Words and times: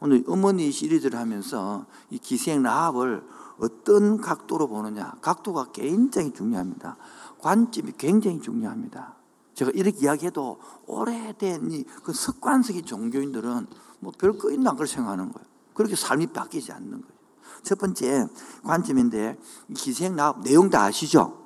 오늘 0.00 0.24
어머니 0.26 0.72
시리즈를 0.72 1.18
하면서 1.18 1.86
이 2.08 2.18
기생 2.18 2.62
라합을 2.62 3.22
어떤 3.58 4.20
각도로 4.20 4.68
보느냐. 4.68 5.12
각도가 5.20 5.66
굉장히 5.72 6.32
중요합니다. 6.32 6.96
관점이 7.38 7.92
굉장히 7.98 8.40
중요합니다. 8.40 9.16
제가 9.54 9.70
이렇게 9.74 9.98
이야기해도 9.98 10.58
오래된 10.86 11.70
이 11.70 11.84
그 12.02 12.12
습관적인 12.14 12.86
종교인들은 12.86 13.66
뭐 14.00 14.12
별거 14.18 14.50
있나 14.50 14.72
그걸 14.72 14.86
생각하는 14.86 15.30
거예요. 15.32 15.46
그렇게 15.74 15.94
삶이 15.94 16.28
바뀌지 16.28 16.72
않는 16.72 16.90
거예요. 16.90 17.20
첫 17.62 17.78
번째 17.78 18.26
관점인데 18.64 19.38
기생 19.74 20.16
라합 20.16 20.40
내용 20.40 20.70
다 20.70 20.84
아시죠? 20.84 21.38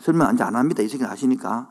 설명 0.00 0.28
안 0.28 0.56
합니다. 0.56 0.82
이 0.82 0.88
새끼 0.88 1.04
아시니까. 1.04 1.70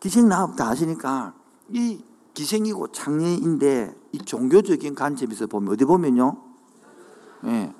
기생 0.00 0.28
라합 0.28 0.56
다 0.56 0.68
아시니까 0.70 1.34
이 1.68 2.02
기생이고 2.34 2.88
장애인데 2.88 3.94
이 4.12 4.18
종교적인 4.18 4.94
관점에서 4.94 5.46
보면 5.46 5.72
어디 5.72 5.84
보면요. 5.84 6.42
예. 7.44 7.48
네. 7.48 7.74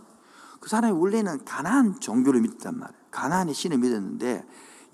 그 0.61 0.71
사람이 0.71 0.99
원래는 0.99 1.45
가나안 1.45 2.01
종교를 2.01 2.41
믿었단 2.41 2.79
말이에요. 2.79 3.05
가나안의 3.11 3.53
신을 3.53 3.79
믿었는데 3.79 4.47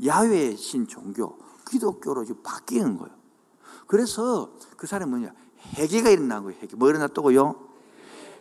야외의 0.05 0.57
신 0.57 0.89
종교, 0.89 1.39
기독교로 1.69 2.25
지금 2.25 2.43
바뀌는 2.43 2.97
거예요. 2.97 3.15
그래서 3.87 4.53
그 4.77 4.87
사람이 4.87 5.11
뭐냐? 5.11 5.33
해계가 5.75 6.11
일어난 6.11 6.43
거예요. 6.43 6.59
해계. 6.61 6.75
뭐 6.77 6.89
일어났다고요? 6.89 7.55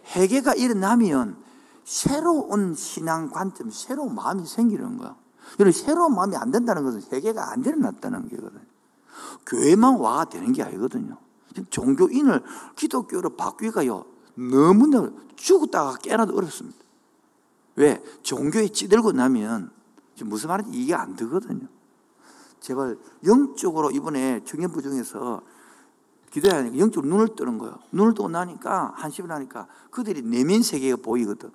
해계가 0.05 0.55
일어나면 0.55 1.37
새로운 1.83 2.75
신앙 2.75 3.29
관점, 3.29 3.69
새로운 3.69 4.15
마음이 4.15 4.45
생기는 4.45 4.97
거야. 4.97 5.15
여러분, 5.59 5.71
새로운 5.71 6.15
마음이 6.15 6.35
안 6.35 6.51
된다는 6.51 6.83
것은 6.83 7.01
해계가 7.11 7.51
안 7.51 7.63
일어났다는 7.63 8.29
거거든요. 8.29 8.68
교회만 9.45 9.99
와가 9.99 10.25
되는 10.25 10.51
게 10.53 10.63
아니거든요. 10.63 11.17
종교인을 11.69 12.43
기독교로 12.75 13.31
바뀌기가요, 13.31 14.05
너무나 14.35 15.11
죽었다가 15.35 15.97
깨어나도 15.97 16.35
어렵습니다. 16.35 16.77
왜? 17.75 18.03
종교에 18.21 18.67
찌들고 18.67 19.13
나면 19.13 19.71
무슨 20.23 20.49
말인지 20.49 20.77
이게 20.77 20.93
안 20.93 21.15
되거든요. 21.15 21.67
제발 22.59 22.97
영적으로 23.25 23.89
이번에 23.91 24.43
청년부 24.43 24.81
중에서 24.81 25.41
기도해야 26.31 26.59
하니까 26.59 26.77
영적으로 26.77 27.09
눈을 27.09 27.35
뜨는 27.35 27.57
거예요. 27.57 27.79
눈을 27.91 28.13
뜨고 28.13 28.29
나니까 28.29 28.93
한심을 28.95 29.31
하니까 29.31 29.67
그들이 29.89 30.21
내면 30.21 30.61
세계가 30.61 30.97
보이거든. 31.01 31.51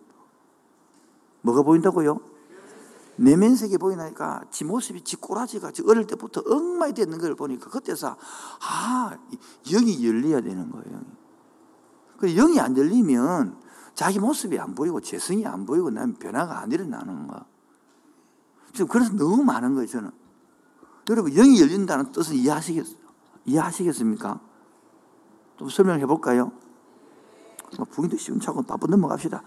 뭐가 1.42 1.62
보인다고요? 1.62 2.18
내면 3.16 3.56
세계 3.56 3.78
보이니까 3.78 4.44
지 4.50 4.64
모습이 4.64 5.02
지 5.02 5.16
꼬라지가 5.16 5.72
지 5.72 5.82
어릴 5.86 6.06
때부터 6.06 6.42
엉망이 6.46 6.92
되는 6.92 7.18
걸 7.18 7.34
보니까 7.34 7.70
그때서 7.70 8.16
아 8.60 9.16
영이 9.64 10.06
열려야 10.06 10.40
되는 10.40 10.70
거예요. 10.70 11.00
그 12.18 12.34
영이 12.34 12.60
안 12.60 12.76
열리면 12.76 13.60
자기 13.94 14.18
모습이 14.18 14.58
안 14.58 14.74
보이고 14.74 15.00
재성이 15.00 15.46
안 15.46 15.66
보이고 15.66 15.90
나면 15.90 16.14
변화가 16.16 16.60
안 16.60 16.72
일어나는 16.72 17.28
거. 17.28 17.44
지금 18.72 18.88
그래서 18.88 19.12
너무 19.12 19.44
많은 19.44 19.74
거예요 19.74 19.86
저는. 19.86 20.10
여러분 21.10 21.32
영이 21.32 21.60
열린다는 21.60 22.12
뜻은 22.12 22.34
이해하시겠, 22.34 22.86
이해하시겠습니까? 23.44 24.40
좀 25.58 25.68
설명해 25.68 26.06
볼까요? 26.06 26.50
뭐 27.76 27.86
부인도 27.90 28.16
시원찮고 28.16 28.62
바쁜 28.62 28.90
넘어갑시다. 28.90 29.42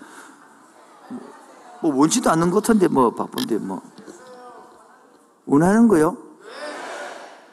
뭐 1.81 1.95
원치도 1.95 2.29
않는 2.29 2.51
것 2.51 2.63
같은데 2.63 2.87
뭐 2.87 3.11
바쁜데 3.11 3.57
뭐 3.59 3.81
원하는 5.45 5.87
거요? 5.87 6.17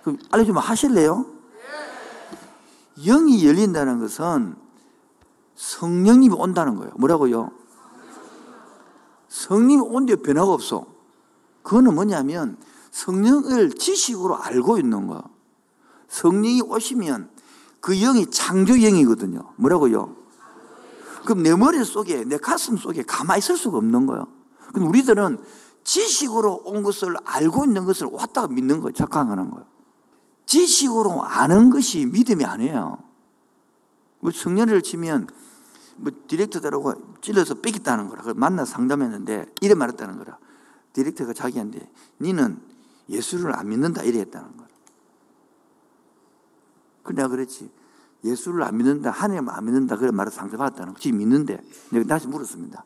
그럼 0.03 0.19
알려주면 0.31 0.63
하실래요? 0.63 1.27
영이 3.05 3.47
열린다는 3.47 4.01
것은 4.01 4.57
성령님이 5.57 6.35
온다는 6.35 6.77
거예요. 6.77 6.93
뭐라고요? 6.97 7.51
성령이 9.29 9.81
온데 9.81 10.17
변화가 10.17 10.53
없어. 10.53 10.87
그거는 11.63 11.95
뭐냐면 11.95 12.57
성령을 12.91 13.71
지식으로 13.75 14.37
알고 14.37 14.79
있는 14.79 15.07
거. 15.09 15.25
성령이 16.09 16.63
오시면 16.63 17.31
그 17.81 17.95
영이 17.99 18.31
창조 18.31 18.75
영이거든요. 18.75 19.41
뭐라고요? 19.57 20.15
그럼 21.25 21.43
내 21.43 21.55
머릿속에, 21.55 22.25
내 22.25 22.37
가슴 22.37 22.77
속에 22.77 23.03
가만히 23.03 23.39
있을 23.39 23.57
수가 23.57 23.79
없는 23.79 24.07
거예요. 24.07 24.27
그럼 24.73 24.89
우리들은 24.89 25.39
지식으로 25.83 26.63
온 26.65 26.83
것을 26.83 27.17
알고 27.25 27.65
있는 27.65 27.85
것을 27.85 28.09
왔다가 28.11 28.49
믿는 28.49 28.81
거예요. 28.81 28.93
착각하는 28.93 29.51
거예요. 29.51 29.67
지식으로 30.47 31.23
아는 31.23 31.71
것이 31.71 32.07
믿음이 32.07 32.45
아니에요. 32.45 32.99
뭐 34.21 34.31
성년을 34.31 34.83
치면 34.83 35.29
뭐 35.97 36.13
디렉터들하고 36.27 37.21
찔러서 37.21 37.57
뺏겼다는 37.57 38.09
거라. 38.09 38.35
만나 38.35 38.65
상담했는데 38.65 39.47
이래 39.61 39.75
말했다는 39.75 40.19
거라. 40.19 40.39
디렉터가 40.93 41.33
자기한테 41.33 41.91
니는 42.21 42.61
예수를 43.09 43.55
안 43.57 43.69
믿는다 43.69 44.03
이래 44.03 44.21
했다는 44.21 44.57
거라. 44.57 44.69
그 47.03 47.13
내가 47.13 47.29
그랬지. 47.29 47.71
예수를 48.25 48.63
안 48.63 48.77
믿는다, 48.77 49.11
하나님 49.11 49.49
안 49.49 49.65
믿는다, 49.65 49.97
그런 49.97 50.17
말을 50.17 50.33
상처받았다는 50.33 50.95
거. 50.95 51.01
지금 51.01 51.19
믿는데, 51.19 51.63
내가 51.91 52.07
다시 52.07 52.27
물었습니다. 52.27 52.85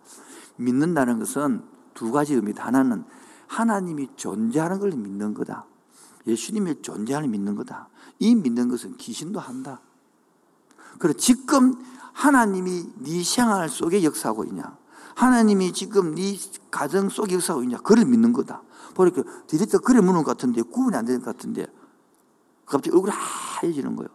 믿는다는 0.57 1.19
것은 1.19 1.63
두 1.95 2.11
가지 2.11 2.35
의미다. 2.35 2.67
하나는 2.67 3.05
하나님이 3.47 4.11
존재하는 4.17 4.79
걸 4.79 4.91
믿는 4.91 5.35
거다. 5.35 5.65
예수님이 6.27 6.83
존재하는 6.83 7.31
믿는 7.31 7.55
거다. 7.57 7.89
이 8.19 8.35
믿는 8.35 8.69
것은 8.69 8.97
귀신도 8.97 9.41
한다. 9.41 9.81
그래 10.99 11.15
지금 11.15 11.75
하나님이 12.13 12.93
네 12.97 13.23
생활 13.23 13.69
속에 13.69 14.03
역사하고 14.03 14.45
있냐? 14.45 14.77
하나님이 15.15 15.73
지금 15.73 16.15
네 16.15 16.37
가정 16.71 17.09
속에 17.09 17.35
역사하고 17.35 17.63
있냐? 17.65 17.79
그걸 17.79 18.05
믿는 18.05 18.33
거다. 18.33 18.63
보니까 18.95 19.23
디렉터 19.47 19.79
그래 19.79 20.01
묻는 20.01 20.25
것 20.25 20.37
같은데 20.37 20.63
구분이 20.63 20.97
안 20.97 21.05
되는 21.05 21.23
것 21.23 21.37
같은데 21.37 21.67
갑자기 22.67 22.95
얼굴이 22.95 23.13
하얘지는 23.13 23.97
거예요. 23.97 24.09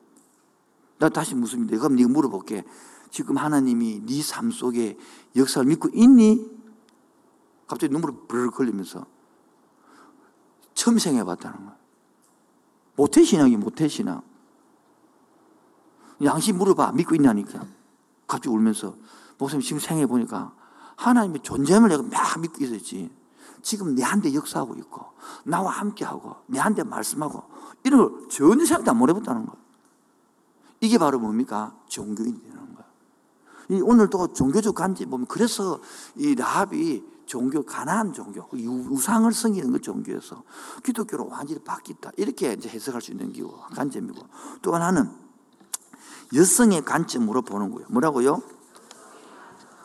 나 0.99 1.09
다시 1.09 1.35
묻습니다. 1.35 1.77
그럼 1.77 1.95
네가 1.95 2.09
물어볼게. 2.09 2.63
지금 3.11 3.37
하나님이 3.37 4.01
네 4.05 4.21
삶 4.21 4.51
속에 4.51 4.97
역사를 5.35 5.65
믿고 5.67 5.89
있니? 5.93 6.51
갑자기 7.67 7.91
눈물이 7.93 8.13
부르륵 8.27 8.55
걸리면서 8.55 9.05
처음 10.73 10.97
생각해봤다는 10.97 11.65
거야. 11.65 11.75
모태신앙이 12.95 13.57
모태신앙. 13.57 14.21
양심 16.23 16.57
물어봐. 16.57 16.91
믿고 16.93 17.15
있냐니까. 17.15 17.65
갑자기 18.27 18.49
울면서 18.49 18.95
목사님 19.37 19.61
지금 19.61 19.79
생각해보니까 19.79 20.53
하나님의 20.95 21.41
존재함을 21.41 21.89
내가 21.89 22.03
막 22.03 22.39
믿고 22.39 22.63
있었지. 22.63 23.11
지금 23.61 23.95
내한테 23.95 24.33
역사하고 24.33 24.75
있고 24.75 25.05
나와 25.45 25.71
함께하고 25.71 26.35
내한테 26.47 26.83
말씀하고 26.83 27.43
이런 27.83 27.99
걸 27.99 28.29
전혀 28.29 28.65
생각도 28.65 28.91
안 28.91 29.09
해봤다는 29.09 29.45
거야. 29.45 29.62
이게 30.83 30.97
바로 30.97 31.17
뭡니까? 31.17 31.73
종교인이 31.87 32.41
되는 32.41 32.75
거예요. 32.75 33.85
오늘도 33.85 34.33
종교적 34.33 34.75
관점 34.75 35.09
보면 35.09 35.27
그래서 35.27 35.79
이 36.17 36.35
라합이 36.35 37.01
종교, 37.25 37.63
가난한 37.63 38.11
종교, 38.11 38.45
그 38.49 38.57
우상을 38.57 39.31
섬기는 39.31 39.71
그 39.71 39.79
종교에서 39.79 40.43
기독교로 40.83 41.29
완전히 41.29 41.63
바뀌었다. 41.63 42.11
이렇게 42.17 42.51
이제 42.51 42.67
해석할 42.67 43.01
수 43.01 43.11
있는 43.11 43.31
기고, 43.31 43.57
관점이고. 43.73 44.27
또 44.61 44.75
하나는 44.75 45.09
여성의 46.35 46.83
관점으로 46.83 47.43
보는 47.43 47.71
거예요. 47.71 47.87
뭐라고요? 47.89 48.41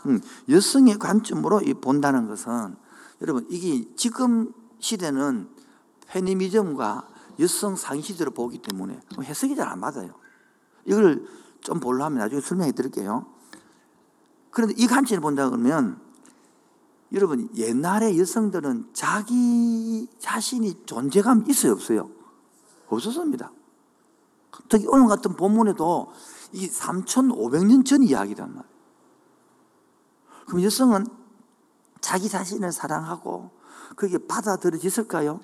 음, 0.06 0.20
여성의 0.48 0.98
관점으로 0.98 1.60
본다는 1.80 2.26
것은 2.26 2.75
여러분, 3.22 3.47
이게 3.50 3.88
지금 3.94 4.53
시대는 4.80 5.48
페미니즘과 6.09 7.09
여성 7.38 7.76
상위 7.76 8.03
시대로 8.03 8.32
보기 8.32 8.59
때문에 8.59 8.98
해석이 9.22 9.54
잘 9.54 9.69
안 9.69 9.78
맞아요. 9.78 10.28
이걸 10.88 11.25
좀 11.60 11.81
보려면 11.81 12.19
나중에 12.19 12.41
설명해 12.41 12.72
드릴게요. 12.72 13.26
그런데 14.51 14.74
이 14.77 14.86
관점을 14.86 15.21
본다 15.21 15.48
그러면 15.48 16.01
여러분 17.13 17.48
옛날에 17.54 18.18
여성들은 18.18 18.91
자기 18.95 20.09
자신이 20.18 20.84
존재감 20.86 21.45
있어요 21.48 21.72
없어요? 21.72 22.10
없었습니다. 22.89 23.53
특히 24.68 24.86
오늘 24.89 25.09
같은 25.09 25.36
본문에도 25.36 26.10
이 26.53 26.68
3,500년 26.68 27.84
전 27.84 28.03
이야기란 28.03 28.48
말이에요. 28.48 28.78
그럼 30.47 30.63
여성은 30.63 31.07
자기 32.01 32.28
자신을 32.28 32.72
사랑하고 32.72 33.51
그게 33.95 34.16
받아들여졌을까요? 34.18 35.41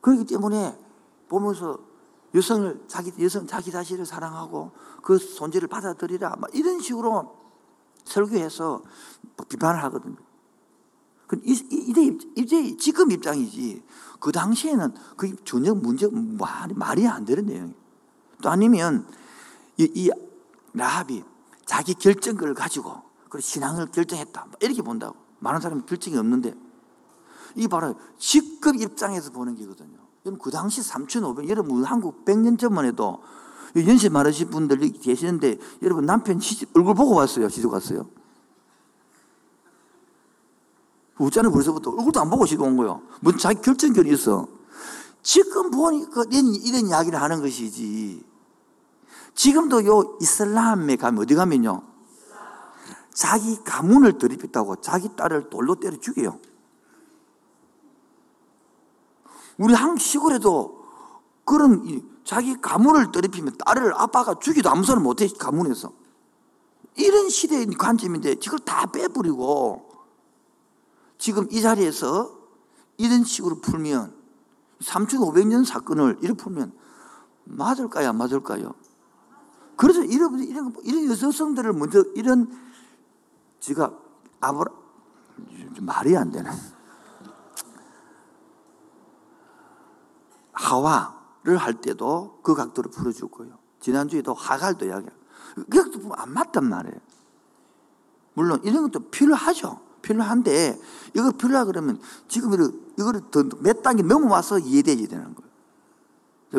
그렇기 0.00 0.24
때문에 0.24 0.78
보면서 1.28 1.78
여성을 2.34 2.84
자기 2.88 3.12
여성 3.22 3.46
자기 3.46 3.70
자신을 3.70 4.04
사랑하고 4.06 4.72
그 5.02 5.18
존재를 5.18 5.68
받아들이라 5.68 6.36
막 6.36 6.50
이런 6.54 6.80
식으로 6.80 7.36
설교해서 8.04 8.82
비판을 9.48 9.82
하거든요. 9.84 10.16
이제, 11.42 12.18
이제 12.36 12.76
지금 12.76 13.10
입장이지 13.10 13.82
그 14.20 14.30
당시에는 14.32 14.94
그게 15.16 15.34
전혀 15.44 15.74
문제 15.74 16.08
말이 16.08 16.74
말이 16.74 17.06
안 17.06 17.24
되는 17.24 17.46
내용이에요. 17.46 17.74
또 18.42 18.50
아니면 18.50 19.06
이, 19.78 19.90
이 19.94 20.10
라합이 20.72 21.24
자기 21.64 21.94
결정을 21.94 22.54
가지고 22.54 23.02
그 23.28 23.40
신앙을 23.40 23.86
결정했다. 23.86 24.48
이렇게 24.60 24.82
본다고. 24.82 25.16
많은 25.38 25.60
사람이 25.60 25.82
결정이 25.86 26.16
없는데 26.16 26.54
이 27.56 27.68
바로 27.68 27.94
직급 28.18 28.76
입장에서 28.76 29.30
보는 29.30 29.56
게거든요. 29.56 29.93
여러분 30.24 30.40
그 30.42 30.50
당시 30.50 30.82
3,500 30.82 31.48
여러분 31.50 31.84
한국 31.84 32.24
100년 32.24 32.58
전만 32.58 32.86
해도 32.86 33.22
연세 33.76 34.08
많으신 34.08 34.50
분들이 34.50 34.90
계시는데 34.90 35.58
여러분 35.82 36.06
남편 36.06 36.40
시집 36.40 36.70
얼굴 36.74 36.94
보고 36.94 37.14
왔어요. 37.14 37.48
시집 37.48 37.70
갔어요. 37.70 38.08
웃자는 41.18 41.52
벌써부터 41.52 41.90
얼굴도 41.90 42.20
안 42.20 42.30
보고 42.30 42.46
시집 42.46 42.62
온 42.62 42.76
거예요. 42.76 43.02
뭔 43.20 43.36
자기 43.36 43.60
결정권이 43.60 44.10
있어. 44.12 44.48
지금 45.22 45.70
보니까 45.70 46.24
이런, 46.30 46.54
이런 46.54 46.86
이야기를 46.86 47.20
하는 47.20 47.40
것이지. 47.40 48.24
지금도 49.34 49.84
요 49.86 50.16
이슬람에 50.20 50.96
가면 50.96 51.22
어디 51.22 51.34
가면요. 51.34 51.82
자기 53.12 53.62
가문을 53.62 54.18
들이pis다고 54.18 54.76
자기 54.76 55.14
딸을 55.16 55.50
돌로 55.50 55.74
때려 55.74 55.98
죽여요. 55.98 56.38
우리 59.58 59.74
한국 59.74 60.00
시골에도 60.00 60.84
그런 61.44 62.02
자기 62.24 62.60
가문을 62.60 63.12
더럽히면 63.12 63.58
딸을 63.64 63.94
아빠가 63.94 64.34
죽이도 64.38 64.70
아무 64.70 64.82
소리 64.84 65.00
못해 65.00 65.28
가문에서 65.28 65.92
이런 66.96 67.28
시대의 67.28 67.66
관점인데 67.66 68.32
이걸 68.32 68.58
다 68.60 68.86
빼버리고 68.86 69.88
지금 71.18 71.46
이 71.50 71.60
자리에서 71.60 72.30
이런 72.96 73.24
식으로 73.24 73.60
풀면 73.60 74.14
3,500년 74.80 75.64
사건을 75.64 76.18
이렇게 76.22 76.42
풀면 76.42 76.72
맞을까요? 77.44 78.08
안 78.08 78.16
맞을까요? 78.16 78.74
그래서 79.76 80.02
이런, 80.04 80.38
이런, 80.40 80.74
이런 80.84 81.08
여성들을 81.08 81.72
먼저 81.72 82.04
이런 82.14 82.48
제가 83.60 83.92
아브라 84.40 84.70
말이 85.80 86.16
안 86.16 86.30
되네. 86.30 86.48
하와를 90.54 91.56
할 91.58 91.74
때도 91.74 92.40
그 92.42 92.54
각도로 92.54 92.90
풀어주고요. 92.90 93.58
지난주에도 93.80 94.32
하갈도 94.34 94.86
이야기해요. 94.86 95.12
그 95.54 95.82
각도 95.82 96.00
보면 96.00 96.18
안 96.18 96.32
맞단 96.32 96.64
말이에요. 96.64 96.96
물론 98.34 98.60
이런 98.64 98.90
것도 98.90 99.10
필요하죠. 99.10 99.80
필요한데 100.02 100.78
이거 101.14 101.30
필요하 101.32 101.64
그러면 101.64 102.00
지금 102.28 102.52
이거를 102.98 103.20
몇 103.60 103.82
단계 103.82 104.02
넘어와서 104.02 104.58
이해되야 104.58 104.96
되는 105.06 105.34
거예요. 105.34 105.50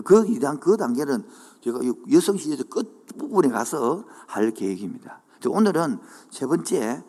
그, 0.04 0.60
그 0.60 0.78
단계는 0.78 1.26
제가 1.62 1.80
여성 2.12 2.38
시대 2.38 2.62
끝부분에 2.64 3.50
가서 3.50 4.06
할 4.28 4.52
계획입니다. 4.52 5.22
오늘은 5.48 6.00
세 6.32 6.46
번째 6.48 7.04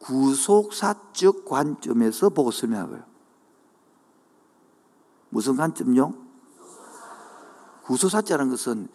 구속사적 0.00 1.44
관점에서 1.44 2.30
보고 2.30 2.50
설명하고요. 2.50 3.09
무슨 5.30 5.56
관점요? 5.56 6.12
구속사자라는 7.84 8.50
것은 8.50 8.88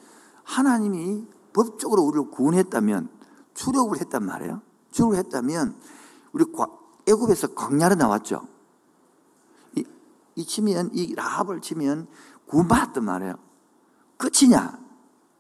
하나님이 0.44 1.26
법적으로 1.54 2.04
우리를 2.04 2.30
구원했다면 2.32 3.10
출애굽을 3.54 4.00
했단 4.02 4.26
말이에요. 4.26 4.62
출애굽을 4.92 5.18
했다면 5.20 5.76
우리 6.34 6.46
애굽에서 7.08 7.54
광야로 7.56 7.96
나왔죠. 7.96 8.48
이, 9.76 9.84
이 10.36 10.46
치면 10.46 10.92
이 10.94 11.16
라합을 11.16 11.62
치면 11.62 12.08
구원받았단 12.48 13.04
말이에요. 13.04 13.36
끝이냐? 14.18 14.80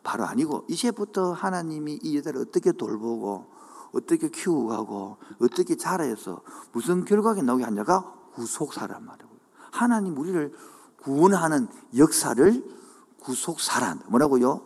바로 0.03 0.25
아니고 0.25 0.65
이제부터 0.69 1.33
하나님이 1.33 1.99
이 2.03 2.17
여자를 2.17 2.41
어떻게 2.41 2.71
돌보고 2.71 3.47
어떻게 3.91 4.29
키우고 4.29 4.67
가고 4.67 5.17
어떻게 5.39 5.75
자라해서 5.75 6.41
무슨 6.71 7.05
결과가 7.05 7.41
나오게 7.41 7.63
하냐가 7.63 8.13
구속사란 8.33 9.03
말이에요. 9.03 9.29
하나님 9.71 10.17
우리를 10.17 10.53
구원하는 11.05 11.67
역사를 11.95 12.63
구속사란 13.21 14.01
뭐라고요? 14.07 14.63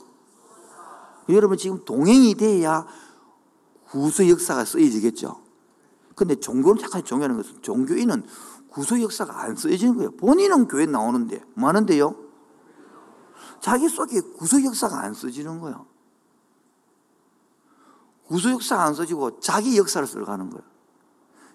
여러분 1.27 1.57
지금 1.57 1.83
동행이 1.83 2.35
돼야 2.35 2.87
구속 3.89 4.27
역사가 4.27 4.63
쓰여지겠죠. 4.63 5.41
근데 6.15 6.35
종교를 6.35 6.81
착하게 6.81 7.03
종교하는 7.03 7.35
것은 7.37 7.61
종교인은 7.61 8.25
구속 8.69 9.01
역사가 9.01 9.41
안 9.41 9.57
쓰여지는 9.57 9.95
거예요. 9.95 10.11
본인은 10.11 10.69
교회 10.69 10.85
나오는데 10.85 11.43
뭐 11.55 11.67
하는데요? 11.67 12.15
자기 13.59 13.89
속에 13.89 14.21
구속 14.37 14.63
역사가 14.63 14.97
안 14.97 15.13
써지는 15.13 15.59
거예요. 15.59 15.87
구속 18.27 18.51
역사가 18.51 18.83
안 18.83 18.93
써지고 18.93 19.41
자기 19.41 19.77
역사를 19.77 20.07
써가는 20.07 20.49
거예요. 20.49 20.63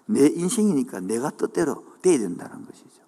내 0.05 0.27
인생이니까 0.27 0.99
내가 0.99 1.31
뜻대로 1.31 1.83
돼야 2.03 2.19
된다는 2.19 2.65
것이죠. 2.65 3.04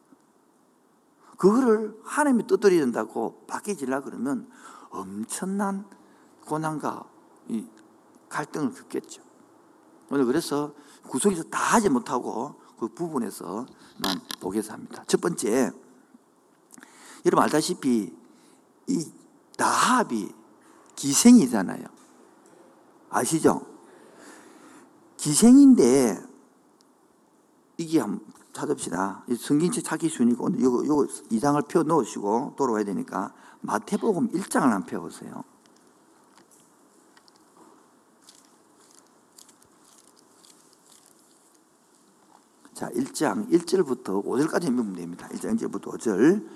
그거를 1.38 2.00
하나님이 2.04 2.48
된다고 2.80 3.44
바뀌지려 3.48 4.01
그러면 4.01 4.50
엄청난 4.89 5.86
고난과 6.45 7.06
갈등을 8.30 8.74
겪겠죠. 8.74 9.22
오늘 10.10 10.25
그래서 10.25 10.74
구속에서 11.07 11.44
다 11.44 11.75
하지 11.75 11.89
못하고 11.89 12.56
그 12.80 12.88
부분에서만 12.89 13.68
보겠어 14.39 14.74
합니다. 14.74 15.04
첫 15.07 15.22
번째, 15.22 15.72
여러분 17.25 17.44
알다시피 17.44 18.16
이 18.88 19.12
나합이 19.57 20.33
기생이잖아요. 20.95 21.86
아시죠? 23.10 23.66
기생인데 25.18 26.18
이게 27.78 28.01
찾읍시다. 28.57 29.24
성경책 29.38 29.83
찾기 29.83 30.09
오늘 30.39 30.59
요거, 30.59 30.86
요거 30.86 31.04
2장을 31.31 31.68
펴 31.68 31.83
넣으시고 31.83 32.56
돌아와야 32.57 32.83
되니까 32.83 33.33
마태복음 33.62 34.30
1장을 34.30 34.62
한번 34.62 34.83
펴보세요. 34.86 35.44
자, 42.74 42.89
1장 42.89 43.50
1절부터 43.51 44.24
5절까지 44.24 44.65
읽으면 44.65 44.94
됩니다. 44.94 45.27
1장 45.30 45.57
1절부터 45.57 45.98
5절. 45.98 46.48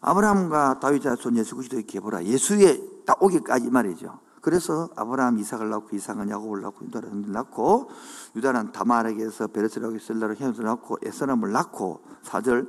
아브라함과 0.00 0.80
다윗 0.80 1.02
자 1.02 1.14
손 1.16 1.36
예수 1.36 1.54
그리스도의 1.56 1.86
계보라. 1.86 2.24
예수의 2.24 3.04
딱 3.06 3.22
오기까지 3.22 3.70
말이죠. 3.70 4.18
그래서 4.42 4.88
아브라함 4.96 5.38
이삭을 5.38 5.70
낳고 5.70 5.96
이삭은 5.96 6.28
야곱을 6.28 6.62
낳고 6.62 6.84
유다를 6.84 7.30
낳고 7.30 7.88
유다는 8.34 8.72
다말에게서 8.72 9.46
베레스라고 9.46 9.98
셀라로 10.00 10.34
현수를 10.34 10.68
낳고 10.68 10.98
에스람을 11.00 11.52
낳고 11.52 12.02
4절 12.24 12.68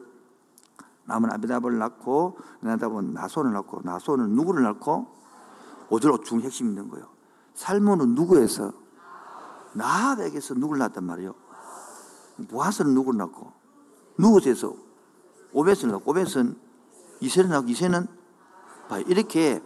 남은 1.05 1.31
아비답을 1.31 1.79
낳고 1.79 2.38
나답은 2.62 3.13
나손을 3.13 3.51
낳고 3.53 3.81
나손은 3.83 4.29
누구를 4.29 4.63
낳고? 4.63 5.07
5절 5.89 6.24
중 6.24 6.41
핵심 6.41 6.67
있는 6.67 6.89
거예요. 6.89 7.07
살모는 7.55 8.15
누구에서? 8.15 8.71
나합에게서 9.74 10.53
누구를 10.53 10.79
낳았단 10.79 11.03
말이에요. 11.03 11.33
보아스는 12.50 12.93
누구를 12.93 13.17
낳고? 13.17 13.51
누구에서? 14.19 14.75
오벳을 15.53 15.91
낳고 15.91 16.12
오벳은 16.12 16.55
이세를 17.19 17.50
낳고 17.50 17.67
이세는? 17.67 18.07
이렇게 19.07 19.59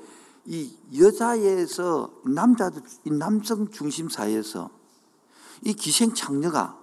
이 0.48 0.74
여자에서 0.98 2.10
남자들 2.24 2.82
남성 3.18 3.70
중심 3.70 4.08
사회에서 4.08 4.70
이 5.62 5.74
기생 5.74 6.14
창녀가 6.14 6.78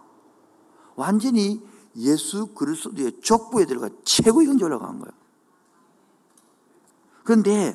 완전히 0.97 1.67
예수 1.97 2.49
그리스도의 2.49 3.21
족보에 3.23 3.65
들어가 3.65 3.89
최고의 4.05 4.49
경지 4.49 4.65
올라간 4.65 4.99
거예요. 4.99 5.13
그런데 7.25 7.75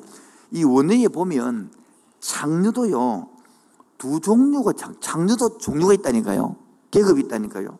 이 0.51 0.63
원어에 0.63 1.07
보면 1.07 1.71
창녀도요 2.19 3.27
두 3.97 4.19
종류가 4.19 4.73
창녀도 4.99 5.57
종류가 5.57 5.93
있다니까요. 5.95 6.55
계급이 6.91 7.21
있다니까요. 7.21 7.79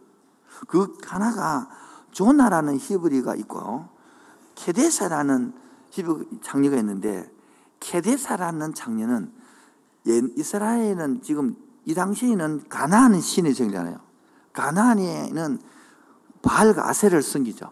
그 0.68 0.98
하나가 1.06 1.70
조나라는 2.12 2.78
히브리가 2.78 3.36
있고 3.36 3.86
케데사라는 4.56 5.54
히브리 5.92 6.39
장녀가 6.42 6.78
있는데 6.78 7.32
케데사라는 7.79 8.74
장녀는 8.74 9.31
이스라엘은 10.05 11.21
지금 11.21 11.55
이 11.86 11.93
당시에는 11.93 12.67
가나안 12.69 13.19
신의 13.19 13.53
정잖아요. 13.53 14.00
가나안에는 14.53 15.59
바알과 16.41 16.88
아세를 16.89 17.21
섬기죠. 17.21 17.71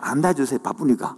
안다주세요. 0.00 0.58
바쁘니까. 0.60 1.16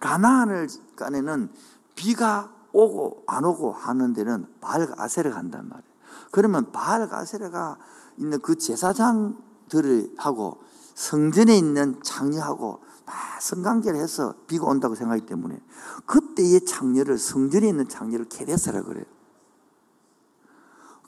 가나안을 0.00 0.68
간에는 0.96 1.50
비가 1.94 2.52
오고 2.72 3.24
안 3.26 3.44
오고 3.44 3.72
하는 3.72 4.12
데는 4.14 4.46
바알과 4.60 5.02
아세를 5.02 5.32
간단 5.32 5.68
말이에요. 5.68 5.90
그러면 6.30 6.70
바알 6.72 7.08
가세레가 7.08 7.76
있는 8.16 8.40
그 8.40 8.56
제사장들을 8.56 10.14
하고 10.16 10.62
성전에 10.94 11.56
있는 11.56 12.00
장녀하고 12.02 12.82
막 13.10 13.42
성강제를 13.42 13.98
해서 13.98 14.34
비가 14.46 14.66
온다고 14.66 14.94
생각하기 14.94 15.26
때문에 15.26 15.60
그때의 16.06 16.64
창녀를 16.64 17.18
성전에 17.18 17.68
있는 17.68 17.88
창녀를 17.88 18.26
케데스라 18.26 18.82
그래요. 18.82 19.04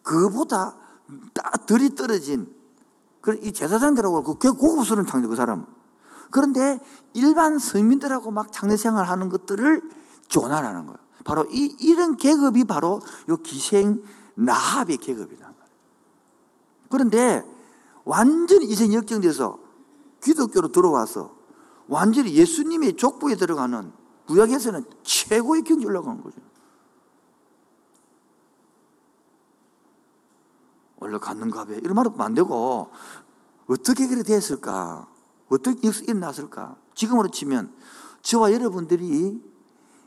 그보다 0.02 0.76
덜이 1.66 1.94
떨어진 1.94 2.52
이 3.42 3.52
제사장들하고 3.52 4.36
그 4.38 4.52
고급스러운 4.52 5.06
창녀 5.06 5.28
그 5.28 5.36
사람. 5.36 5.64
그런데 6.32 6.80
일반 7.14 7.58
서민들하고 7.58 8.32
막 8.32 8.50
창녀 8.50 8.76
생활하는 8.76 9.28
것들을 9.28 9.82
조난하는 10.26 10.86
거예요. 10.86 10.98
바로 11.24 11.46
이 11.50 11.76
이런 11.78 12.16
계급이 12.16 12.64
바로 12.64 13.00
요 13.28 13.36
기생 13.36 14.02
나합의 14.34 14.96
계급이다. 14.96 15.52
그런데 16.90 17.44
완전히 18.04 18.66
이생이 18.66 18.96
역정돼서 18.96 19.60
기독교로 20.20 20.72
들어와서 20.72 21.41
완전히 21.88 22.34
예수님의 22.34 22.96
족보에 22.96 23.34
들어가는 23.34 23.92
구약에서는 24.26 24.84
최고의 25.02 25.62
경지 25.62 25.84
올라간 25.86 26.22
거죠. 26.22 26.40
올라갔는가 31.02 31.64
봐. 31.64 31.72
이런 31.72 31.94
말 31.94 32.06
하면 32.06 32.20
안 32.20 32.34
되고, 32.34 32.90
어떻게 33.66 34.06
그렇게 34.06 34.22
됐을까? 34.22 35.08
어떻게 35.48 35.88
일어났을까? 35.88 36.76
지금으로 36.94 37.28
치면, 37.30 37.74
저와 38.22 38.52
여러분들이 38.52 39.42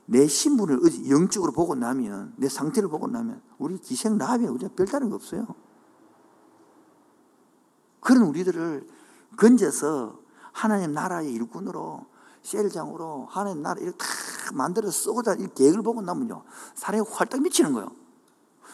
내 0.05 0.27
신분을 0.27 1.09
영적으로 1.09 1.51
보고 1.51 1.75
나면, 1.75 2.33
내 2.37 2.47
상태를 2.47 2.89
보고 2.89 3.07
나면, 3.07 3.41
우리 3.57 3.77
기생 3.77 4.17
나합이 4.17 4.45
우리가 4.45 4.73
별다른 4.75 5.09
거 5.09 5.15
없어요. 5.15 5.45
그런 7.99 8.23
우리들을 8.23 8.87
건져서 9.37 10.24
하나님 10.55 10.93
나라의 10.93 11.33
일꾼으로 11.33 12.05
셀장으로 12.41 13.27
하나님 13.29 13.61
나라 13.61 13.81
이렇게 13.81 13.97
다 13.97 14.05
만들어 14.53 14.89
쓰고자 14.89 15.33
이 15.33 15.47
계획을 15.53 15.81
보고 15.81 16.01
나면요 16.01 16.45
사람이 16.75 17.03
활짝 17.11 17.41
미치는 17.41 17.73
거예요. 17.73 17.91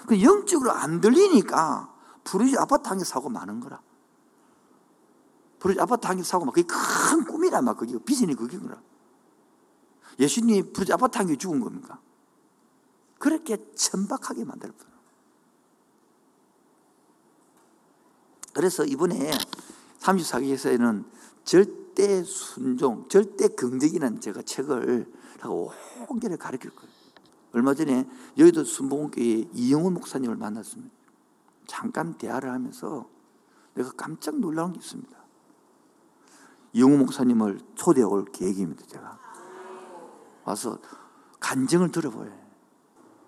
그 0.05 0.21
영적으로 0.21 0.71
안 0.71 1.01
들리니까 1.01 1.91
부르지 2.23 2.55
아파트 2.57 2.88
한 2.88 3.00
개 3.00 3.03
사고 3.03 3.29
많은 3.29 3.59
거라. 3.61 3.81
부르지 5.59 5.79
아파트 5.81 6.05
한 6.05 6.17
개 6.17 6.23
사고 6.23 6.45
막 6.45 6.53
그게 6.53 6.67
큰 6.67 7.25
꿈이라 7.25 7.63
막 7.63 7.77
그게 7.77 7.97
비전이 7.97 8.35
그게 8.35 8.59
거라. 8.59 8.79
예수님이 10.19 10.71
부르지 10.73 10.93
아파트 10.93 11.17
한 11.17 11.25
개 11.25 11.35
죽은 11.35 11.59
겁니까? 11.61 12.00
그렇게 13.17 13.57
천박하게 13.73 14.45
만들 14.45 14.71
뿐. 14.71 14.88
그래서 18.53 18.85
이번에 18.85 19.31
34기에서는 20.00 21.05
절대 21.43 22.24
순종, 22.24 23.07
절대 23.07 23.48
긍정이라는 23.48 24.21
제가 24.21 24.41
책을 24.43 25.12
온결에 26.10 26.36
가르칠 26.36 26.69
거예요. 26.71 26.91
얼마 27.53 27.74
전에 27.74 28.07
여의도 28.38 28.63
순복음교회 28.63 29.50
이영훈 29.53 29.93
목사님을 29.93 30.36
만났습니다. 30.38 30.95
잠깐 31.67 32.17
대화를 32.17 32.51
하면서 32.51 33.10
내가 33.74 33.91
깜짝 33.91 34.39
놀라운 34.39 34.74
게 34.74 34.79
있습니다. 34.79 35.17
이영훈 36.74 37.00
목사님을 37.00 37.60
초대해 37.75 38.05
올 38.05 38.25
계획입니다, 38.25 38.86
제가. 38.88 39.19
와서 40.43 40.79
간증을 41.39 41.91
들어보요 41.91 42.31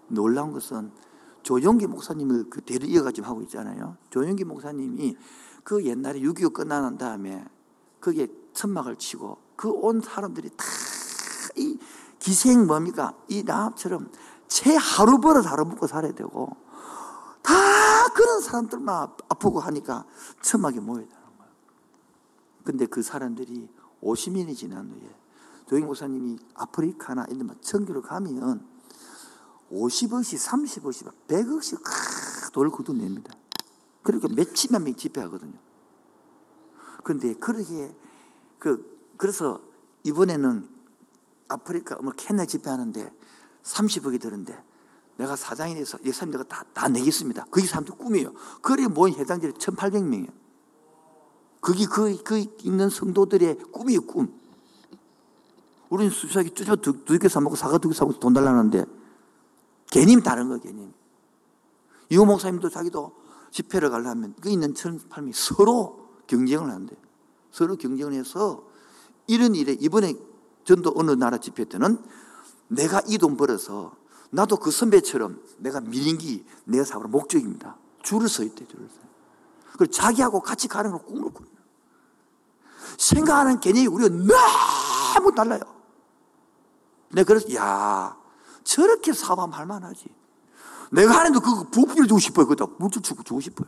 놀라운 0.07 0.51
것은 0.51 0.91
조용기 1.41 1.87
목사님을 1.87 2.49
그 2.49 2.61
대를 2.61 2.87
이어가지고 2.87 3.27
하고 3.27 3.41
있잖아요. 3.41 3.97
조용기 4.09 4.45
목사님이 4.45 5.17
그 5.63 5.83
옛날에 5.85 6.19
6.25 6.21 6.53
끝나는 6.53 6.97
다음에 6.97 7.45
거기에 8.03 8.27
천막을 8.53 8.97
치고 8.97 9.37
그 9.55 9.69
온 9.71 10.01
사람들이 10.01 10.49
다 10.55 10.65
이 11.55 11.77
기생 12.19 12.65
뭡니까? 12.65 13.13
이 13.27 13.43
나합처럼 13.43 14.09
채 14.47 14.75
하루 14.75 15.19
벌어 15.19 15.41
하루 15.41 15.65
먹고 15.65 15.87
살아야 15.87 16.11
되고 16.13 16.55
다 17.41 17.53
그런 18.13 18.41
사람들만 18.41 19.09
아프고 19.29 19.59
하니까 19.59 20.05
천막에 20.41 20.79
모여야 20.79 21.05
되는 21.05 21.21
거예요. 21.37 21.51
근데 22.63 22.85
그 22.85 23.03
사람들이 23.03 23.69
50년이 24.01 24.55
지난 24.55 24.89
후에 24.89 25.15
조영 25.67 25.85
목사님이 25.85 26.39
아프리카나 26.55 27.25
이런 27.29 27.47
데 27.47 27.53
청교를 27.61 28.01
가면 28.01 28.65
50억씩, 29.71 30.37
30억씩, 30.37 31.11
100억씩 31.27 32.51
돌 32.53 32.69
걷어냅니다. 32.71 33.33
그러니까 34.01 34.27
몇십만 34.33 34.83
명 34.83 34.95
집회하거든요. 34.95 35.57
그런데 37.03 37.33
그렇게, 37.35 37.93
그, 38.57 39.11
그래서 39.17 39.61
이번에는 40.03 40.67
아프리카, 41.49 41.97
뭐 42.01 42.13
케냐 42.15 42.45
집회하는데 42.45 43.11
30억이 43.63 44.19
드는데 44.19 44.57
내가 45.17 45.35
사장이 45.35 45.75
돼서 45.75 45.97
예산 46.05 46.31
내가 46.31 46.43
다, 46.43 46.65
다 46.73 46.87
내겠습니다. 46.87 47.45
그게 47.51 47.67
사람들 47.67 47.95
꿈이에요. 47.95 48.33
그래 48.61 48.87
모인 48.87 49.13
해당자리 49.15 49.53
1,800명이에요. 49.53 50.31
그게 51.59 51.85
그, 51.85 52.21
그 52.23 52.45
있는 52.63 52.89
성도들의 52.89 53.57
꿈이에요, 53.71 54.01
꿈. 54.01 54.33
우리는 55.89 56.11
수사기 56.11 56.49
쭈쭈 56.51 56.77
두, 56.77 57.05
두개 57.05 57.29
사먹고 57.29 57.55
사과 57.55 57.77
두 57.77 57.89
개 57.89 57.95
사먹고 57.95 58.19
돈 58.19 58.33
달라는데 58.33 58.85
개념이 59.91 60.23
다른 60.23 60.49
거 60.49 60.57
개념. 60.57 60.91
이호 62.09 62.25
목사님도 62.25 62.69
자기도 62.69 63.13
집회를 63.51 63.91
가려면 63.91 64.33
그 64.41 64.49
있는 64.49 64.73
천팔미 64.73 65.31
서로 65.33 66.02
경쟁을 66.27 66.69
하는데 66.69 66.95
서로 67.51 67.75
경쟁을 67.75 68.13
해서 68.13 68.63
이런 69.27 69.55
일에 69.55 69.73
이번에 69.79 70.13
전도 70.63 70.93
어느 70.95 71.11
나라 71.11 71.37
집회 71.37 71.65
때는 71.65 72.01
내가 72.67 73.01
이 73.07 73.17
돈 73.17 73.37
벌어서 73.37 73.95
나도 74.31 74.57
그 74.57 74.71
선배처럼 74.71 75.41
내가 75.57 75.79
미인기 75.81 76.45
내가 76.65 76.83
사고 76.83 77.07
목적입니다. 77.07 77.77
줄을 78.01 78.27
서 78.27 78.43
있대 78.43 78.65
줄을 78.67 78.87
서. 78.89 78.95
그 79.77 79.87
자기하고 79.89 80.41
같이 80.41 80.67
가는 80.67 80.91
걸 80.91 81.03
꿈을 81.05 81.31
꾼. 81.31 81.47
생각하는 82.97 83.59
개념이 83.59 83.87
우리가 83.87 84.15
너무 85.13 85.33
달라요. 85.35 85.61
내가 87.11 87.27
그래서 87.27 87.53
야 87.55 88.17
저렇게 88.63 89.13
사업하면 89.13 89.53
할만하지. 89.53 90.05
내가 90.91 91.19
하는데 91.19 91.39
그거 91.39 91.67
부피를 91.71 92.07
주고 92.07 92.19
싶어요. 92.19 92.47
그다 92.47 92.65
물줄 92.77 93.01
주고 93.01 93.23
주고 93.23 93.39
싶어요. 93.39 93.67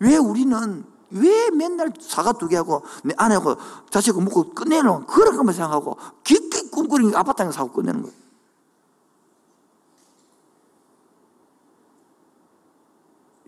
왜 0.00 0.16
우리는 0.16 0.84
왜 1.10 1.50
맨날 1.50 1.92
사과 2.00 2.32
두 2.32 2.48
개하고 2.48 2.82
내 3.04 3.14
아내하고 3.16 3.56
자식하고 3.90 4.20
먹고 4.22 4.54
끝내는 4.54 5.06
그런 5.06 5.36
것만 5.36 5.54
생각하고 5.54 5.96
깊게 6.24 6.68
꿈꾸는 6.70 7.14
아파트 7.14 7.42
한 7.42 7.50
사고 7.50 7.72
끝내는 7.72 8.02
거예요. 8.02 8.16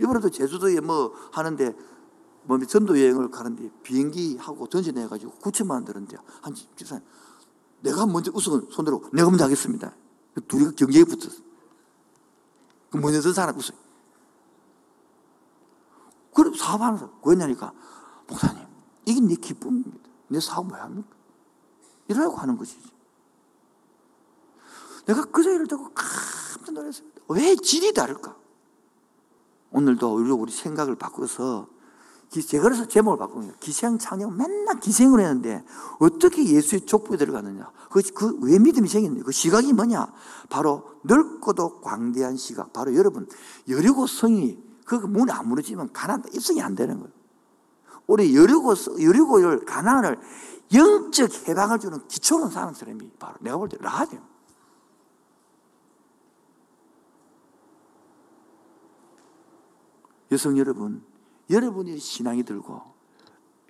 이번에도 0.01 0.31
제주도에 0.31 0.81
뭐 0.81 1.13
하는데 1.33 1.75
뭐 2.45 2.59
전도 2.59 2.99
여행을 2.99 3.31
가는데 3.31 3.71
비행기 3.83 4.39
하고 4.39 4.67
전진해가지고 4.67 5.33
9천만 5.41 5.73
원 5.73 5.85
들었는데 5.85 6.17
한 6.41 6.55
집사님 6.55 7.05
내가 7.81 8.07
먼저 8.07 8.31
우선 8.35 8.67
손들어 8.71 9.01
내가 9.13 9.29
먼저 9.29 9.45
하겠습니다. 9.45 9.95
둘이 10.49 10.75
경쟁에 10.75 11.05
붙었어. 11.05 11.43
그 12.91 12.97
먼저 12.97 13.21
든 13.21 13.33
사람 13.33 13.57
웃어요. 13.57 13.90
사업하는 16.57 16.99
사람, 16.99 17.15
왜냐니까, 17.25 17.73
목사님, 18.29 18.65
이게 19.07 19.21
내 19.21 19.35
기쁨입니다. 19.35 20.09
내 20.29 20.41
사업 20.41 20.67
뭐 20.67 20.77
합니까? 20.77 21.09
이러라고 22.09 22.37
하는 22.37 22.57
것이지. 22.57 22.91
내가 25.07 25.25
그 25.25 25.43
소리를 25.43 25.67
듣고 25.67 25.91
깜짝 25.95 26.73
놀랐습니다. 26.73 27.21
왜 27.29 27.57
질이 27.57 27.93
다를까? 27.95 28.37
오늘도 29.73 30.15
우리 30.15 30.53
생각을 30.53 30.97
바꿔서 30.97 31.69
제가 32.31 32.63
그래서 32.63 32.87
제목을 32.87 33.19
바꾼 33.19 33.41
거예요. 33.41 33.55
기생 33.59 33.99
창녕 33.99 34.37
맨날 34.37 34.79
기생을 34.79 35.19
했는데 35.19 35.65
어떻게 35.99 36.45
예수의 36.45 36.83
족보에 36.83 37.17
들어가느냐. 37.17 37.73
그, 37.91 38.03
그, 38.15 38.39
왜 38.43 38.59
믿음이 38.61 38.89
생겼냐. 38.89 39.25
그 39.25 39.33
시각이 39.33 39.73
뭐냐. 39.73 40.13
바로 40.49 40.85
넓고도 41.03 41.81
광대한 41.81 42.37
시각. 42.37 42.73
바로 42.73 42.95
여러분, 42.95 43.29
여리고 43.69 44.07
성이, 44.07 44.63
그 44.99 45.07
문이 45.07 45.31
안 45.31 45.47
무너지면 45.47 45.93
가난, 45.93 46.21
입성이 46.35 46.61
안 46.61 46.75
되는 46.75 46.99
거예요. 46.99 47.13
우리 48.09 48.35
여리고, 48.35 48.75
여리고를, 49.01 49.65
가난을 49.65 50.19
영적 50.75 51.47
해방을 51.47 51.79
주는 51.79 52.09
기초로 52.09 52.51
사는 52.51 52.75
사람이 52.75 53.13
바로 53.21 53.37
내가 53.41 53.57
볼 53.57 53.69
때 53.69 53.77
라합이에요. 53.81 54.21
여성 60.33 60.59
여러분, 60.59 61.05
여러분이 61.49 61.97
신앙이 61.99 62.43
들고 62.43 62.83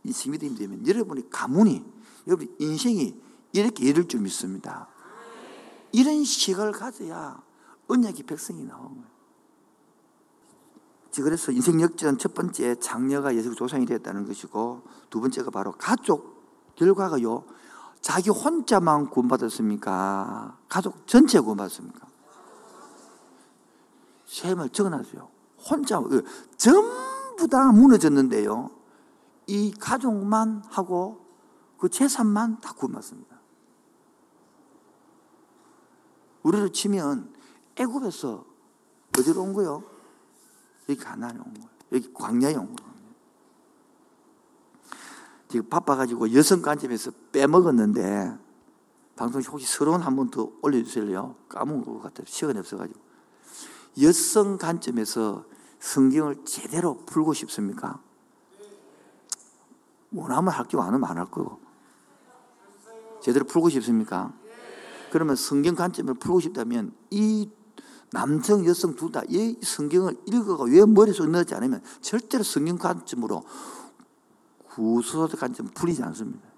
이 0.05 0.15
믿음이 0.27 0.55
되면 0.55 0.87
여러분이 0.87 1.29
가문이 1.29 1.85
여러분 2.29 2.55
인생이 2.59 3.21
이렇게 3.53 3.85
이룰 3.85 4.09
줄 4.09 4.21
믿습니다. 4.21 4.89
이런 5.93 6.25
시각을 6.25 6.73
가져야 6.73 7.43
언약의 7.89 8.23
백성이 8.23 8.65
나오는 8.65 8.95
거예요. 8.95 9.10
그래서 11.17 11.51
인생 11.51 11.81
역전 11.81 12.19
첫 12.19 12.35
번째 12.35 12.77
장녀가 12.77 13.35
예수 13.35 13.55
조상이 13.55 13.85
되었다는 13.85 14.27
것이고 14.27 14.83
두 15.11 15.21
번째가 15.21 15.51
바로 15.51 15.73
가족 15.73 16.75
결과가요. 16.77 17.45
자기 18.01 18.31
혼자만 18.31 19.11
구원받았습니까? 19.11 20.59
가족 20.69 21.07
전체 21.07 21.41
구원받았습니까? 21.41 22.07
셈을 24.27 24.69
적어놨어요. 24.71 25.29
혼자 25.69 26.01
그 26.01 26.25
전부 26.57 27.49
다 27.51 27.73
무너졌는데요. 27.73 28.71
이 29.49 29.73
가족만 29.73 30.63
하고 30.69 31.27
그 31.77 31.89
재산만 31.89 32.61
다 32.61 32.73
구원받습니다. 32.73 33.41
우리를 36.45 36.73
치면 36.73 37.35
애굽에서 37.77 38.45
어디로 39.19 39.43
온 39.43 39.53
거요? 39.53 39.90
여기 40.89 40.99
가나안에 41.01 41.39
온 41.39 41.55
거예요. 41.55 41.69
여기 41.93 42.13
광야에 42.13 42.55
온 42.55 42.75
거예요. 42.77 42.91
지금 45.49 45.69
바빠가지고 45.69 46.33
여성 46.35 46.63
간접에서 46.63 47.11
빼먹었는데 47.33 48.37
방송 49.17 49.43
혹시 49.43 49.67
서론 49.67 50.01
한 50.01 50.17
번 50.17 50.31
더 50.31 50.51
올려주실래요? 50.63 51.35
까먹은 51.49 51.85
것 51.85 52.01
같아요. 52.01 52.25
시간이 52.27 52.59
없어가지고. 52.59 52.99
여성 54.03 54.57
관점에서 54.57 55.45
성경을 55.81 56.45
제대로 56.45 56.97
풀고 57.05 57.35
싶습니까? 57.35 58.01
원하면 60.13 60.53
할게요. 60.53 60.83
안 60.83 60.95
하면 60.95 61.05
안 61.11 61.19
할 61.19 61.27
거고. 61.27 61.61
제대로 63.21 63.45
풀고 63.45 63.69
싶습니까? 63.71 64.33
그러면 65.11 65.35
성경 65.37 65.75
관점을 65.75 66.15
풀고 66.15 66.41
싶다면 66.41 66.95
이 67.11 67.51
남성, 68.13 68.65
여성 68.67 68.95
둘 68.97 69.13
다 69.13 69.23
이 69.29 69.57
성경을 69.63 70.17
읽어가 70.27 70.65
왜 70.65 70.85
머릿속에 70.85 71.29
넣지 71.29 71.55
않으면 71.55 71.83
절대로 72.01 72.43
성경 72.43 72.77
관점으로 72.77 73.45
구수소적 74.69 75.39
관점 75.41 75.69
풀리지 75.69 76.03
않습니다. 76.03 76.49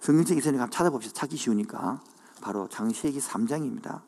성경책 0.00 0.38
있으니까 0.38 0.68
찾아봅시다. 0.68 1.14
찾기 1.14 1.36
쉬우니까. 1.36 2.00
바로 2.40 2.68
장세기 2.68 3.20
3장입니다. 3.20 4.00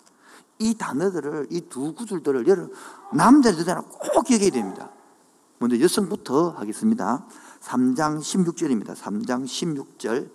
이 0.58 0.74
단어들을, 0.74 1.48
이 1.50 1.68
두 1.68 1.94
구절들을 1.94 2.46
여러분, 2.48 2.72
남자들 3.12 3.60
여자는 3.60 3.82
꼭 3.82 4.24
기억해야 4.24 4.50
됩니다. 4.50 4.90
먼저 5.60 5.78
여성부터 5.78 6.50
하겠습니다. 6.50 7.26
3장 7.60 8.18
16절입니다. 8.18 8.94
3장 8.96 9.44
16절. 9.44 10.30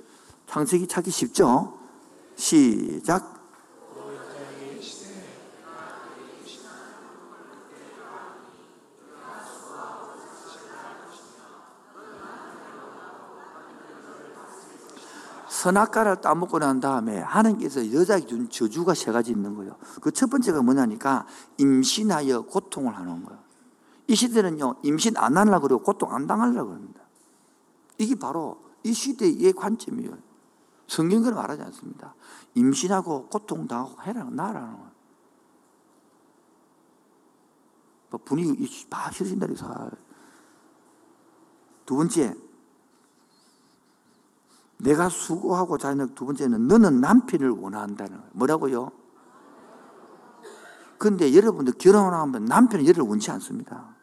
창세기 0.48 0.88
찾기 0.88 1.12
쉽죠? 1.12 1.78
시작. 2.36 3.39
선악과를 15.60 16.22
따먹고 16.22 16.60
난 16.60 16.80
다음에 16.80 17.20
하나님께서 17.20 17.92
여자에게 17.92 18.28
준 18.28 18.50
저주가 18.50 18.94
세 18.94 19.12
가지 19.12 19.32
있는 19.32 19.56
거예요. 19.56 19.76
그 20.02 20.12
첫 20.12 20.30
번째가 20.30 20.62
뭐냐니까 20.62 21.26
임신하여 21.58 22.44
고통을 22.44 22.96
하는 22.96 23.24
거예요. 23.24 23.40
이 24.08 24.16
시대는요, 24.16 24.78
임신 24.84 25.18
안 25.18 25.38
하려고 25.38 25.68
그러고 25.68 25.84
고통 25.84 26.14
안 26.14 26.28
당하려고 26.28 26.72
합니다. 26.72 27.02
이게 27.98 28.16
바로 28.16 28.64
이 28.84 28.94
시대의 28.94 29.54
관점이에요. 29.54 30.18
성경은 30.88 31.36
말하지 31.36 31.62
않습니다. 31.64 32.16
임신하고 32.56 33.28
고통 33.28 33.68
당하고 33.68 34.02
해라, 34.04 34.24
나라는 34.32 34.74
거예요. 34.74 34.92
뭐 38.12 38.20
분위기 38.24 38.90
다 38.90 39.12
싫어진다, 39.12 39.48
살. 39.56 39.92
두 41.86 41.98
번째, 41.98 42.34
내가 44.80 45.10
수고하고 45.10 45.78
자는 45.78 46.16
두 46.16 46.26
번째는 46.26 46.68
너는 46.68 47.02
남편을 47.02 47.50
원한다는 47.50 48.18
거예요. 48.18 48.30
뭐라고요? 48.34 48.92
근데 50.98 51.34
여러분들 51.36 51.74
결혼하면 51.74 52.46
남편은 52.46 52.86
여러분을 52.86 53.10
원치 53.10 53.32
않습니다. 53.32 53.96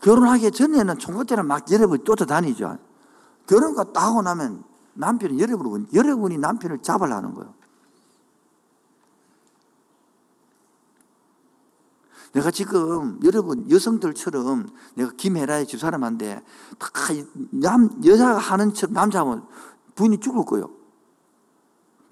결혼하기 0.00 0.50
전에는 0.52 0.98
총각처럼 0.98 1.46
막 1.46 1.70
여러분이 1.70 2.04
쫓아다니죠. 2.04 2.78
결혼과 3.46 3.92
딱 3.92 4.08
하고 4.08 4.22
나면 4.22 4.62
남편은 4.94 5.40
여러분을, 5.40 5.86
여러분이 5.92 6.38
남편을 6.38 6.82
잡으려는 6.82 7.34
거예요. 7.34 7.54
내가 12.32 12.50
지금 12.50 13.18
여러분 13.24 13.70
여성들처럼 13.70 14.68
내가 14.94 15.10
김혜라의 15.16 15.66
집사람한테 15.66 16.42
다 16.78 16.88
남, 17.50 17.90
여자가 18.04 18.38
하는 18.38 18.74
척 18.74 18.92
남자하면 18.92 19.46
부인이 19.94 20.18
죽을 20.18 20.44
거예요. 20.44 20.70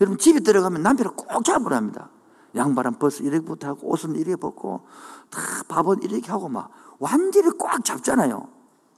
여러분 0.00 0.18
집에 0.18 0.40
들어가면 0.40 0.82
남편을 0.82 1.12
꼭 1.12 1.44
잡으랍니다. 1.44 2.10
양말은 2.54 2.98
벗어 2.98 3.22
이렇게부터 3.22 3.68
하고 3.68 3.90
옷은 3.90 4.16
이렇게 4.16 4.36
벗고 4.36 4.86
다 5.30 5.40
밥은 5.68 6.02
이렇게 6.02 6.30
하고 6.30 6.48
막 6.48 6.70
완전히 6.98 7.50
꽉 7.58 7.84
잡잖아요. 7.84 8.48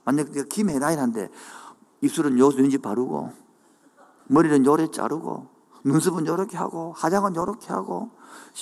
만약 0.05 0.31
내가 0.31 0.45
김혜라인한테 0.47 1.29
입술은 2.01 2.39
요런지 2.39 2.77
바르고 2.77 3.31
머리는 4.27 4.65
요래 4.65 4.87
자르고 4.87 5.47
눈썹은 5.83 6.25
요렇게 6.27 6.57
하고 6.57 6.93
화장은 6.93 7.35
요렇게 7.35 7.67
하고 7.67 8.11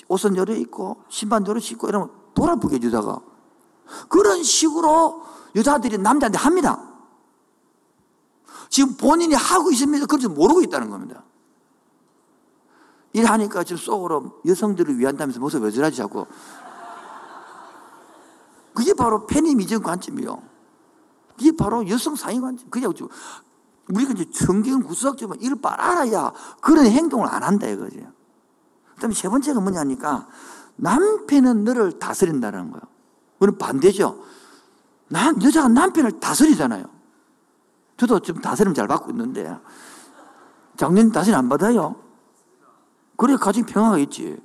옷은 0.08 0.36
요래 0.38 0.56
입고 0.58 1.04
신발 1.10 1.46
요래 1.48 1.60
신고 1.60 1.88
이러면 1.88 2.10
돌아보게 2.38 2.76
해주다가 2.76 3.20
그런 4.10 4.44
식으로 4.44 5.24
여자들이 5.56 5.98
남자한테 5.98 6.38
합니다. 6.38 6.80
지금 8.70 8.96
본인이 8.96 9.34
하고 9.34 9.72
있습니다. 9.72 10.06
그런지 10.06 10.28
모르고 10.28 10.62
있다는 10.62 10.92
겁니다. 10.92 11.24
일하니까 13.14 13.64
지금 13.64 13.78
속으로 13.78 14.42
여성들을 14.46 15.00
위한다면서 15.00 15.40
모습 15.40 15.64
왜 15.64 15.72
저러지 15.72 15.98
자꾸. 15.98 16.28
그게 18.76 18.94
바로 18.94 19.26
페미니즘 19.26 19.82
관점이요. 19.82 20.40
그게 21.36 21.52
바로 21.56 21.88
여성 21.90 22.16
상위 22.16 22.40
관점. 22.40 22.70
그게 22.70 22.86
우리가 22.86 24.12
이제 24.14 24.26
성경 24.32 24.84
구석적으로 24.84 25.40
이걸 25.42 25.58
알아야 25.64 26.32
그런 26.62 26.86
행동을 26.86 27.28
안 27.28 27.42
한다 27.42 27.66
이거죠. 27.68 27.98
그 28.94 29.02
다음에 29.02 29.16
세 29.16 29.28
번째가 29.28 29.60
뭐냐니까 29.60 30.28
남편은 30.78 31.64
너를 31.64 32.00
다스린다는 32.00 32.72
거예요. 32.72 32.82
그건 33.40 33.58
반대죠. 33.58 34.24
남, 35.10 35.42
여자가 35.42 35.68
남편을 35.68 36.20
다스리잖아요. 36.20 36.86
저도 37.98 38.20
지금 38.20 38.42
다스림 38.42 38.74
잘 38.74 38.88
받고 38.88 39.12
있는데, 39.12 39.58
작년 40.76 41.12
다스림 41.12 41.36
안 41.36 41.50
받아요? 41.50 41.96
그래, 43.16 43.36
가정 43.36 43.66
평화가 43.66 43.98
있지. 44.00 44.40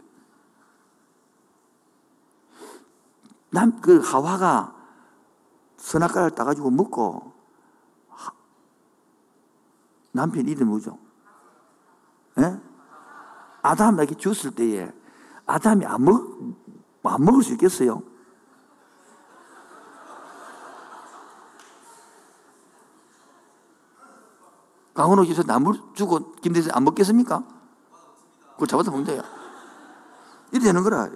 남, 3.51 3.81
그 3.81 3.99
하와가 3.99 4.75
선악과를 5.77 6.31
따가지고 6.31 6.71
먹고, 6.71 7.35
하, 8.09 8.33
남편 10.12 10.49
이름이 10.49 10.64
뭐죠? 10.64 10.99
예? 12.38 12.59
아담에게 13.61 14.14
줬을 14.14 14.53
때에 14.53 14.90
아담이 15.46 15.85
안, 15.85 16.05
먹, 16.05 16.57
안 17.02 17.24
먹을 17.24 17.42
수 17.42 17.52
있겠어요? 17.52 18.02
강원호 24.94 25.22
기서 25.22 25.42
나물 25.42 25.81
주고 25.94 26.33
김대세 26.37 26.70
안 26.72 26.85
먹겠습니까? 26.85 27.42
그걸 28.52 28.68
잡아서 28.68 28.90
먹는데요. 28.90 29.22
이래 30.52 30.64
되는 30.64 30.83
거라. 30.83 31.11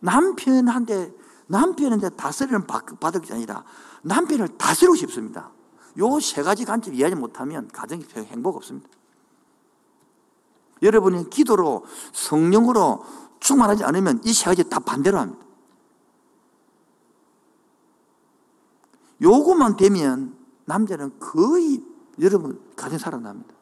남편한테, 0.00 1.14
남편한테 1.46 2.10
다스리는 2.10 2.66
받을 2.66 3.20
게 3.20 3.34
아니라 3.34 3.64
남편을 4.02 4.58
다스리고 4.58 4.96
싶습니다. 4.96 5.50
요 5.98 6.20
세 6.20 6.42
가지 6.42 6.64
관점 6.64 6.94
이해하지 6.94 7.16
못하면 7.16 7.68
가정이 7.68 8.04
행복 8.14 8.56
없습니다. 8.56 8.88
여러분이 10.82 11.30
기도로 11.30 11.84
성령으로 12.12 13.04
충만하지 13.40 13.84
않으면 13.84 14.20
이 14.24 14.32
세 14.32 14.46
가지 14.46 14.68
다 14.68 14.80
반대로 14.80 15.18
합니다. 15.18 15.44
요거만 19.22 19.76
되면 19.76 20.36
남자는 20.64 21.18
거의 21.18 21.82
여러분 22.20 22.60
가정 22.76 22.98
살아납니다. 22.98 23.54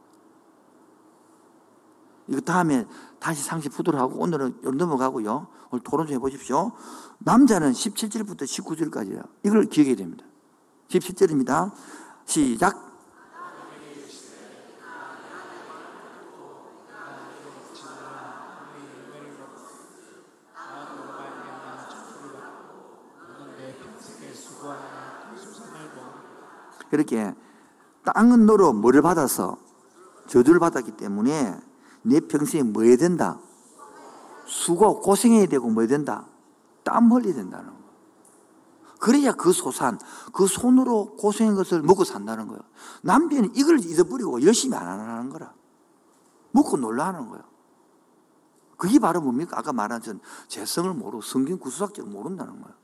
이거 2.28 2.40
다음에 2.40 2.86
다시 3.18 3.42
상시 3.42 3.68
푸도록 3.68 4.00
하고 4.00 4.20
오늘은 4.20 4.60
넘어가고요. 4.62 5.48
오늘 5.70 5.82
토론 5.82 6.06
좀 6.06 6.14
해보십시오. 6.16 6.72
남자는 7.18 7.72
17절부터 7.72 8.42
19절까지예요. 8.42 9.26
이걸 9.44 9.64
기억해야 9.64 9.96
됩니다. 9.96 10.24
17절입니다. 10.88 11.72
시작. 12.26 12.87
그렇게 26.98 27.32
땅은 28.04 28.46
너로 28.46 28.72
뭐를 28.72 29.02
받아서 29.02 29.56
저주를 30.26 30.58
받았기 30.58 30.96
때문에 30.96 31.56
내 32.02 32.20
평생에 32.20 32.64
뭐 32.64 32.82
해야 32.82 32.96
된다? 32.96 33.38
수고, 34.46 35.00
고생해야 35.00 35.46
되고 35.46 35.68
뭐 35.70 35.82
해야 35.82 35.88
된다? 35.88 36.26
땀 36.82 37.12
흘려야 37.12 37.34
된다는 37.34 37.70
거. 37.70 37.78
그래야 38.98 39.32
그 39.32 39.52
소산, 39.52 39.98
그 40.32 40.46
손으로 40.46 41.16
고생한 41.16 41.54
것을 41.54 41.82
먹고 41.82 42.02
산다는 42.02 42.48
거예요. 42.48 42.60
남편이 43.02 43.52
이걸 43.54 43.78
잊어버리고 43.78 44.42
열심히 44.42 44.76
안 44.76 44.86
하는 44.86 45.30
거라. 45.30 45.52
먹고 46.50 46.78
놀라는 46.78 47.28
거예요. 47.28 47.44
그게 48.76 48.98
바로 48.98 49.20
뭡니까? 49.20 49.56
아까 49.58 49.72
말한 49.72 50.02
전 50.02 50.20
재성을 50.48 50.92
모르고 50.94 51.22
성경 51.22 51.58
구수학적을 51.58 52.10
모른다는 52.10 52.60
거예요. 52.60 52.77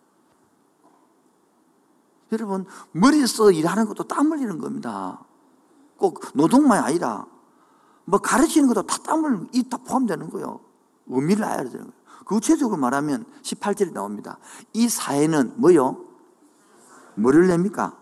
여러분, 2.35 2.66
머리에서 2.92 3.51
일하는 3.51 3.87
것도 3.87 4.05
땀 4.05 4.31
흘리는 4.33 4.59
겁니다. 4.59 5.25
꼭 5.97 6.20
노동만이 6.35 6.83
아니라, 6.85 7.27
뭐 8.05 8.20
가르치는 8.20 8.68
것도 8.68 8.83
다 8.83 8.99
땀을, 8.99 9.49
이 9.53 9.62
다 9.68 9.79
포함되는 9.79 10.29
거예요. 10.31 10.61
의미를 11.07 11.44
알아야 11.44 11.64
되는 11.64 11.87
거예요. 11.87 11.92
구체적으로 12.27 12.79
말하면 12.79 13.25
18절에 13.42 13.92
나옵니다. 13.92 14.38
이 14.73 14.88
사회는 14.88 15.55
뭐요? 15.57 16.05
뭐를 17.16 17.47
냅니까? 17.49 17.97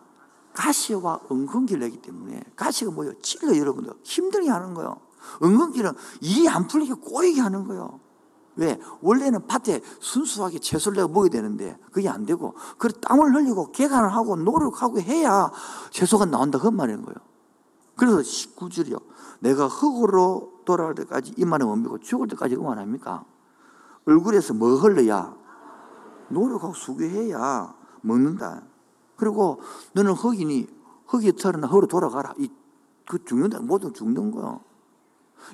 가시와 0.55 1.21
은근기를 1.31 1.81
내기 1.81 2.01
때문에 2.01 2.43
가시가 2.57 2.91
뭐요? 2.91 3.13
찔러 3.21 3.57
여러분들 3.57 3.93
힘들게 4.03 4.49
하는 4.51 4.75
거예요. 4.75 5.01
은근기는 5.43 5.93
일이 6.21 6.49
안 6.49 6.67
풀리게 6.67 6.95
꼬이게 6.95 7.41
하는 7.41 7.67
거예요. 7.67 8.01
왜? 8.57 8.79
원래는 9.01 9.47
밭에 9.47 9.81
순수하게 10.01 10.59
채소를 10.59 10.97
내가 10.97 11.09
먹어야 11.09 11.31
되는데 11.31 11.79
그게 11.91 12.09
안 12.09 12.27
되고 12.27 12.55
그래 12.79 12.93
땀을 13.01 13.35
흘리고 13.35 13.73
개간을 13.73 14.15
하고 14.15 14.37
노력하고 14.37 15.01
해야 15.01 15.51
채소가 15.91 16.27
나온다 16.27 16.59
그 16.59 16.69
말인 16.69 17.03
거예요. 17.03 17.17
그래서 17.97 18.19
19절이요. 18.19 19.01
내가 19.41 19.69
흙으로 19.69 20.61
돌아갈 20.65 20.95
때까지 20.95 21.35
이만은 21.37 21.67
뭡니까? 21.67 21.97
죽을 22.03 22.29
때까지 22.29 22.57
응원합니까? 22.57 23.25
얼굴에서 24.07 24.55
뭐 24.55 24.75
흘러야? 24.77 25.35
노력하고 26.29 26.75
수고해야 26.75 27.75
먹는다. 28.01 28.63
그리고 29.17 29.61
너는 29.93 30.13
흙이니 30.13 30.69
흙이 31.07 31.33
털어나 31.37 31.67
흙으로 31.67 31.87
돌아가라. 31.87 32.35
이, 32.39 32.51
그 33.07 33.25
죽는다. 33.25 33.61
모두 33.61 33.93
죽는 33.93 34.31
거야. 34.31 34.59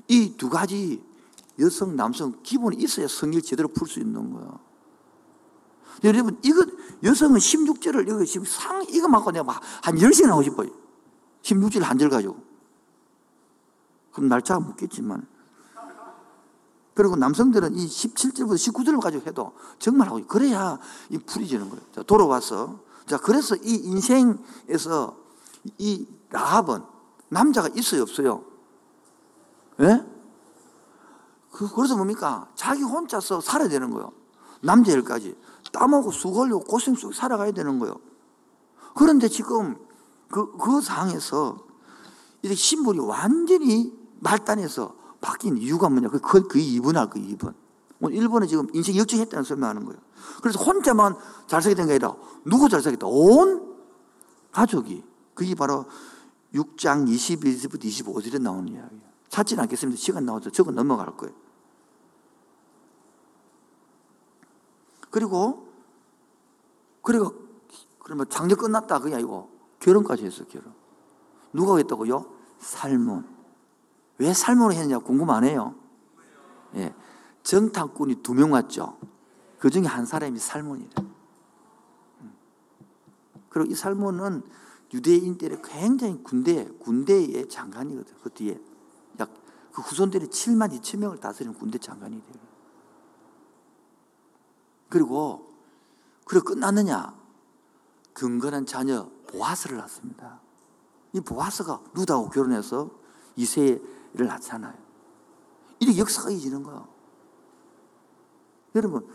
이두 0.07 0.49
가지 0.49 1.03
여성, 1.59 1.97
남성 1.97 2.35
기본이 2.43 2.77
있어야 2.77 3.09
성일 3.09 3.43
제대로 3.43 3.69
풀 3.69 3.89
수 3.89 4.01
있는 4.01 4.33
거야. 4.33 4.59
여러분, 6.05 6.39
이거, 6.45 6.65
여성은 7.03 7.39
16절을, 7.39 8.09
이거 8.09 8.25
지금 8.25 8.47
상, 8.47 8.85
이거 8.89 9.09
맞고 9.09 9.33
내가 9.33 9.61
한 9.83 9.97
10시간 9.97 10.29
하고 10.29 10.43
싶어요. 10.43 10.71
16절 11.43 11.81
한절 11.81 12.09
가지고. 12.09 12.37
그럼 14.13 14.29
날짜가 14.29 14.61
묻겠지만. 14.61 15.27
그리고 16.95 17.17
남성들은 17.17 17.75
이 17.75 17.87
17절부터 17.87 18.55
19절을 18.55 19.01
가지고 19.01 19.27
해도 19.27 19.53
정말 19.79 20.09
하고, 20.09 20.25
그래야 20.27 20.79
이 21.11 21.19
풀이지는 21.19 21.69
거예요. 21.69 21.85
자, 21.93 22.03
돌아와서. 22.03 22.81
자, 23.07 23.19
그래서 23.19 23.57
이 23.57 23.75
인생에서 23.75 25.17
이 25.79 26.07
라합은 26.31 26.83
남자가 27.29 27.69
있어요, 27.75 28.03
없어요? 28.03 28.45
예? 29.81 30.18
그, 31.59 31.69
그래서 31.75 31.97
뭡니까? 31.97 32.49
자기 32.55 32.83
혼자서 32.85 33.41
살아야 33.41 33.69
되는 33.69 33.91
거예요. 33.91 34.13
남자일까지. 34.63 35.37
땀하고 35.73 36.13
수걸리고 36.13 36.61
고생 36.61 36.95
속에 36.95 37.13
살아가야 37.13 37.51
되는 37.51 37.81
거예요. 37.81 37.97
그런데 38.95 39.27
지금 39.27 39.77
그, 40.31 40.57
그 40.57 40.81
상황에서 40.81 41.59
이렇게 42.43 42.55
신분이 42.55 43.01
완전히 43.01 43.93
말단해서 44.21 44.95
바뀐 45.21 45.57
이유가 45.59 45.89
뭐냐. 45.89 46.11
그, 46.11 46.21
그, 46.21 46.47
그 46.47 46.61
2분할 46.61 47.11
그 47.11 47.19
2분. 47.19 47.53
일본에 48.13 48.47
지금 48.47 48.69
인생 48.73 48.97
역전했다는 48.97 49.43
소리만 49.43 49.71
하는 49.71 49.85
거예요. 49.85 50.01
그래서 50.41 50.63
혼자만 50.63 51.17
잘 51.49 51.61
살게 51.61 51.75
된 51.75 51.89
게 51.89 51.95
아니라 51.95 52.15
누구 52.45 52.69
잘 52.69 52.81
살겠다? 52.81 53.09
온 53.09 53.75
가족이. 54.53 55.03
그게 55.35 55.57
바로 55.57 55.87
6장 56.55 57.09
21절부터 57.09 57.83
25절에 57.87 58.41
나오는 58.41 58.69
이야기예요. 58.69 59.09
찾지는 59.29 59.65
않겠습니다. 59.65 60.01
시간 60.01 60.25
나와서 60.25 60.51
적어 60.51 60.71
넘어갈 60.71 61.17
거예요. 61.17 61.48
그리고, 65.11 65.69
그리고, 67.03 67.35
그러면 68.01 68.29
장례 68.29 68.55
끝났다. 68.55 68.99
그게 69.01 69.15
아니고, 69.15 69.51
결혼까지 69.81 70.25
했어, 70.25 70.45
결혼. 70.47 70.73
누가 71.53 71.77
했다고요? 71.79 72.27
살몬. 72.59 73.27
왜 74.19 74.33
살몬을 74.35 74.75
했느냐 74.75 74.99
궁금 74.99 75.31
안 75.31 75.45
해요? 75.45 75.75
예. 76.75 76.95
정탐꾼이 77.43 78.17
두 78.23 78.35
명 78.35 78.53
왔죠. 78.53 78.99
그 79.59 79.71
중에 79.71 79.85
한 79.85 80.05
사람이 80.05 80.39
살몬이래. 80.39 80.91
음. 82.21 82.33
그리고 83.49 83.71
이 83.71 83.75
살몬은 83.75 84.43
유대인 84.93 85.39
때 85.39 85.49
굉장히 85.63 86.23
군대, 86.23 86.69
군대의 86.81 87.49
장관이거든. 87.49 88.15
그 88.23 88.31
뒤에. 88.31 88.61
약, 89.21 89.31
그 89.73 89.83
후손들이 89.83 90.27
7만 90.27 90.73
2천 90.79 90.99
명을 90.99 91.19
다스리는 91.19 91.57
군대 91.57 91.79
장관이 91.79 92.21
돼요. 92.23 92.38
그리고, 94.89 95.53
그리고 96.25 96.45
끝났느냐? 96.47 97.15
경건한 98.15 98.67
자녀 98.67 99.09
보아스를 99.29 99.77
낳습니다. 99.79 100.41
이 101.13 101.21
보아스가 101.21 101.81
루다하고 101.95 102.31
결혼해서 102.31 102.91
이세를 103.37 104.27
낳잖아요. 104.27 104.75
이렇게 105.81 105.99
역사가 105.99 106.31
이어지는 106.31 106.63
거예요. 106.63 106.89
여러분, 108.75 109.07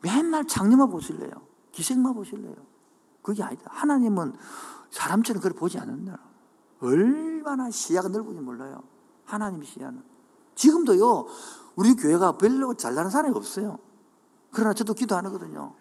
맨날 0.00 0.46
장례만 0.46 0.88
보실래요? 0.90 1.30
기생만 1.72 2.14
보실래요? 2.14 2.56
그게 3.22 3.42
아니다. 3.42 3.70
하나님은 3.72 4.34
사람처럼 4.90 5.42
그걸 5.42 5.56
보지 5.56 5.78
않는다. 5.78 6.18
얼마나 6.80 7.70
시야가 7.70 8.08
넓은지 8.08 8.40
몰라요. 8.40 8.82
하나님 9.24 9.62
시야는. 9.62 10.02
지금도요, 10.54 11.26
우리 11.76 11.94
교회가 11.94 12.38
별로 12.38 12.74
잘나는 12.74 13.10
사람이 13.10 13.36
없어요. 13.36 13.78
그러나 14.50 14.74
저도 14.74 14.94
기도하거든요. 14.94 15.74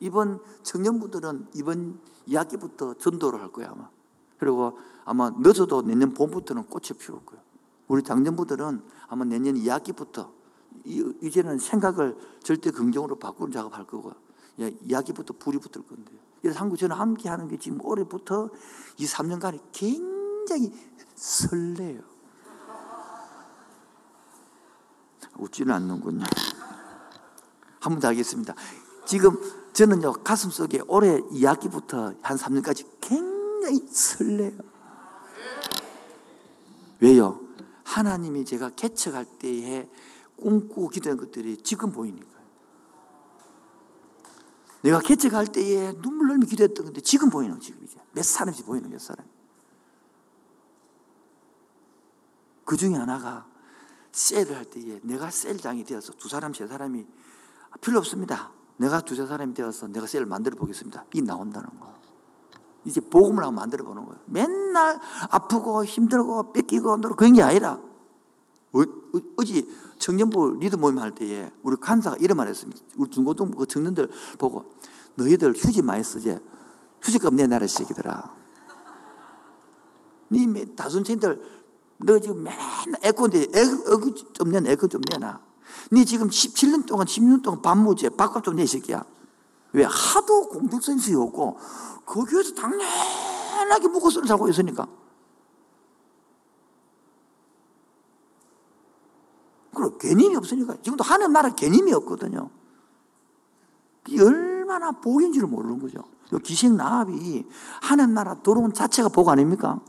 이번 0.00 0.40
청년분들은 0.62 1.48
이번 1.54 2.00
2학기부터 2.28 2.98
전도를 2.98 3.40
할 3.40 3.52
거예요, 3.52 3.72
아마. 3.72 3.90
그리고 4.38 4.78
아마 5.04 5.30
늦어도 5.30 5.82
내년 5.82 6.14
봄부터는 6.14 6.64
꽃을 6.64 6.98
피울 6.98 7.24
거예요. 7.24 7.42
우리 7.88 8.02
장년부들은 8.02 8.82
아마 9.08 9.24
내년 9.24 9.54
2학기부터 9.56 10.30
이제는 10.84 11.58
생각을 11.58 12.16
절대 12.42 12.70
긍정으로 12.70 13.18
바꾸는 13.18 13.52
작업할 13.52 13.86
거고, 13.86 14.12
예, 14.60 14.74
이야기부터 14.82 15.34
불이 15.38 15.58
붙을 15.58 15.86
건데요. 15.86 16.18
그래서 16.40 16.60
한국 16.60 16.78
저는 16.78 16.96
함께 16.96 17.28
하는 17.28 17.48
게 17.48 17.58
지금 17.58 17.84
올해부터 17.84 18.48
이 18.98 19.04
3년간이 19.04 19.60
굉장히 19.72 20.72
설레요. 21.14 22.00
웃지는 25.36 25.74
않는군요. 25.74 26.24
한 27.80 27.92
번 27.94 28.00
더 28.00 28.08
하겠습니다. 28.08 28.54
지금 29.06 29.36
저는요, 29.72 30.12
가슴 30.24 30.50
속에 30.50 30.80
올해 30.86 31.18
2학기부터 31.20 32.16
한 32.22 32.36
3년까지 32.36 32.86
굉장히 33.00 33.86
설레요. 33.88 34.52
왜요? 37.00 37.40
하나님이 37.84 38.44
제가 38.44 38.70
개척할 38.70 39.24
때에 39.38 39.88
꿈꾸고 40.36 40.88
기도한 40.90 41.18
것들이 41.18 41.56
지금 41.58 41.90
보이니까. 41.92 42.28
내가 44.82 45.00
개척할 45.00 45.46
때에 45.46 45.92
눈물 46.00 46.28
흘리며 46.30 46.46
기도했던 46.46 46.84
건데 46.86 47.00
지금 47.00 47.30
보이는 47.30 47.54
거 47.54 47.60
지금 47.60 47.82
이제. 47.84 47.98
몇 48.12 48.24
사람씩 48.24 48.66
보이는 48.66 48.88
몇 48.88 49.00
사람. 49.00 49.26
그 52.64 52.76
중에 52.76 52.94
하나가 52.94 53.46
셀을 54.12 54.56
할 54.56 54.64
때에 54.64 55.00
내가 55.02 55.30
셀장이 55.30 55.84
되어서 55.84 56.12
두 56.12 56.28
사람, 56.28 56.52
세 56.54 56.66
사람이 56.66 57.06
필요 57.80 57.98
없습니다. 57.98 58.52
내가 58.76 59.00
두세 59.00 59.26
사람이 59.26 59.54
되어서 59.54 59.86
내가 59.88 60.06
셀을 60.06 60.26
만들어 60.26 60.56
보겠습니다. 60.56 61.04
이 61.14 61.22
나온다는 61.22 61.68
거. 61.78 61.94
이제 62.84 63.00
복음을 63.00 63.44
한번 63.44 63.56
만들어 63.56 63.84
보는 63.84 64.04
거예요. 64.06 64.20
맨날 64.26 64.98
아프고 65.30 65.84
힘들고 65.84 66.52
뺏기고 66.52 66.98
그런 67.16 67.34
게 67.34 67.42
아니라 67.42 67.78
어, 68.72 68.80
어, 68.80 69.44
제 69.44 69.66
청년부 69.98 70.58
리더 70.60 70.76
모임 70.76 70.98
할 70.98 71.14
때에 71.14 71.50
우리 71.62 71.76
간사가 71.76 72.16
이런 72.20 72.36
말 72.36 72.48
했습니다. 72.48 72.80
우리 72.96 73.10
중고등 73.10 73.50
그 73.50 73.66
청년들 73.66 74.08
보고 74.38 74.72
너희들 75.16 75.52
휴지 75.52 75.82
많이 75.82 76.02
쓰지? 76.02 76.38
휴지값 77.02 77.34
내놔라 77.34 77.66
새끼들아. 77.66 78.34
니 80.32 80.76
다순친들 80.76 81.60
너 81.98 82.18
지금 82.18 82.44
맨날 82.44 83.00
에코인데 83.02 83.48
에코 83.52 84.14
좀 84.32 84.50
내놔 84.50 84.70
에코 84.70 84.88
좀 84.88 85.00
내놔. 85.10 85.49
니 85.92 86.04
지금 86.04 86.28
17년 86.28 86.86
동안 86.86 87.06
16년 87.06 87.42
동안 87.42 87.62
밥 87.62 87.76
모지 87.76 88.08
밥값 88.10 88.44
좀 88.44 88.56
내 88.56 88.66
새끼야. 88.66 89.04
왜 89.72 89.84
하도 89.84 90.48
공덕선수이 90.48 91.14
없고 91.14 91.58
당연히 92.56 92.84
편안하게 93.70 93.88
묵어서 93.88 94.24
살고 94.24 94.48
있으니까. 94.48 94.86
그리고 99.74 99.96
개념이 99.98 100.36
없으니까. 100.36 100.76
지금도 100.82 101.04
하는 101.04 101.32
나라 101.32 101.50
개념이 101.50 101.92
없거든요. 101.92 102.50
얼마나 104.20 104.90
복인지를 104.90 105.46
모르는 105.46 105.78
거죠. 105.78 106.02
기생 106.42 106.76
나합이 106.76 107.46
하는 107.82 108.14
나라 108.14 108.34
들어온 108.34 108.72
자체가 108.72 109.08
복 109.08 109.28
아닙니까? 109.28 109.80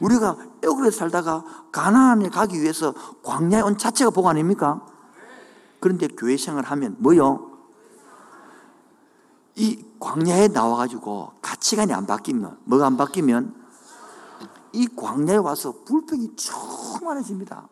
우리가 0.00 0.36
애굽에 0.62 0.90
살다가 0.90 1.44
가나안에 1.72 2.30
가기 2.30 2.60
위해서 2.60 2.94
광야에 3.22 3.60
온 3.62 3.76
자체가 3.76 4.10
복 4.10 4.26
아닙니까? 4.26 4.84
그런데 5.84 6.08
교회 6.08 6.38
생활 6.38 6.64
하면 6.64 6.96
뭐요? 6.98 7.58
이 9.54 9.84
광야에 10.00 10.48
나와가지고 10.48 11.32
가치관이 11.42 11.92
안 11.92 12.06
바뀌면, 12.06 12.60
뭐가 12.64 12.86
안 12.86 12.96
바뀌면, 12.96 13.54
이 14.72 14.88
광야에 14.96 15.36
와서 15.36 15.74
불평이 15.84 16.36
충만해집니다. 16.36 17.68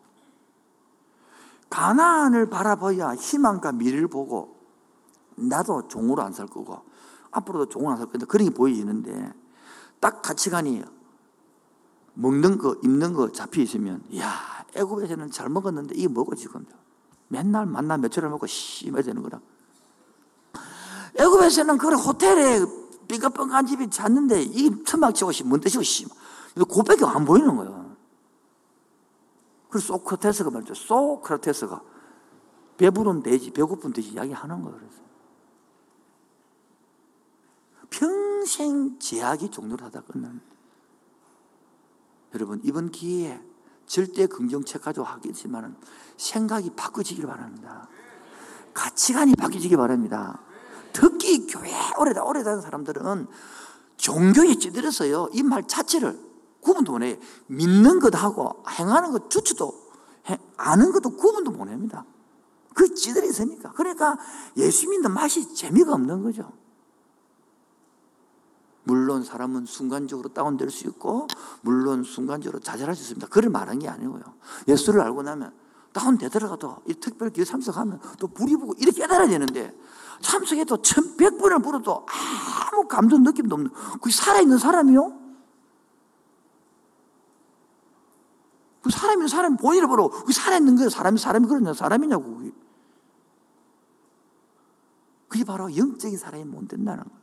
가나안을 1.71 2.51
바라봐야 2.51 3.15
희망과 3.15 3.71
미래를 3.71 4.07
보고, 4.09 4.59
나도 5.35 5.87
종으로 5.87 6.21
안 6.21 6.33
살 6.33 6.45
거고, 6.45 6.81
앞으로도 7.31 7.69
종으로 7.69 7.93
안 7.93 7.97
살 7.97 8.05
건데, 8.11 8.27
그런 8.27 8.47
게 8.47 8.53
보이는데, 8.53 9.33
딱 9.99 10.21
가치관이 10.21 10.83
먹는 12.13 12.59
거, 12.59 12.75
입는 12.83 13.13
거 13.13 13.31
잡혀 13.31 13.61
있으면, 13.63 14.03
야 14.19 14.29
애굽에서는 14.75 15.31
잘 15.31 15.49
먹었는데, 15.49 15.95
이게 15.95 16.07
뭐고 16.07 16.35
지금? 16.35 16.63
맨날 17.27 17.65
만나 17.65 17.97
며칠을 17.97 18.29
먹고 18.29 18.47
심해 18.47 19.01
되는 19.01 19.21
거라. 19.21 19.39
애굽에서는 21.15 21.77
그런 21.77 21.99
호텔에 21.99 22.65
삐까뻔한 23.07 23.65
집이 23.65 23.89
잤는데 23.89 24.41
이 24.41 24.83
천막치고 24.83 25.31
뭔 25.45 25.59
뜻이고 25.59 25.83
씨. 25.83 26.05
고백이 26.69 27.03
안 27.05 27.25
보이는 27.25 27.55
거예요. 27.55 27.95
그래서 29.69 29.87
소크라테스가 29.87 30.51
말이죠. 30.51 30.75
소크라테스가 30.75 31.81
배부른 32.77 33.23
돼지, 33.23 33.51
배고픈 33.51 33.93
돼지 33.93 34.09
이야기하는 34.09 34.61
거예요. 34.61 34.77
그래서. 34.77 35.01
평생 37.89 38.97
제약이 38.99 39.49
종료를 39.49 39.85
하다 39.85 40.01
끝납 40.01 40.31
여러분, 42.33 42.59
이번 42.63 42.89
기회에 42.89 43.39
절대 43.85 44.27
긍정책 44.27 44.81
가지고 44.81 45.05
하겠지만 45.05 45.75
생각이 46.17 46.71
바꿔지길 46.75 47.27
바랍니다. 47.27 47.87
가치관이 48.73 49.35
바뀌지기 49.35 49.75
바랍니다. 49.75 50.39
특히 50.93 51.45
교회 51.47 51.71
오래다 51.99 52.23
오래된 52.23 52.61
사람들은 52.61 53.27
종교에 53.97 54.55
찌들어서요 54.55 55.29
이 55.33 55.43
말 55.43 55.67
자체를 55.67 56.19
구분도 56.61 56.93
못해 56.93 57.19
믿는 57.47 57.99
것하고 57.99 58.63
행하는 58.69 59.11
것 59.11 59.29
주체도 59.29 59.83
아는 60.57 60.91
것도 60.91 61.15
구분도 61.15 61.51
못합니다. 61.51 62.05
그 62.73 62.93
찌들어 62.95 63.27
있으니까 63.27 63.71
그러니까 63.73 64.17
예수 64.57 64.89
믿는 64.89 65.11
맛이 65.11 65.53
재미가 65.53 65.93
없는 65.93 66.23
거죠. 66.23 66.51
물론 68.83 69.23
사람은 69.23 69.65
순간적으로 69.65 70.29
다운될 70.29 70.69
수 70.69 70.87
있고 70.87 71.27
물론 71.61 72.03
순간적으로 72.03 72.59
좌절할 72.59 72.95
수 72.95 73.03
있습니다. 73.03 73.27
그를 73.27 73.49
말한 73.49 73.79
게 73.79 73.87
아니고요. 73.87 74.21
예수를 74.67 75.01
알고 75.01 75.23
나면 75.23 75.53
다운되더라도 75.93 76.77
이 76.87 76.93
특별 76.95 77.29
기회 77.29 77.45
참석하면 77.45 77.99
또 78.19 78.27
불이 78.27 78.57
보고 78.57 78.73
이렇게 78.79 79.01
깨달아야 79.01 79.27
되는데 79.27 79.73
참석해도 80.21 80.81
천백 80.81 81.37
번을 81.37 81.59
불어도 81.59 82.05
아무 82.71 82.87
감정 82.87 83.23
느낌도 83.23 83.55
없는 83.55 83.71
그 84.01 84.11
살아있는 84.11 84.57
사람이요? 84.57 85.19
그 88.81 88.89
사람이 88.89 89.29
사람이 89.29 89.57
본인을 89.57 89.87
보러 89.87 90.09
그 90.09 90.33
살아있는 90.33 90.75
거예요. 90.75 90.89
사람이 90.89 91.17
사람이 91.17 91.47
그러냐 91.47 91.73
사람이냐고 91.73 92.37
그게. 92.37 92.51
그게 95.29 95.43
바로 95.45 95.75
영적인 95.75 96.17
사람이 96.17 96.43
못 96.43 96.67
된다는 96.67 97.03
거예요. 97.05 97.22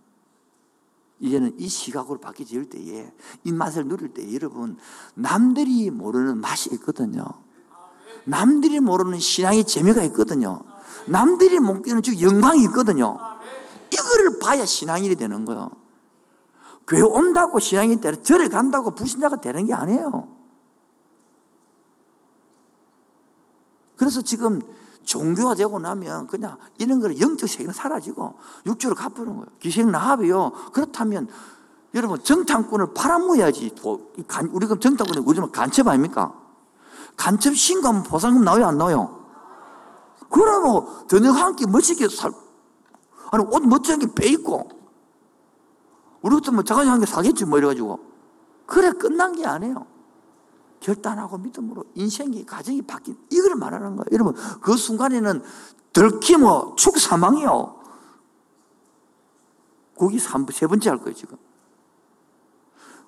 이제는 1.20 1.54
이 1.58 1.68
시각으로 1.68 2.18
바뀌어질 2.18 2.70
때에 2.70 3.12
이 3.44 3.52
맛을 3.52 3.86
누릴 3.86 4.12
때 4.14 4.32
여러분 4.34 4.78
남들이 5.14 5.90
모르는 5.90 6.38
맛이 6.38 6.70
있거든요. 6.74 7.24
남들이 8.24 8.80
모르는 8.80 9.18
신앙의 9.18 9.64
재미가 9.64 10.02
있거든요. 10.04 10.62
남들이 11.06 11.58
못 11.58 11.82
끼는 11.82 12.02
즉 12.02 12.20
영광이 12.20 12.64
있거든요. 12.64 13.18
이거를 13.92 14.38
봐야 14.38 14.64
신앙인이 14.64 15.14
되는 15.16 15.44
거예요. 15.44 15.70
교회 16.86 17.02
온다고 17.02 17.60
신앙이 17.60 18.00
되는, 18.00 18.22
절에 18.24 18.48
간다고 18.48 18.94
불신자가 18.94 19.40
되는 19.40 19.66
게 19.66 19.74
아니에요. 19.74 20.36
그래서 23.96 24.22
지금 24.22 24.60
종교가 25.04 25.54
되고 25.54 25.78
나면 25.78 26.26
그냥 26.26 26.56
이런 26.78 27.00
거는 27.00 27.20
영적 27.20 27.48
세계는 27.48 27.72
사라지고 27.72 28.34
육주로 28.66 28.94
갚는 28.94 29.26
거예요. 29.26 29.46
기생 29.58 29.90
나합이요. 29.90 30.52
그렇다면 30.72 31.28
여러분 31.94 32.22
정탐꾼을 32.22 32.94
팔아먹어야지. 32.94 33.74
우리가 34.52 34.76
정탐꾼이 34.78 35.24
우리는 35.26 35.50
간첩 35.50 35.88
아닙니까? 35.88 36.32
간첩 37.16 37.54
신고하면 37.54 38.02
보상금 38.04 38.44
나와요 38.44 38.66
안 38.66 38.78
나와요? 38.78 39.20
그러면 40.30 40.86
저녁 41.08 41.32
한끼 41.36 41.66
멋있게 41.66 42.08
살, 42.08 42.30
아니, 43.32 43.44
옷 43.44 43.66
멋지게 43.66 44.14
빼입고, 44.14 44.68
우리부터 46.22 46.52
뭐 46.52 46.62
자가지 46.62 46.88
한개 46.88 47.04
사겠지, 47.04 47.44
뭐 47.44 47.58
이래가지고. 47.58 47.98
그래, 48.66 48.92
끝난 48.92 49.32
게 49.32 49.44
아니에요. 49.44 49.86
결단하고 50.80 51.38
믿음으로 51.38 51.84
인생이, 51.94 52.44
가정이 52.44 52.82
바뀐, 52.82 53.16
이걸 53.30 53.54
말하는 53.54 53.96
거예요. 53.96 54.06
여러분, 54.12 54.34
그 54.60 54.76
순간에는 54.76 55.42
들키뭐, 55.92 56.76
축 56.76 56.98
사망이요. 56.98 57.80
거기 59.96 60.18
세 60.18 60.66
번째 60.66 60.90
할 60.90 60.98
거예요, 60.98 61.14
지금. 61.14 61.36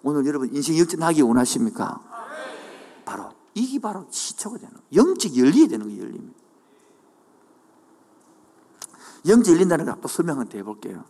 오늘 0.02 0.26
여러분 0.26 0.54
인생 0.54 0.78
역전하기 0.78 1.22
원하십니까? 1.22 2.00
바로, 3.04 3.32
이게 3.54 3.78
바로 3.78 4.06
시초가 4.10 4.58
되는. 4.58 4.74
영적 4.94 5.36
열리야 5.36 5.68
되는 5.68 5.86
거예요, 5.86 6.02
열림이. 6.02 6.30
영적 9.28 9.54
열린다는 9.54 9.86
걸또 9.86 10.08
설명 10.08 10.40
한번 10.40 10.58
해볼게요. 10.58 11.04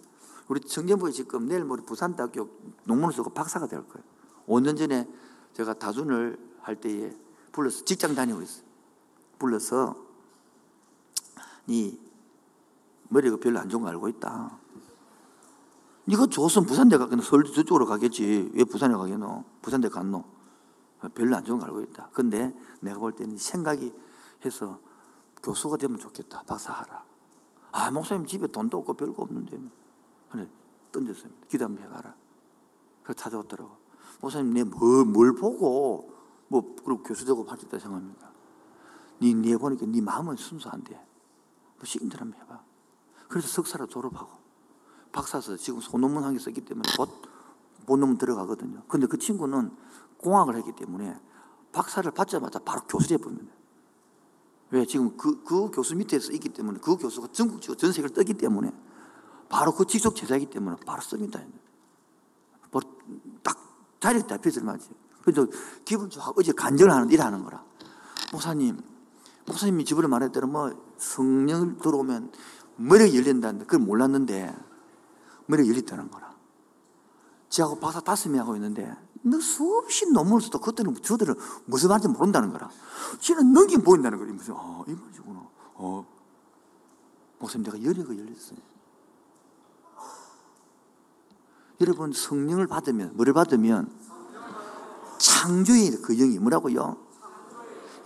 우리 0.46 0.60
청년부에 0.60 1.10
지금 1.12 1.48
내일 1.48 1.64
모레 1.64 1.82
부산대학교 1.82 2.48
농문을 2.84 3.14
쓰고 3.14 3.30
박사가 3.30 3.66
될 3.66 3.80
거예요. 3.88 4.04
5년 4.46 4.76
전에 4.76 5.08
제가 5.54 5.74
다준을 5.74 6.51
할 6.62 6.80
때에 6.80 7.12
불러서 7.52 7.84
직장 7.84 8.14
다니고 8.14 8.42
있어요. 8.42 8.64
불러서 9.38 9.96
네 11.66 11.98
머리가 13.08 13.36
별로 13.36 13.58
안 13.58 13.68
좋은 13.68 13.82
거 13.82 13.88
알고 13.88 14.08
있다. 14.08 14.58
네가 16.04 16.26
좋으면 16.26 16.66
부산대 16.66 16.98
가겠노? 16.98 17.22
서울 17.22 17.44
저쪽으로 17.44 17.86
가겠지. 17.86 18.50
왜 18.54 18.64
부산에 18.64 18.94
가겠노? 18.94 19.44
부산대 19.60 19.88
갔노? 19.88 20.24
별로 21.14 21.36
안 21.36 21.44
좋은 21.44 21.58
거 21.58 21.66
알고 21.66 21.80
있다. 21.82 22.10
근데 22.12 22.54
내가 22.80 22.98
볼 22.98 23.12
때는 23.12 23.36
생각이 23.36 23.92
해서 24.44 24.80
교수가 25.42 25.76
되면 25.76 25.98
좋겠다. 25.98 26.42
박사하라. 26.42 27.04
아, 27.72 27.90
목사님 27.90 28.26
집에 28.26 28.46
돈도 28.46 28.78
없고 28.78 28.94
별거 28.94 29.22
없는데. 29.22 29.58
그래, 30.30 30.48
던졌습니다. 30.92 31.46
기도 31.48 31.64
한번 31.64 31.84
해가라. 31.84 32.14
그래서 33.02 33.18
찾아왔더라고. 33.18 33.70
목사님, 34.20 34.52
내 34.52 34.62
뭘, 34.64 35.04
뭘 35.04 35.34
보고, 35.34 36.12
뭐, 36.52 36.76
그리고 36.84 37.02
교수 37.02 37.24
되고 37.24 37.44
받겠다 37.44 37.78
생각합니까? 37.78 38.30
니, 39.22 39.34
니 39.34 39.56
보니까 39.56 39.86
니 39.86 40.02
마음은 40.02 40.36
순수한데. 40.36 40.94
뭐, 40.94 41.84
시인들 41.84 42.20
한번 42.20 42.38
해봐. 42.42 42.60
그래서 43.28 43.48
석사를 43.48 43.86
졸업하고, 43.88 44.30
박사서 45.12 45.56
지금 45.56 45.80
소논문 45.80 46.22
한 46.24 46.34
개 46.34 46.38
썼기 46.38 46.60
때문에 46.60 46.82
곧 46.96 47.08
본논문 47.86 48.18
들어가거든요. 48.18 48.82
근데 48.86 49.06
그 49.06 49.16
친구는 49.16 49.74
공학을 50.18 50.56
했기 50.56 50.72
때문에 50.72 51.18
박사를 51.72 52.08
받자마자 52.10 52.58
바로 52.58 52.82
교수 52.82 53.08
돼 53.08 53.16
버립니다. 53.16 53.52
왜? 54.70 54.84
지금 54.84 55.16
그, 55.16 55.42
그 55.42 55.70
교수 55.70 55.96
밑에서 55.96 56.32
있기 56.32 56.50
때문에 56.50 56.80
그 56.80 56.96
교수가 56.96 57.28
전국적으로 57.32 57.76
전 57.76 57.92
세계를 57.92 58.14
뜨기 58.14 58.34
때문에 58.34 58.72
바로 59.48 59.72
그 59.74 59.86
직속 59.86 60.14
제자이기 60.16 60.46
때문에 60.46 60.76
바로 60.86 61.00
씁니다. 61.02 61.40
뭐딱 62.70 63.56
자리에 64.00 64.26
잡혀들 64.26 64.62
말이지. 64.62 64.90
그래서 65.22 65.46
기분 65.84 66.10
좋아. 66.10 66.32
어제 66.36 66.52
간절을 66.52 66.92
하는 66.92 67.10
일 67.10 67.20
하는 67.22 67.44
거라. 67.44 67.64
목사님, 68.32 68.80
목사님이 69.46 69.84
저번에 69.84 70.08
말했대로 70.08 70.46
뭐 70.46 70.70
성령 70.96 71.78
들어오면 71.78 72.32
머리가 72.76 73.14
열린다는데 73.14 73.66
그걸 73.66 73.86
몰랐는데 73.86 74.54
머리가 75.46 75.68
열렸다는 75.68 76.10
거라. 76.10 76.32
지하고 77.48 77.78
박사 77.78 78.00
다섯 78.00 78.30
명 78.30 78.40
하고 78.40 78.56
있는데 78.56 78.94
너 79.22 79.38
수없이 79.38 80.10
논문을 80.10 80.40
써도 80.40 80.58
그때는 80.58 80.94
저들은 81.00 81.34
무슨 81.66 81.90
말인지 81.90 82.08
모른다는 82.08 82.50
거라. 82.50 82.70
쟤는 83.20 83.52
넘긴 83.52 83.82
보인다는 83.82 84.18
거야. 84.18 84.32
무슨, 84.32 84.54
아, 84.56 84.82
이 84.88 84.92
말이구나. 84.92 85.48
어. 85.74 86.06
목사님, 87.38 87.64
내가 87.64 87.82
열리가 87.82 88.16
열렸어요. 88.16 88.58
여러분 91.80 92.12
성령을 92.12 92.68
받으면 92.68 93.16
뭐를 93.16 93.32
받으면 93.32 93.90
창조의 95.22 96.02
그 96.02 96.16
영이 96.16 96.40
뭐라고요? 96.40 96.96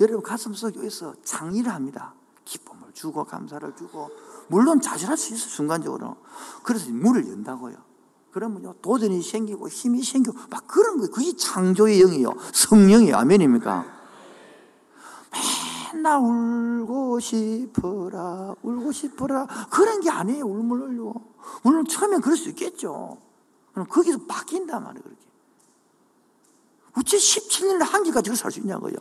여러분 0.01 0.23
가슴 0.23 0.53
속에서 0.53 1.15
창의를 1.25 1.73
합니다. 1.73 2.13
기쁨을 2.45 2.93
주고 2.93 3.25
감사를 3.25 3.75
주고 3.75 4.11
물론 4.49 4.83
좌절할 4.83 5.17
수 5.17 5.33
있어 5.33 5.49
순간적으로. 5.49 6.17
그래서 6.63 6.91
문을 6.91 7.27
연다고요. 7.27 7.75
그러면요 8.33 8.75
도전이 8.83 9.23
생기고 9.23 9.69
힘이 9.69 10.03
생기고 10.03 10.37
막 10.51 10.67
그런 10.67 10.99
거 10.99 11.09
그게 11.09 11.35
창조의 11.35 12.01
영이요 12.01 12.35
성령이요 12.53 13.17
아멘입니까? 13.17 13.87
맨날 15.95 16.21
울고 16.21 17.19
싶어라 17.19 18.55
울고 18.63 18.93
싶어라 18.93 19.47
그런 19.71 20.03
게 20.03 20.11
아니에요 20.11 20.45
울물 20.45 20.83
흘려 20.83 21.15
물론 21.63 21.87
처음엔 21.87 22.21
그럴 22.21 22.37
수 22.37 22.51
있겠죠 22.51 23.17
그럼 23.73 23.87
거기서 23.89 24.19
바뀐단 24.29 24.85
말이에요 24.85 25.03
그렇게 25.03 25.26
어째 26.97 27.17
17년을 27.17 27.85
한기 27.85 28.11
가지고 28.11 28.37
살 28.37 28.51
수 28.51 28.61
있냐고요 28.61 28.97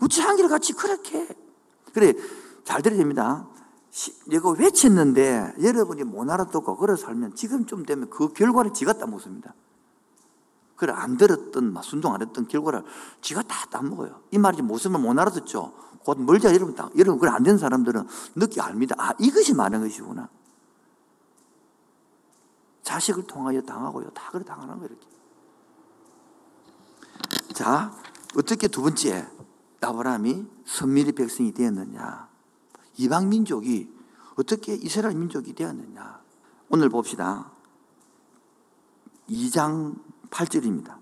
어째 0.00 0.22
한기를 0.22 0.50
같이 0.50 0.72
그렇게 0.72 1.28
그래 1.92 2.14
잘 2.64 2.82
들어야 2.82 2.98
됩니다 2.98 3.48
이거 4.30 4.50
외쳤는데 4.50 5.54
여러분이 5.62 6.04
못 6.04 6.28
알아듣고 6.28 6.76
걸어 6.76 6.96
살면 6.96 7.34
지금쯤 7.34 7.84
되면 7.84 8.08
그 8.08 8.32
결과를 8.32 8.72
지가 8.72 8.94
따먹습니다. 8.94 9.54
그래, 10.76 10.92
안 10.94 11.16
들었던, 11.16 11.76
순종 11.82 12.14
안 12.14 12.22
했던 12.22 12.48
결과를 12.48 12.82
지가 13.20 13.42
다 13.42 13.66
따먹어요. 13.66 14.22
이 14.30 14.38
말이 14.38 14.62
말못 14.62 15.18
알아듣죠? 15.18 15.72
곧 16.04 16.20
멀자 16.20 16.52
여러분, 16.54 16.74
다, 16.74 16.88
여러분, 16.96 17.20
그래 17.20 17.30
안된 17.30 17.58
사람들은 17.58 18.08
늦게 18.34 18.60
압니다. 18.62 18.96
아, 18.98 19.12
이것이 19.18 19.54
많은 19.54 19.80
것이구나. 19.80 20.28
자식을 22.82 23.26
통하여 23.26 23.60
당하고요. 23.60 24.10
다 24.10 24.30
그래 24.32 24.42
당하는 24.42 24.74
거예요, 24.78 24.86
이렇게. 24.86 25.11
자, 27.62 27.96
어떻게 28.36 28.66
두 28.66 28.82
번째, 28.82 29.24
아브라함이 29.80 30.46
선미리 30.64 31.12
백성이 31.12 31.52
되었느냐. 31.52 32.28
이방 32.96 33.28
민족이 33.28 33.88
어떻게 34.34 34.74
이스라엘 34.74 35.14
민족이 35.14 35.54
되었느냐. 35.54 36.20
오늘 36.70 36.88
봅시다. 36.88 37.52
2장 39.30 39.94
8절입니다. 40.28 40.96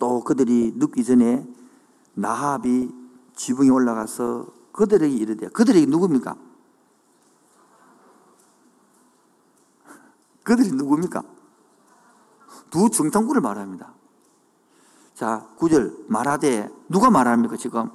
또 0.00 0.24
그들이 0.24 0.72
눕기 0.74 1.04
전에 1.04 1.46
나합이 2.14 2.90
지붕에 3.36 3.68
올라가서 3.68 4.48
그들에게 4.72 5.14
이르되 5.14 5.48
그들에게 5.50 5.86
누굽니까? 5.86 6.36
그들이 10.42 10.72
누굽니까? 10.72 11.22
두 12.72 12.90
정탐구를 12.90 13.40
말합니다. 13.40 13.94
자, 15.24 15.42
9절 15.56 16.04
말하되 16.06 16.68
누가 16.90 17.08
말합니까 17.08 17.56
지금? 17.56 17.90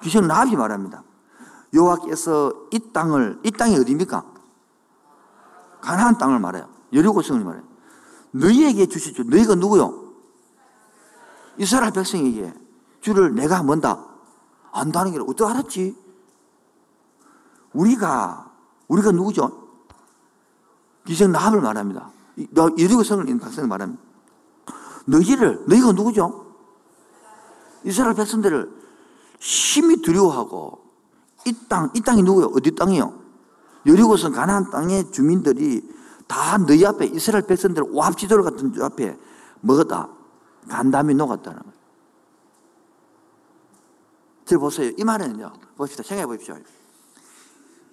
귀신 0.00 0.28
나합이 0.28 0.54
말합니다. 0.54 1.02
여호와께서 1.74 2.52
이 2.70 2.92
땅을 2.92 3.40
이 3.42 3.50
땅이 3.50 3.74
어디입니까? 3.74 4.24
가나안 5.80 6.16
땅을 6.16 6.38
말해요. 6.38 6.68
여리고 6.92 7.20
성을 7.20 7.42
말해요. 7.42 7.64
너희에게 8.30 8.86
주시죠. 8.86 9.24
너희가 9.24 9.56
누구요? 9.56 10.12
이스라엘 11.56 11.90
백성에게 11.90 12.54
주를 13.00 13.34
내가 13.34 13.64
뭔다 13.64 13.98
안다는 14.70 15.10
게 15.10 15.18
어떻게 15.18 15.44
알았지? 15.50 15.96
우리가 17.72 18.52
우리가 18.86 19.10
누구죠? 19.10 19.66
기생 21.04 21.32
나합을 21.32 21.60
말합니다. 21.60 22.12
여리고 22.54 23.02
성을 23.02 23.24
있는 23.28 23.40
백성을 23.40 23.68
말합니다. 23.68 24.07
너희를 25.08 25.64
너희가 25.66 25.92
누구죠? 25.92 26.46
이스라엘 27.84 28.14
백성들을 28.14 28.70
심히 29.38 30.02
두려워하고 30.02 30.84
이 31.46 31.54
땅, 31.68 31.90
이 31.94 32.00
땅이 32.00 32.22
누구요? 32.22 32.52
어디 32.54 32.74
땅이요? 32.74 33.18
여리고성 33.86 34.32
가나안 34.32 34.70
땅의 34.70 35.10
주민들이 35.12 35.82
다 36.26 36.58
너희 36.58 36.84
앞에 36.84 37.06
이스라엘 37.06 37.46
백성들 37.46 37.84
오합 37.90 38.18
지도를 38.18 38.44
같은 38.44 38.72
앞에 38.82 39.16
먹었다. 39.60 40.10
간담이 40.68 41.14
녹았다는 41.14 41.58
거예요. 41.58 41.78
저 44.44 44.58
보세요. 44.58 44.92
이 44.96 45.04
말은요. 45.04 45.52
봅시다. 45.76 46.02
생각해 46.02 46.26
보십시오. 46.26 46.56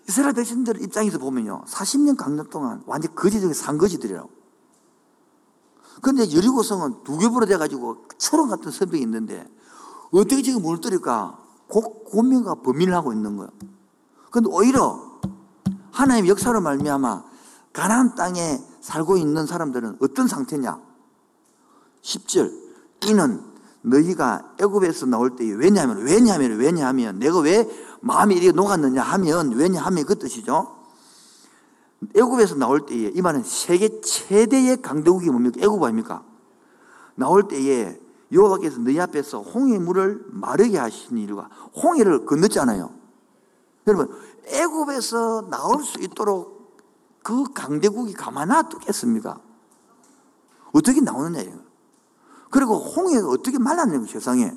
이스라엘 0.08 0.34
백성들 0.34 0.82
입장에서 0.82 1.17
보면요. 1.17 1.63
40년 1.65 2.17
강력 2.17 2.49
동안 2.49 2.84
완전 2.86 3.15
거지 3.15 3.39
중에 3.39 3.54
산거지들이라고. 3.54 4.44
근데 6.01 6.23
여리고성은 6.31 7.03
두 7.03 7.17
겹으로 7.17 7.45
돼가지고 7.45 8.08
초롱 8.17 8.49
같은 8.49 8.71
선벽이 8.71 9.01
있는데 9.03 9.47
어떻게 10.12 10.41
지금 10.41 10.62
물을 10.62 10.79
떨까 10.79 11.39
고민과 11.67 12.55
범인을 12.55 12.93
하고 12.93 13.12
있는 13.13 13.38
거예요. 13.38 13.49
근데 14.31 14.49
오히려 14.51 15.19
하나님 15.91 16.27
역사로 16.27 16.62
말미암아 16.62 17.23
가나안 17.73 18.15
땅에 18.15 18.62
살고 18.81 19.17
있는 19.17 19.45
사람들은 19.45 19.97
어떤 20.01 20.27
상태냐? 20.27 20.79
10절 22.01 22.51
이는 23.08 23.41
너희가 23.81 24.55
애굽에서 24.60 25.05
나올 25.05 25.36
때 25.36 25.45
왜냐하면 25.53 25.97
왜냐하면 26.03 26.58
왜냐하면 26.58 27.19
내가 27.19 27.39
왜 27.39 27.69
마음이 28.01 28.36
이렇게 28.36 28.51
녹았느냐 28.51 29.01
하면 29.01 29.51
왜냐하면 29.53 30.05
그 30.05 30.17
뜻이죠. 30.17 30.75
애굽에서 32.15 32.56
나올 32.56 32.86
때에 32.86 33.12
이 33.13 33.22
말은 33.22 33.44
세계 33.44 34.02
최대의 34.02 34.82
강대국이 34.82 35.30
뭡니까? 35.30 35.60
애굽 35.62 35.82
아닙니까? 35.84 36.24
나올 37.15 37.48
때에 37.48 38.00
여호와께서 38.32 38.80
너희 38.80 39.00
앞에서 39.00 39.41
홍해 39.41 39.80
물을 39.80 40.26
마르게 40.28 40.78
하신 40.78 41.18
이유가 41.18 41.50
홍해를 41.82 42.26
건넜잖아요. 42.26 42.94
여러분 43.88 44.10
애굽에서 44.48 45.48
나올 45.50 45.84
수 45.84 46.00
있도록 46.02 46.76
그 47.24 47.46
강대국이 47.54 48.13
가만 48.13 48.50
놔두겠습니까? 48.50 49.39
어떻게 50.74 51.02
나오느냐예요. 51.02 51.60
그리고 52.50 52.78
홍해가 52.78 53.28
어떻게 53.30 53.58
말랐냐고 53.58 54.06
세상에. 54.06 54.54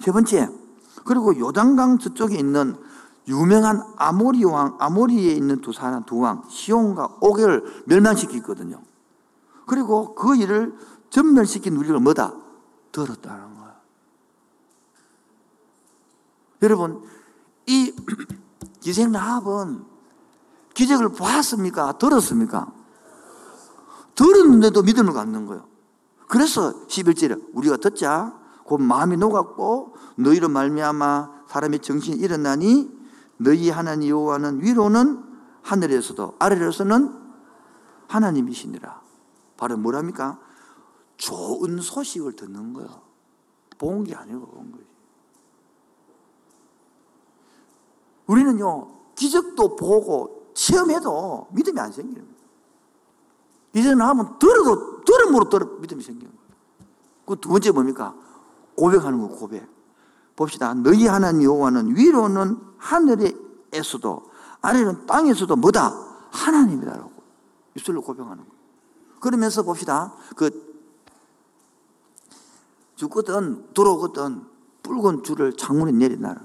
세 0.00 0.12
번째, 0.12 0.48
그리고 1.04 1.38
요단강 1.38 1.98
저쪽에 1.98 2.36
있는 2.36 2.76
유명한 3.28 3.82
아모리 3.96 4.44
왕, 4.44 4.76
아모리에 4.78 5.32
있는 5.32 5.60
두 5.60 5.72
사람, 5.72 6.04
두 6.04 6.18
왕, 6.18 6.42
시온과 6.48 7.18
오게를 7.20 7.84
멸망시키거든요. 7.86 8.82
그리고 9.66 10.14
그 10.14 10.36
일을 10.36 10.76
전멸시킨 11.10 11.76
우리가 11.76 11.98
뭐다? 12.00 12.34
들었다는 12.92 13.54
거야. 13.54 13.76
여러분, 16.62 17.02
이 17.66 17.94
기생 18.80 19.12
라합은 19.12 19.84
기적을 20.74 21.10
보았습니까? 21.10 21.98
들었습니까? 21.98 22.72
들었는데도 24.14 24.82
믿음을 24.82 25.12
갖는 25.12 25.46
거예요. 25.46 25.66
그래서 26.28 26.86
11절에 26.86 27.42
우리가 27.54 27.76
듣자 27.78 28.34
곧 28.64 28.80
마음이 28.80 29.16
녹았고 29.16 29.94
너희로 30.16 30.48
말미암아 30.48 31.44
사람의 31.48 31.80
정신이 31.80 32.16
일어나니 32.18 33.03
너희 33.38 33.70
하나님 33.70 34.08
여호와는 34.10 34.62
위로는 34.62 35.22
하늘에서도 35.62 36.36
아래로서는 36.38 37.22
하나님이시니라. 38.08 39.02
바로 39.56 39.76
뭐랍니까? 39.76 40.38
좋은 41.16 41.80
소식을 41.80 42.34
듣는 42.36 42.72
거예요. 42.74 43.02
본 43.78 44.04
게 44.04 44.14
아니고 44.14 44.46
본 44.46 44.72
거지. 44.72 44.84
우리는요, 48.26 48.90
기적도 49.14 49.76
보고 49.76 50.50
체험해도 50.54 51.48
믿음이 51.52 51.78
안 51.80 51.92
생기는 51.92 52.22
거예요. 52.22 52.34
이제는 53.74 54.00
하면 54.00 54.38
들어도, 54.38 55.02
들음으로 55.04 55.48
들어 55.48 55.66
믿음이 55.80 56.02
생기는 56.02 56.32
거예요. 56.32 56.44
그 57.26 57.36
두 57.36 57.48
번째 57.48 57.70
뭡니까? 57.72 58.14
고백하는 58.76 59.20
거 59.20 59.28
고백. 59.28 59.66
봅시다. 60.36 60.74
너희 60.74 61.06
하나님 61.06 61.42
여호와는 61.42 61.96
위로는 61.96 62.58
하늘에서도 62.78 64.30
아래는 64.60 65.06
땅에서도 65.06 65.54
뭐다? 65.56 65.92
하나님이다라고. 66.30 67.12
입술로 67.76 68.02
고백하는 68.02 68.44
거. 68.44 68.50
그러면서 69.20 69.62
봅시다. 69.62 70.14
그 70.36 70.74
죽거든 72.96 73.72
들어오거든 73.74 74.42
붉은 74.82 75.22
줄을 75.22 75.56
창문에 75.56 75.92
내리나라. 75.92 76.40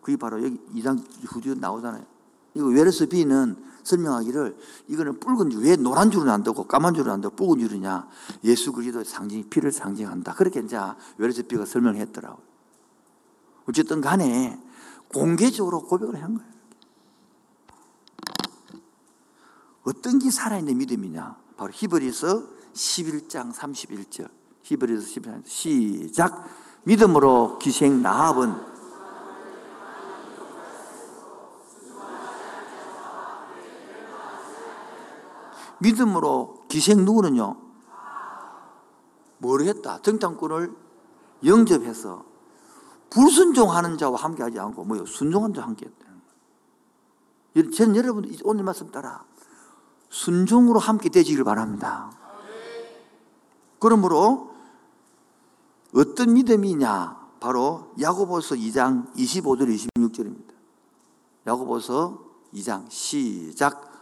그게 0.00 0.16
바로 0.16 0.42
여기 0.44 0.60
이장 0.74 1.02
후주 1.26 1.54
나오잖아요. 1.54 2.04
이거 2.54 2.66
웨르스 2.66 3.08
B는 3.08 3.56
설명하기를 3.82 4.56
이거는 4.88 5.20
붉은 5.20 5.50
줄, 5.50 5.62
왜 5.62 5.76
노란 5.76 6.10
줄은 6.10 6.28
안 6.28 6.42
되고 6.42 6.64
까만 6.64 6.94
줄은 6.94 7.12
안 7.12 7.20
되고 7.20 7.34
붉은 7.34 7.58
줄이냐. 7.58 8.06
예수 8.44 8.72
그리스도의 8.72 9.04
상징이 9.04 9.44
피를 9.44 9.72
상징한다. 9.72 10.34
그렇게 10.34 10.60
이제 10.60 10.78
웨르스 11.18 11.46
B가 11.46 11.64
설명했더라고요. 11.64 12.53
어쨌든 13.68 14.00
간에 14.00 14.60
공개적으로 15.12 15.82
고백을 15.82 16.22
한 16.22 16.34
거예요. 16.34 16.54
어떤 19.84 20.18
게 20.18 20.30
살아있는 20.30 20.78
믿음이냐? 20.78 21.36
바로 21.56 21.70
히브리서 21.72 22.42
11장 22.72 23.52
31절. 23.52 24.28
히브리서 24.62 25.20
11장 25.20 25.46
시작. 25.46 26.48
믿음으로 26.84 27.58
기생 27.58 28.02
나합은 28.02 28.74
믿음으로 35.78 36.64
기생 36.68 37.04
누구는요? 37.04 37.56
뭘 39.38 39.62
했다? 39.62 40.00
정탐꾼을 40.00 40.74
영접해서 41.44 42.24
불순종하는 43.14 43.96
자와 43.96 44.18
함께하지 44.18 44.58
않고 44.58 44.84
뭐요? 44.84 45.06
순종하는 45.06 45.54
자와 45.54 45.68
함께했다는 45.68 46.20
거예요. 47.54 47.70
저는 47.70 47.96
여러분 47.96 48.36
오늘 48.42 48.64
말씀 48.64 48.90
따라 48.90 49.24
순종으로 50.08 50.80
함께 50.80 51.08
되지를 51.08 51.44
바랍니다. 51.44 52.10
그러므로 53.78 54.52
어떤 55.94 56.34
믿음이냐? 56.34 57.24
바로 57.38 57.92
야고보서 58.00 58.56
2장 58.56 59.14
25절 59.14 59.76
26절입니다. 59.94 60.54
야고보서 61.46 62.18
2장 62.54 62.90
시작 62.90 63.93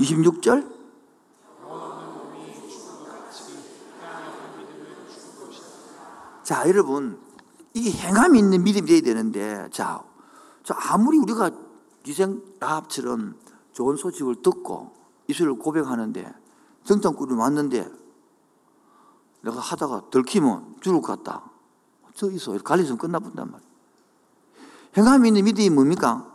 26절 0.00 0.78
자, 6.48 6.66
여러분, 6.66 7.20
이게 7.74 7.90
행함이 7.90 8.38
있는 8.38 8.64
믿음이 8.64 8.86
되어야 8.86 9.02
되는데, 9.02 9.68
자, 9.70 10.02
자 10.64 10.74
아무리 10.78 11.18
우리가 11.18 11.50
기생 12.02 12.40
라합처럼 12.58 13.36
좋은 13.72 13.96
소식을 13.96 14.36
듣고 14.40 14.94
이슬을 15.26 15.58
고백하는데, 15.58 16.32
정탐꾼이 16.84 17.34
왔는데, 17.34 17.90
내가 19.42 19.60
하다가 19.60 20.08
들키면 20.08 20.76
죽을 20.80 21.02
것 21.02 21.22
같다. 21.22 21.50
저기서 22.14 22.56
갈리서 22.62 22.96
끝나본단 22.96 23.50
말이야. 23.50 23.68
행함이 24.96 25.28
있는 25.28 25.44
믿음이 25.44 25.68
뭡니까? 25.68 26.32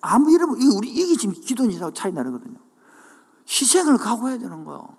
아무 0.00 0.32
여러분, 0.32 0.56
우리 0.76 0.88
이게 0.88 1.16
지금 1.16 1.34
기도인이라고 1.34 1.92
차이 1.94 2.12
나거든요. 2.12 2.61
희생을 3.48 3.98
각오해야 3.98 4.38
되는 4.38 4.64
거예요. 4.64 4.96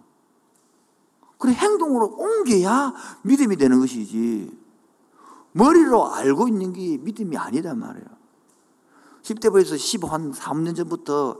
그래 1.37 1.53
행동으로 1.53 2.15
옮겨야 2.17 2.93
믿음이 3.23 3.57
되는 3.57 3.79
것이지. 3.79 4.63
머리로 5.53 6.13
알고 6.13 6.47
있는 6.47 6.73
게 6.73 6.97
믿음이 6.97 7.37
아니란 7.37 7.79
말이에요. 7.79 8.07
10대 9.23 9.51
부에서 9.51 9.75
15한 9.75 10.33
3년 10.33 10.75
전부터 10.75 11.39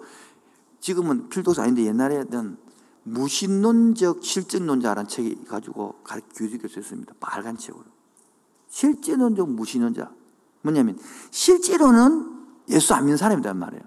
지금은 0.80 1.30
필도사 1.30 1.64
아닌데 1.64 1.86
옛날에는 1.86 2.58
무신론적 3.04 4.24
실증론자라는 4.24 5.08
책이 5.08 5.46
가지고 5.46 5.96
교육에서 6.36 6.76
했습니다. 6.78 7.14
빨간 7.20 7.58
책으로. 7.58 7.86
실제론적 8.70 9.50
무신론자. 9.50 10.12
뭐냐면 10.62 10.98
실제로는 11.32 12.46
예수 12.70 12.94
안 12.94 13.04
믿는 13.04 13.18
사람이란 13.18 13.58
말이에요. 13.58 13.84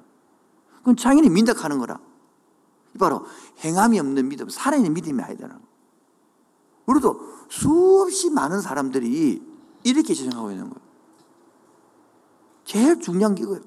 그럼 0.82 0.96
자기는 0.96 1.32
민닥하는 1.32 1.78
거라. 1.78 1.98
바로 2.96 3.24
행함이 3.60 3.98
없는 3.98 4.28
믿음, 4.28 4.48
살아있는 4.48 4.94
믿음이 4.94 5.22
아니다는 5.22 5.56
우리도 6.86 7.20
수없이 7.48 8.30
많은 8.30 8.60
사람들이 8.60 9.42
이렇게 9.82 10.14
생각하고 10.14 10.50
있는 10.50 10.70
거예요. 10.70 10.86
제일 12.64 13.00
중요한 13.00 13.34
게 13.34 13.42
이거예요. 13.42 13.60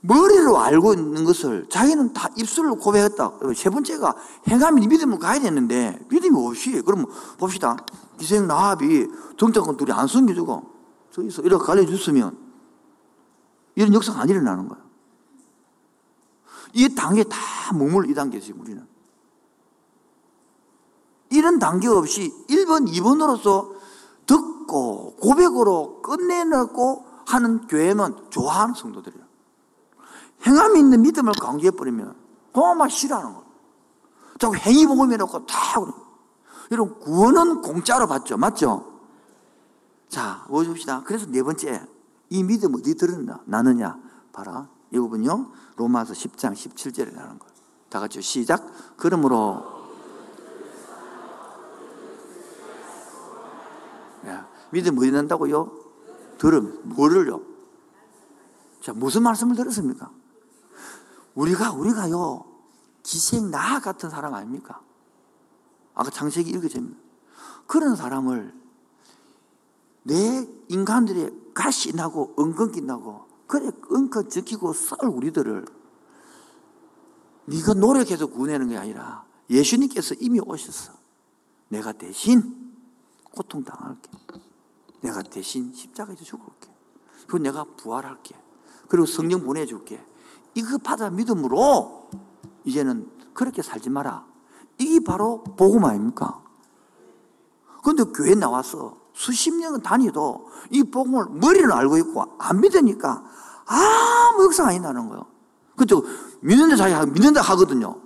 머리로 0.00 0.58
알고 0.58 0.94
있는 0.94 1.24
것을 1.24 1.66
자기는 1.68 2.12
다 2.12 2.28
입술로 2.36 2.76
고백했다. 2.76 3.38
세 3.56 3.68
번째가 3.68 4.14
행함이 4.48 4.86
믿음을 4.86 5.18
가야 5.18 5.40
되는데 5.40 5.98
믿음이 6.08 6.36
없이 6.46 6.80
그럼 6.82 7.06
봅시다. 7.36 7.76
기생 8.16 8.46
나합이 8.46 9.08
정착권 9.36 9.76
둘이 9.76 9.90
안 9.92 10.06
숨겨주고 10.06 10.62
저기서 11.10 11.42
이렇게 11.42 11.64
갈려줬으면 11.64 12.38
이런 13.74 13.92
역사가 13.92 14.20
안 14.20 14.28
일어나는 14.28 14.68
거예요. 14.68 14.87
이 16.74 16.94
단계 16.94 17.24
다 17.24 17.38
머물 17.74 18.10
이 18.10 18.14
단계지 18.14 18.52
우리는. 18.52 18.86
이런 21.30 21.58
단계 21.58 21.88
없이 21.88 22.32
1번, 22.48 22.88
2번으로서 22.88 23.74
듣고 24.26 25.16
고백으로 25.16 26.00
끝내놓고 26.02 27.06
하는 27.26 27.66
교회는 27.66 28.30
좋아하는 28.30 28.74
성도들이에요. 28.74 29.26
행함이 30.46 30.78
있는 30.78 31.02
믿음을 31.02 31.32
강조해버리면 31.34 32.14
그만 32.52 32.88
싫어하는 32.88 33.32
거예요. 33.34 33.48
자꾸 34.38 34.56
행위복음 34.56 35.12
해놓고 35.12 35.46
다 35.46 35.56
이런 36.70 36.98
구원은 36.98 37.62
공짜로 37.62 38.06
받죠. 38.06 38.36
맞죠? 38.36 39.00
자, 40.08 40.44
보십시다. 40.48 41.02
그래서 41.04 41.26
네 41.26 41.42
번째, 41.42 41.82
이 42.30 42.42
믿음 42.42 42.74
어디 42.74 42.94
들었나? 42.94 43.40
나느냐? 43.44 43.98
봐라. 44.32 44.68
이 44.90 44.98
부분요. 44.98 45.50
로마서 45.76 46.14
10장 46.14 46.52
17절에 46.54 47.14
나오는 47.14 47.38
거예요. 47.38 47.54
다 47.88 48.00
같이 48.00 48.20
시작. 48.22 48.70
그러므로 48.96 49.78
야, 54.26 54.48
믿음 54.70 54.98
어디 54.98 55.10
난다고요? 55.10 55.72
들음. 56.38 56.80
뭐를요? 56.84 57.42
자, 58.80 58.92
무슨 58.92 59.22
말씀을 59.22 59.56
들었습니까? 59.56 60.10
우리가, 61.34 61.72
우리가요, 61.72 62.44
기생 63.02 63.50
나 63.50 63.80
같은 63.80 64.10
사람 64.10 64.34
아닙니까? 64.34 64.80
아까 65.94 66.10
창세기 66.10 66.50
읽어집니다. 66.50 66.98
그런 67.66 67.96
사람을 67.96 68.54
내 70.04 70.48
인간들의 70.68 71.32
가시 71.54 71.94
나고 71.94 72.34
은근기 72.38 72.82
나고 72.82 73.27
그래 73.48 73.70
엉켜 73.90 74.28
지키고 74.28 74.74
썰 74.74 74.98
우리들을 75.08 75.64
네가 77.46 77.74
노력해서 77.74 78.26
구원하는 78.26 78.68
게 78.68 78.76
아니라 78.76 79.24
예수님께서 79.50 80.14
이미 80.20 80.38
오셨어. 80.38 80.92
내가 81.68 81.92
대신 81.92 82.74
고통 83.24 83.64
당할게. 83.64 84.10
내가 85.00 85.22
대신 85.22 85.72
십자가에서 85.72 86.24
죽을게. 86.24 86.68
그리고 87.26 87.38
내가 87.38 87.64
부활할게. 87.64 88.36
그리고 88.88 89.06
성령 89.06 89.42
보내줄게. 89.44 90.04
이거 90.54 90.76
받아 90.78 91.08
믿음으로 91.08 92.10
이제는 92.64 93.10
그렇게 93.32 93.62
살지 93.62 93.88
마라. 93.88 94.26
이게 94.78 95.00
바로 95.02 95.42
복음 95.42 95.86
아닙니까? 95.86 96.42
그런데 97.82 98.04
교회 98.12 98.34
나와서 98.34 98.98
수십 99.18 99.52
년 99.52 99.82
다니도 99.82 100.48
이 100.70 100.84
복음을 100.84 101.26
머리는 101.32 101.72
알고 101.72 101.98
있고 101.98 102.24
안 102.38 102.60
믿으니까 102.60 103.24
아무 103.66 104.44
역사가 104.44 104.68
아니다는 104.68 105.08
거예요. 105.08 105.26
그죠? 105.76 106.04
믿는데 106.40 106.76
자기 106.76 107.10
믿는다 107.10 107.40
하거든요. 107.40 108.00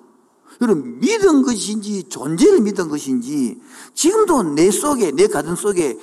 여러분, 0.62 1.00
믿은 1.00 1.42
것인지 1.42 2.08
존재를 2.08 2.62
믿은 2.62 2.88
것인지 2.88 3.60
지금도 3.92 4.54
내 4.54 4.70
속에, 4.70 5.10
내 5.10 5.26
가슴 5.26 5.54
속에 5.54 5.98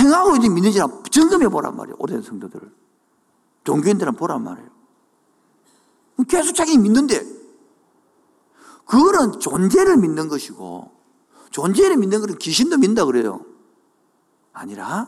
행하고 0.00 0.34
있는 0.34 0.54
믿는지 0.54 0.80
점검해 1.08 1.48
보란 1.50 1.76
말이에요. 1.76 1.94
오래된 2.00 2.22
성도들을. 2.22 2.68
종교인들은 3.62 4.14
보란 4.14 4.42
말이에요. 4.42 4.68
계속 6.28 6.54
자기 6.56 6.76
믿는데 6.78 7.24
그거는 8.86 9.38
존재를 9.38 9.98
믿는 9.98 10.28
것이고 10.28 10.90
존재를 11.50 11.96
믿는 11.96 12.20
것은 12.20 12.38
귀신도 12.38 12.78
믿는다 12.78 13.04
그래요. 13.04 13.44
아니라 14.58 15.06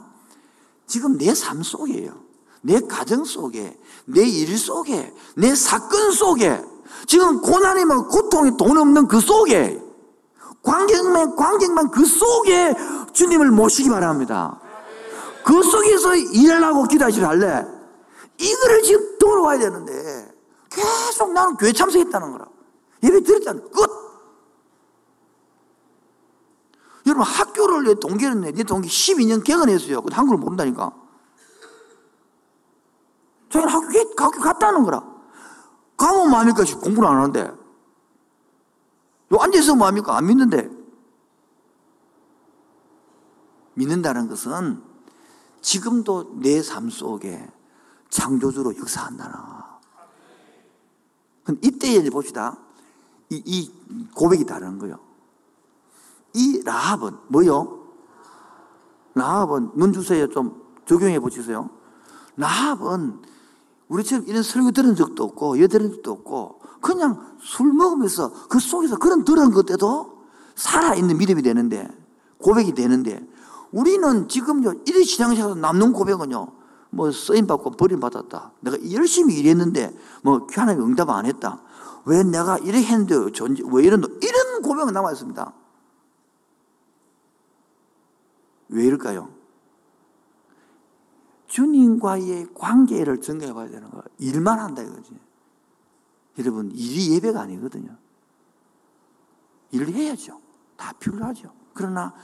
지금 0.86 1.16
내 1.18 1.32
삶 1.34 1.62
속이에요. 1.62 2.12
내 2.62 2.80
가정 2.80 3.24
속에, 3.24 3.78
내 4.04 4.22
일 4.22 4.58
속에, 4.58 5.14
내 5.34 5.54
사건 5.54 6.12
속에, 6.12 6.62
지금 7.06 7.40
고난이면 7.40 8.08
고통이 8.08 8.56
돈 8.58 8.76
없는 8.76 9.08
그 9.08 9.20
속에, 9.20 9.80
관객만, 10.62 11.36
관객만 11.36 11.90
그 11.90 12.04
속에 12.04 12.74
주님을 13.14 13.50
모시기 13.50 13.88
바랍니다. 13.88 14.60
그 15.44 15.62
속에서 15.62 16.14
일하고 16.16 16.84
기도하시를 16.84 17.26
할래? 17.26 17.64
이거를 18.36 18.82
지금 18.82 19.18
돌아와야 19.18 19.58
되는데, 19.58 20.28
계속 20.68 21.32
나는 21.32 21.56
교회 21.56 21.72
참석했다는 21.72 22.32
거라. 22.32 22.46
예배 23.02 23.22
드렸잖아. 23.22 23.60
끝! 23.72 23.99
여러분, 27.10 27.26
학교를 27.26 27.84
내 27.84 27.94
동기는 27.94 28.40
내 28.40 28.62
동기 28.62 28.88
12년 28.88 29.42
개근했어요. 29.44 30.02
한국을 30.10 30.38
모른다니까. 30.38 30.92
저희는 33.50 33.68
학교, 33.68 33.98
학교 34.16 34.40
갔다는 34.40 34.84
거라. 34.84 35.04
가면 35.96 36.30
뭐합니까? 36.30 36.64
공부를 36.80 37.08
안 37.08 37.16
하는데. 37.16 37.40
요 39.32 39.36
앉아서 39.38 39.74
뭐합니까? 39.74 40.16
안 40.16 40.26
믿는데. 40.26 40.70
믿는다는 43.74 44.28
것은 44.28 44.82
지금도 45.62 46.36
내 46.40 46.62
삶 46.62 46.90
속에 46.90 47.50
창조주로 48.08 48.76
역사한다는. 48.76 49.34
이때에 51.62 51.96
이제 51.96 52.10
봅시다. 52.10 52.56
이, 53.30 53.42
이 53.44 54.08
고백이 54.14 54.44
다른 54.46 54.78
거요. 54.78 55.09
이 56.34 56.62
라합은 56.64 57.16
뭐요? 57.28 57.80
라합은 59.14 59.72
눈 59.74 59.92
주세요. 59.92 60.28
좀 60.28 60.62
적용해 60.86 61.20
보시세요. 61.20 61.70
라합은 62.36 63.20
우리처럼 63.88 64.26
이런 64.28 64.42
설교 64.42 64.70
들은 64.70 64.94
적도 64.94 65.24
없고, 65.24 65.60
여 65.60 65.66
들은 65.66 65.90
적도 65.90 66.12
없고, 66.12 66.60
그냥 66.80 67.20
술 67.40 67.72
먹으면서 67.72 68.32
그 68.48 68.58
속에서 68.60 68.96
그런 68.96 69.24
들은 69.24 69.50
것 69.50 69.66
때도 69.66 70.24
살아있는 70.54 71.18
믿음이 71.18 71.42
되는데, 71.42 71.88
고백이 72.38 72.72
되는데, 72.72 73.26
우리는 73.72 74.28
지금요, 74.28 74.74
이리 74.86 75.04
신앙생활 75.04 75.60
남는 75.60 75.92
고백은요, 75.92 76.52
뭐 76.90 77.10
쓰임받고 77.10 77.72
버림받았다. 77.72 78.52
내가 78.60 78.92
열심히 78.92 79.34
일했는데, 79.34 79.96
뭐 80.22 80.46
하나님 80.52 80.82
응답 80.82 81.10
안 81.10 81.26
했다. 81.26 81.60
왜 82.04 82.22
내가 82.22 82.58
이렇게 82.58 82.84
했는데, 82.84 83.16
왜 83.72 83.84
이런, 83.84 84.02
이런 84.22 84.62
고백은 84.62 84.92
남아 84.92 85.12
있습니다. 85.12 85.52
왜 88.70 88.84
이럴까요? 88.84 89.34
주님과의 91.48 92.54
관계를 92.54 93.20
증가해 93.20 93.52
봐야 93.52 93.68
되는 93.68 93.90
거예요. 93.90 94.04
일만 94.18 94.58
한다 94.58 94.82
이거지. 94.82 95.18
여러분, 96.38 96.70
일이 96.70 97.14
예배가 97.14 97.40
아니거든요. 97.40 97.96
일을 99.72 99.92
해야죠. 99.92 100.40
다 100.76 100.92
필요하죠. 100.94 101.52
그러나 101.74 102.14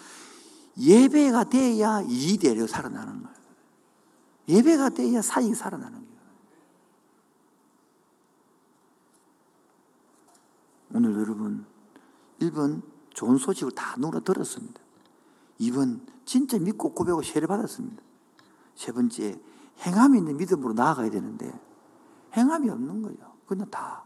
예배가 0.78 1.44
돼야 1.44 2.00
일이 2.02 2.38
되려 2.38 2.66
살아나는 2.66 3.22
거예요. 3.22 3.36
예배가 4.48 4.90
돼야 4.90 5.20
사익이 5.22 5.54
살아나는 5.54 5.92
거예요. 5.92 6.06
오늘 10.94 11.14
여러분, 11.14 11.66
1번 12.40 12.82
좋은 13.10 13.38
소식을 13.38 13.72
다 13.72 13.96
누가 13.98 14.20
들었습니다. 14.20 14.80
2번 15.60 16.00
진짜 16.26 16.58
믿고 16.58 16.92
고백하고 16.92 17.22
세례 17.22 17.46
받았습니다. 17.46 18.02
세 18.74 18.92
번째, 18.92 19.40
행함이 19.80 20.18
있는 20.18 20.36
믿음으로 20.36 20.74
나아가야 20.74 21.08
되는데, 21.08 21.50
행함이 22.34 22.68
없는 22.68 23.02
거예요. 23.02 23.18
그냥 23.46 23.70
다, 23.70 24.04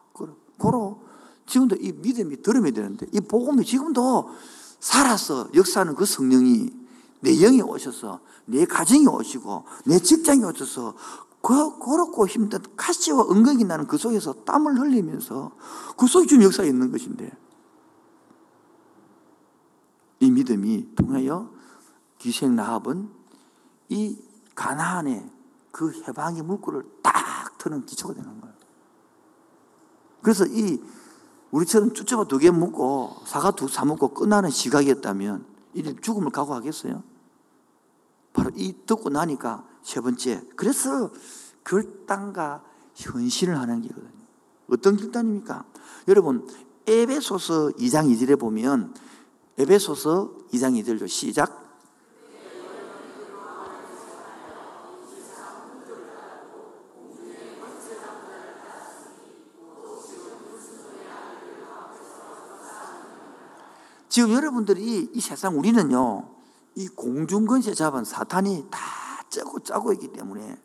고로, 0.58 1.02
지금도 1.46 1.76
이 1.76 1.92
믿음이 1.92 2.42
들으면 2.42 2.72
되는데, 2.72 3.06
이 3.12 3.20
복음이 3.20 3.64
지금도 3.64 4.28
살아서 4.78 5.48
역사하는 5.54 5.94
그 5.96 6.04
성령이 6.04 6.70
내 7.20 7.42
영에 7.42 7.62
오셔서, 7.62 8.20
내 8.44 8.66
가정에 8.66 9.06
오시고, 9.06 9.64
내 9.86 9.98
직장에 9.98 10.44
오셔서, 10.44 10.94
그, 11.40 11.78
그렇고 11.78 12.28
힘든 12.28 12.60
가시와 12.76 13.30
은근이 13.30 13.64
나는 13.64 13.86
그 13.86 13.96
속에서 13.96 14.44
땀을 14.44 14.78
흘리면서 14.78 15.52
그 15.96 16.06
속에 16.06 16.26
지금 16.26 16.44
역사에 16.44 16.68
있는 16.68 16.92
것인데, 16.92 17.32
이 20.20 20.30
믿음이 20.30 20.94
통하여 20.94 21.59
기생 22.20 22.54
나합은 22.54 23.10
이 23.88 24.16
가나안의 24.54 25.28
그 25.72 25.90
해방의 26.02 26.42
물꼬를 26.42 26.84
딱 27.02 27.56
트는 27.58 27.86
기초가 27.86 28.14
되는 28.14 28.40
거예요. 28.40 28.54
그래서 30.22 30.44
이 30.46 30.80
우리처럼 31.50 31.92
쭈쭈바 31.94 32.24
두 32.24 32.38
개 32.38 32.50
먹고 32.50 33.16
사과 33.26 33.50
두 33.50 33.66
사 33.66 33.84
먹고 33.84 34.08
끝나는 34.08 34.50
시각이었다면 34.50 35.46
이 35.74 35.96
죽음을 36.00 36.30
각오하겠어요? 36.30 37.02
바로 38.32 38.50
이 38.54 38.74
듣고 38.86 39.08
나니까 39.08 39.66
세 39.82 40.00
번째 40.00 40.42
그래서 40.56 41.10
결단과 41.64 42.62
현실을 42.94 43.58
하는 43.58 43.80
게거든요. 43.80 44.10
어떤 44.68 44.96
결단입니까? 44.96 45.64
여러분 46.08 46.46
에베소서 46.86 47.70
2장 47.78 48.14
2절에 48.14 48.38
보면 48.38 48.94
에베소서 49.58 50.34
2장 50.52 50.78
2절로 50.82 51.08
시작 51.08 51.69
지금 64.20 64.34
여러분들이 64.34 65.10
이 65.14 65.20
세상 65.22 65.58
우리는요, 65.58 66.28
이 66.74 66.88
공중권세 66.88 67.72
잡은 67.72 68.04
사탄이 68.04 68.66
다 68.70 68.78
짜고 69.30 69.60
짜고 69.60 69.94
있기 69.94 70.12
때문에 70.12 70.58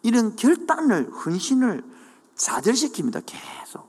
이런 0.00 0.34
결단을, 0.34 1.12
헌신을 1.12 1.84
좌절시킵니다, 2.34 3.22
계속. 3.26 3.86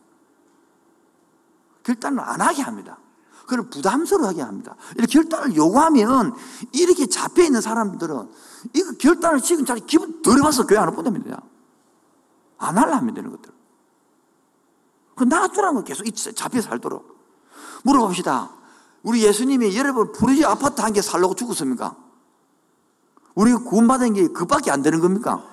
결단을 1.84 2.19
안 2.19 2.41
하게 2.41 2.63
합니다. 2.63 2.97
그걸 3.45 3.69
부담스러워하게 3.69 4.41
합니다. 4.41 4.76
이렇게 4.97 5.13
결단을 5.13 5.55
요구하면 5.55 6.36
이렇게 6.74 7.05
잡혀 7.05 7.43
있는 7.43 7.61
사람들은 7.61 8.30
이거 8.74 8.91
결단을 8.99 9.39
지금 9.39 9.63
잘 9.63 9.78
기분 9.80 10.21
들어봐서 10.21 10.67
교회 10.67 10.80
안 10.80 10.93
보냅니다. 10.93 11.41
안 12.57 12.78
하려 12.78 12.95
하면 12.95 13.13
되는 13.13 13.32
것들. 13.32 13.53
그 15.15 15.24
놔두라는 15.24 15.76
거 15.76 15.84
계속 15.86 16.03
잡혀 16.36 16.59
살도록. 16.59 17.07
물어봅시다. 17.84 18.62
우리 19.04 19.24
예수님이 19.24 19.76
여러분 19.78 20.12
부르지 20.12 20.45
아파트 20.45 20.82
한 20.82 20.93
개 20.93 21.01
살려고 21.01 21.36
죽었습니까? 21.36 21.95
우리가 23.36 23.60
구원받은 23.64 24.14
게 24.14 24.28
그밖에 24.30 24.72
안 24.72 24.82
되는 24.82 24.99
겁니까? 24.99 25.43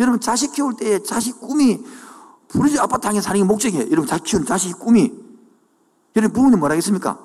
여러분 0.00 0.20
자식 0.20 0.52
키울 0.52 0.74
때 0.76 1.02
자식 1.02 1.40
꿈이 1.40 1.84
부르지 2.48 2.78
아파트 2.78 3.06
한 3.06 3.14
개 3.14 3.20
사는 3.20 3.38
게 3.38 3.44
목적이에요. 3.44 3.90
여러분 3.90 4.06
자식 4.06 4.24
키우는 4.24 4.46
자식 4.46 4.78
꿈이. 4.78 5.12
여러분 6.16 6.32
부모님 6.34 6.60
뭐라 6.60 6.72
하겠습니까? 6.72 7.18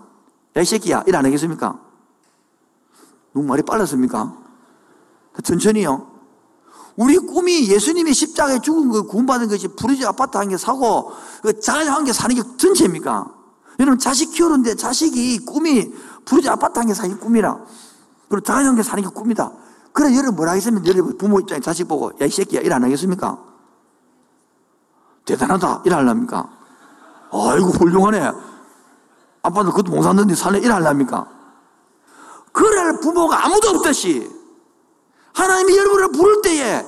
야, 0.58 0.62
이 0.62 0.66
새끼야. 0.66 1.04
일 1.08 1.16
안 1.16 1.26
하겠습니까? 1.26 1.80
너무 3.32 3.48
말이 3.48 3.62
빨랐습니까? 3.64 4.38
천천히요. 5.44 6.12
우리 6.96 7.18
꿈이 7.18 7.70
예수님이 7.70 8.14
십자가에 8.14 8.60
죽은 8.60 8.90
거 8.90 9.04
구원받은 9.04 9.48
것이 9.48 9.68
부르지 9.70 10.06
아파트 10.06 10.38
한 10.38 10.50
개 10.50 10.58
사고 10.58 11.12
그 11.42 11.60
자녀 11.60 11.92
한 11.92 12.04
개 12.04 12.12
사는 12.14 12.36
게 12.36 12.42
전체입니까? 12.58 13.43
여러분 13.80 13.98
자식 14.00 14.32
키우는데 14.32 14.76
자식이 14.76 15.46
꿈이 15.46 15.94
부르지 16.26 16.50
아파트 16.50 16.80
한 16.80 16.88
개 16.88 16.94
사는 16.94 17.14
게 17.14 17.20
꿈이라. 17.20 17.58
그리고 18.30 18.42
자녀 18.44 18.68
한개 18.70 18.84
사는 18.84 19.04
게 19.04 19.10
꿈이다. 19.10 19.52
그래 19.92 20.12
여러분 20.16 20.36
뭐라 20.36 20.52
하겠습니까? 20.52 20.88
여러분 20.90 21.18
부모 21.18 21.40
입장에 21.40 21.60
자식 21.62 21.88
보고 21.88 22.12
야 22.22 22.26
이 22.26 22.30
새끼야 22.30 22.62
일 22.62 22.72
안 22.74 22.84
하겠습니까? 22.84 23.38
대단하다 25.26 25.84
일 25.86 25.94
할랍니까? 25.94 26.50
아이고 27.32 27.68
훌륭하네. 27.70 28.32
아빠도 29.44 29.72
그것도 29.72 29.92
못 29.92 30.02
샀는데 30.04 30.36
살래 30.36 30.60
일 30.60 30.72
할랍니까? 30.72 31.28
그럴 32.52 33.00
부모가 33.00 33.46
아무도 33.46 33.70
없듯이 33.70 34.30
하나님이 35.34 35.76
여러분을 35.78 36.12
부를 36.12 36.42
때에 36.42 36.86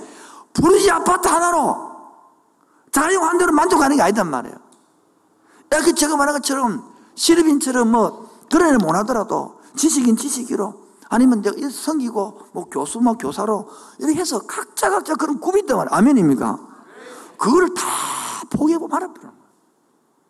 부르지 0.54 0.90
아파트 0.92 1.28
하나로 1.28 1.78
자녀 2.92 3.20
한 3.22 3.38
대로 3.38 3.52
만족하는 3.52 3.96
게 3.98 4.02
아니단 4.04 4.30
말이에요. 4.30 4.56
그 5.70 5.94
제가 5.94 6.16
말한 6.16 6.36
것처럼 6.36 6.84
시르빈처럼 7.16 7.92
뭐 7.92 8.30
애를 8.54 8.78
못하더라도 8.78 9.60
지식인 9.76 10.16
지식이로 10.16 10.86
아니면 11.10 11.42
내가 11.42 11.70
성기고 11.70 12.40
뭐 12.54 12.66
교수 12.66 13.00
뭐 13.00 13.14
교사로 13.18 13.70
이렇게 14.00 14.20
해서 14.20 14.40
각자 14.48 14.90
각자 14.90 15.16
그런 15.16 15.40
꿈이 15.40 15.62
있단 15.62 15.78
말이야. 15.78 15.96
아멘입니까? 15.98 16.60
그거를 17.38 17.74
다 17.74 17.84
포기하고 18.50 18.88
말아버려 18.88 19.32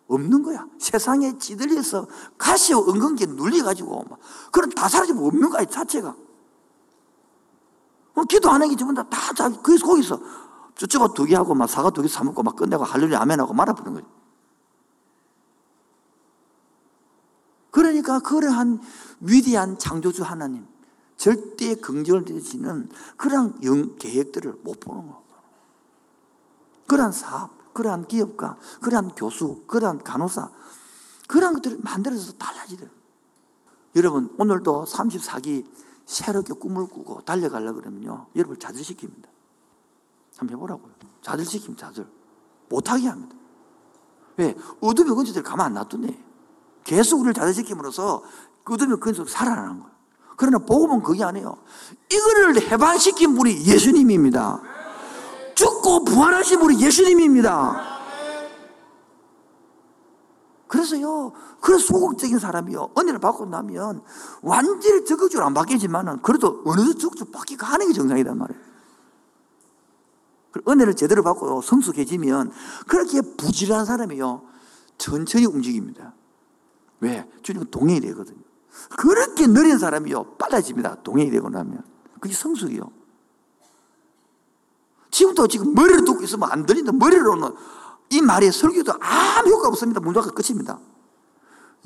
없는 0.08 0.44
거야. 0.44 0.66
세상에 0.80 1.38
찌들려서 1.38 2.08
가시오 2.38 2.88
은근기에 2.90 3.28
눌려가지고 3.28 4.06
그런 4.52 4.70
다 4.72 4.90
사라지면 4.90 5.24
없는 5.24 5.50
거야 5.50 5.66
자체가. 5.66 6.16
기도하는 8.30 8.70
게 8.70 8.76
전부 8.76 8.94
다 8.96 9.06
자기 9.36 9.58
거기서. 9.62 10.20
쭈쭈가 10.76 11.14
두 11.14 11.26
개 11.26 11.36
하고 11.36 11.54
막 11.56 11.70
사과 11.70 11.90
두 11.90 12.02
개 12.02 12.08
사먹고 12.08 12.44
막 12.44 12.56
끝내고 12.56 12.84
할렐루야 12.84 13.22
아멘하고 13.22 13.54
말아버리는 13.54 13.94
거지 13.94 14.06
그러니까 17.76 18.20
그러한 18.20 18.80
위대한 19.20 19.78
창조주 19.78 20.24
하나님, 20.24 20.66
절대 21.18 21.76
긍정을 21.76 22.24
되시는 22.24 22.88
그러한 23.18 23.60
영, 23.66 23.98
계획들을 23.98 24.60
못 24.64 24.80
보는 24.80 25.10
거. 25.10 25.22
그러한 26.88 27.12
사업, 27.12 27.74
그러한 27.74 28.08
기업가, 28.08 28.56
그러한 28.80 29.10
교수, 29.16 29.64
그러한 29.68 30.04
간호사, 30.06 30.50
그러한 31.28 31.56
것들을 31.56 31.80
만들어서 31.84 32.32
달라지더라. 32.38 32.90
여러분, 33.98 34.34
오늘도 34.38 34.86
34기 34.86 35.70
새롭게 36.06 36.54
꿈을 36.54 36.88
꾸고 36.88 37.26
달려가려고 37.26 37.82
그러면요. 37.82 38.28
여러분 38.38 38.58
좌절시킵니다. 38.58 39.28
한번 40.38 40.56
해보라고요. 40.56 40.94
좌절시킵니다, 41.24 41.78
좌절. 41.78 42.08
못하게 42.70 43.10
합니다. 43.10 43.36
왜? 44.38 44.56
어둠의 44.80 45.14
근처들 45.14 45.44
가만 45.44 45.66
안 45.66 45.74
놔두네. 45.74 46.35
계속 46.86 47.20
우리를 47.20 47.34
자제시킴으로써 47.34 48.24
끄으면 48.64 49.02
그속 49.02 49.28
살아나는 49.28 49.80
거예요. 49.82 49.96
그러나 50.38 50.60
복음은 50.60 51.04
그게 51.04 51.24
아니에요. 51.24 51.58
이거를 52.10 52.72
해방시킨 52.72 53.36
분이 53.36 53.66
예수님입니다. 53.66 54.62
죽고 55.56 56.06
부활하신 56.06 56.60
분이 56.60 56.82
예수님입니다. 56.82 57.96
그래서요, 60.68 61.32
그런 61.62 61.80
소극적인 61.80 62.38
사람이요, 62.38 62.92
은혜를 62.98 63.20
받고 63.20 63.46
나면 63.46 64.02
완전히 64.42 65.06
적극적으로 65.06 65.46
안 65.46 65.54
바뀌지만은 65.54 66.22
그래도 66.22 66.62
어느 66.66 66.82
정도 66.82 66.98
적극적으로 66.98 67.32
바뀌고 67.32 67.66
하는 67.66 67.88
게 67.88 67.94
정상이란 67.94 68.38
말이에요. 68.38 68.62
은혜를 70.68 70.96
제대로 70.96 71.24
받고 71.24 71.62
성숙해지면 71.62 72.52
그렇게 72.88 73.22
부지런한 73.22 73.86
사람이요, 73.86 74.42
천천히 74.98 75.46
움직입니다. 75.46 76.14
왜? 77.00 77.28
주님은 77.44 77.72
동행이 77.72 78.02
되거든요. 78.02 78.40
그렇게 78.98 79.48
느린 79.48 79.78
사람이요, 79.78 80.36
빨라집니다. 80.38 81.04
동행이 81.04 81.32
되고 81.32 81.50
나면. 81.50 81.84
그게 82.20 82.34
성숙이요. 82.34 82.92
지금도 85.12 85.48
지금 85.48 85.74
머리를 85.74 86.04
듣고 86.04 86.24
있으면 86.24 86.52
안 86.52 86.66
들린다. 86.66 86.92
머리로는 86.92 87.54
이 88.10 88.22
말이 88.22 88.52
설교도 88.52 88.94
아무 89.00 89.50
효과 89.50 89.70
없습니다. 89.70 90.00
문화가 90.00 90.30
끝입니다. 90.32 90.80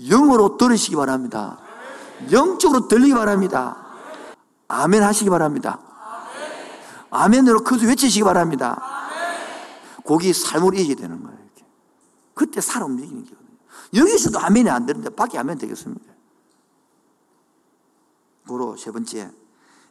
영어로 0.07 0.57
들으시기 0.57 0.95
바랍니다. 0.95 1.59
영적으로 2.31 2.87
들리기 2.87 3.13
바랍니다. 3.13 3.77
아멘 4.67 5.03
하시기 5.03 5.29
바랍니다. 5.29 5.79
아멘으로 7.11 7.63
크게 7.63 7.87
외치시기 7.87 8.23
바랍니다. 8.23 8.81
거기 10.05 10.33
삶을 10.33 10.75
이기게 10.75 10.95
되는 10.95 11.21
거예요. 11.21 11.39
그때 12.33 12.61
살아 12.61 12.85
움직이는 12.85 13.23
거거든요. 13.23 13.38
여기서도 13.93 14.39
아멘이 14.39 14.69
안 14.69 14.85
되는데 14.85 15.09
밖에 15.09 15.37
아멘 15.37 15.57
되겠습니다. 15.57 16.13
그로 18.47 18.75
세 18.77 18.91
번째, 18.91 19.31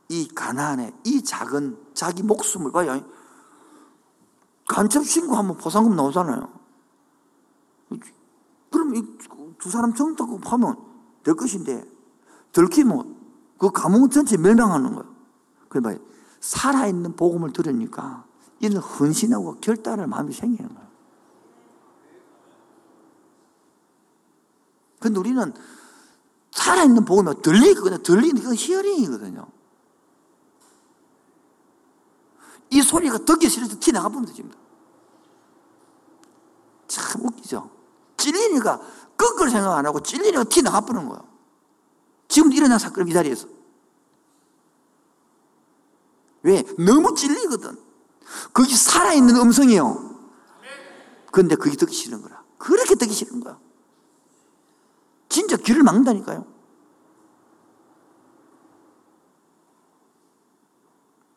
이 0.08 0.28
가난에 0.28 0.92
이 1.04 1.22
작은 1.22 1.78
자기 1.94 2.22
목숨을 2.22 2.72
봐요. 2.72 3.00
간첩 4.68 5.04
신고하면 5.04 5.56
보상금 5.58 5.96
나오잖아요. 5.96 6.58
그럼 8.70 8.94
이 8.96 9.02
두 9.58 9.70
사람 9.70 9.92
정탁고 9.92 10.38
하면 10.42 10.76
될 11.22 11.34
것인데 11.34 11.84
들키면 12.52 13.16
그 13.58 13.70
가문 13.70 14.08
전체 14.08 14.36
멸망하는 14.36 14.94
거예요. 14.94 15.14
그래 15.68 15.82
봐요. 15.82 15.98
살아있는 16.40 17.16
복음을 17.16 17.52
들으니까 17.52 18.24
이는 18.60 18.78
헌신하고 18.78 19.56
결단할 19.60 20.06
마음이 20.06 20.32
생기는 20.32 20.72
거예요. 20.72 20.87
근데 24.98 25.18
우리는 25.18 25.52
살아있는 26.50 27.04
복음이 27.04 27.42
들리거든요. 27.42 27.98
들리는 28.02 28.42
건 28.42 28.54
히어링이거든요. 28.54 29.46
이 32.70 32.82
소리가 32.82 33.18
듣기 33.18 33.48
싫어서 33.48 33.78
티 33.78 33.92
나가 33.92 34.08
보면 34.08 34.26
되집니다. 34.26 34.58
참 36.86 37.24
웃기죠? 37.24 37.70
찔리니까 38.16 38.80
거꾸로 39.16 39.50
생각 39.50 39.76
안 39.76 39.86
하고 39.86 40.00
찔리니까 40.00 40.44
티 40.44 40.62
나가버리는 40.62 41.08
거예요. 41.08 41.28
지금 42.26 42.52
일어난 42.52 42.78
사건 42.78 43.08
이 43.08 43.12
자리에서. 43.12 43.48
왜? 46.42 46.62
너무 46.78 47.14
찔리거든. 47.14 47.78
거기 48.52 48.74
살아있는 48.74 49.36
음성이요. 49.36 50.08
그런데 51.30 51.56
그게 51.56 51.76
듣기 51.76 51.94
싫은 51.94 52.22
거라. 52.22 52.42
그렇게 52.58 52.94
듣기 52.94 53.12
싫은 53.14 53.40
거야. 53.40 53.58
진짜 55.38 55.56
귀를 55.56 55.84
막는다니까요. 55.84 56.44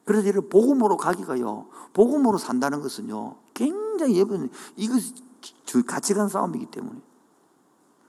그래서 0.05 0.27
이를 0.27 0.49
복음으로 0.49 0.97
가기가요. 0.97 1.67
복음으로 1.93 2.39
산다는 2.39 2.81
것은요. 2.81 3.35
굉장히 3.53 4.15
예쁜 4.15 4.49
이거 4.75 4.95
가치관 5.85 6.29
싸움이기 6.29 6.65
때문에. 6.65 6.99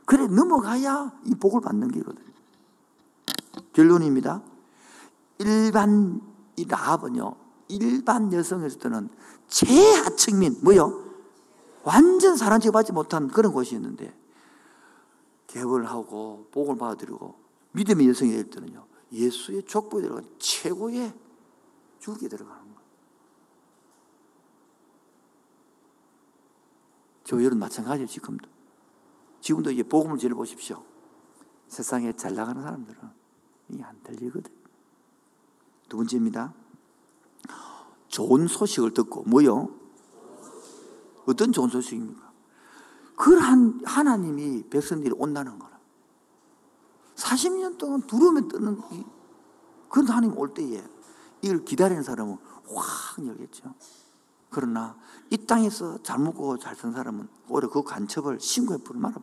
그래 0.06 0.26
넘어가야 0.26 1.12
이 1.26 1.34
복을 1.34 1.60
받는 1.60 1.88
게거든요. 1.88 2.32
결론입니다. 3.74 4.42
일반 5.38 6.22
이 6.56 6.64
라합은요. 6.64 7.36
일반 7.68 8.32
여성에서는 8.32 9.10
최하층민 9.48 10.60
뭐요? 10.62 11.04
완전 11.84 12.36
사랑 12.36 12.60
취급받지 12.60 12.92
못한 12.92 13.28
그런 13.28 13.52
곳이었는데 13.52 14.21
개월 15.52 15.84
하고 15.84 16.48
복을 16.50 16.76
받아들이고 16.78 17.34
믿음의 17.72 18.08
여성이 18.08 18.32
될 18.32 18.48
때는요. 18.48 18.86
예수의 19.12 19.64
족보에 19.64 20.00
들어간 20.00 20.26
최고의 20.38 21.14
줄기에 21.98 22.28
들어가는 22.28 22.62
거예요. 22.62 22.80
저 27.24 27.38
여러분 27.38 27.58
마찬가지예요, 27.58 28.06
지금도. 28.06 28.48
지금도 29.40 29.70
이제 29.70 29.82
복음을 29.82 30.16
지어 30.16 30.30
보십시오. 30.30 30.82
세상에 31.68 32.14
잘 32.16 32.34
나가는 32.34 32.60
사람들은 32.62 33.00
이게 33.68 33.82
안 33.82 34.02
들리거든. 34.02 34.50
두 35.88 35.98
번째입니다. 35.98 36.54
좋은 38.08 38.46
소식을 38.46 38.94
듣고, 38.94 39.24
뭐요? 39.24 39.68
어떤 41.26 41.52
좋은 41.52 41.68
소식입니까? 41.68 42.21
그한 43.16 43.80
하나님이 43.84 44.64
백성들이 44.68 45.14
온다는 45.16 45.58
거라. 45.58 45.78
40년 47.16 47.78
동안 47.78 48.02
두려움에 48.02 48.48
뜨는 48.48 48.80
그런 49.88 50.08
하나님 50.08 50.36
올 50.38 50.54
때에 50.54 50.82
이걸 51.42 51.64
기다리는 51.64 52.02
사람은 52.02 52.38
확 52.74 53.24
열겠죠. 53.24 53.74
그러나 54.50 54.96
이 55.30 55.36
땅에서 55.46 56.02
잘 56.02 56.18
먹고 56.18 56.58
잘 56.58 56.74
산 56.76 56.92
사람은 56.92 57.28
오히려 57.48 57.68
그 57.70 57.82
간첩을 57.82 58.40
신고해 58.40 58.82
부를 58.82 59.00
말아. 59.00 59.14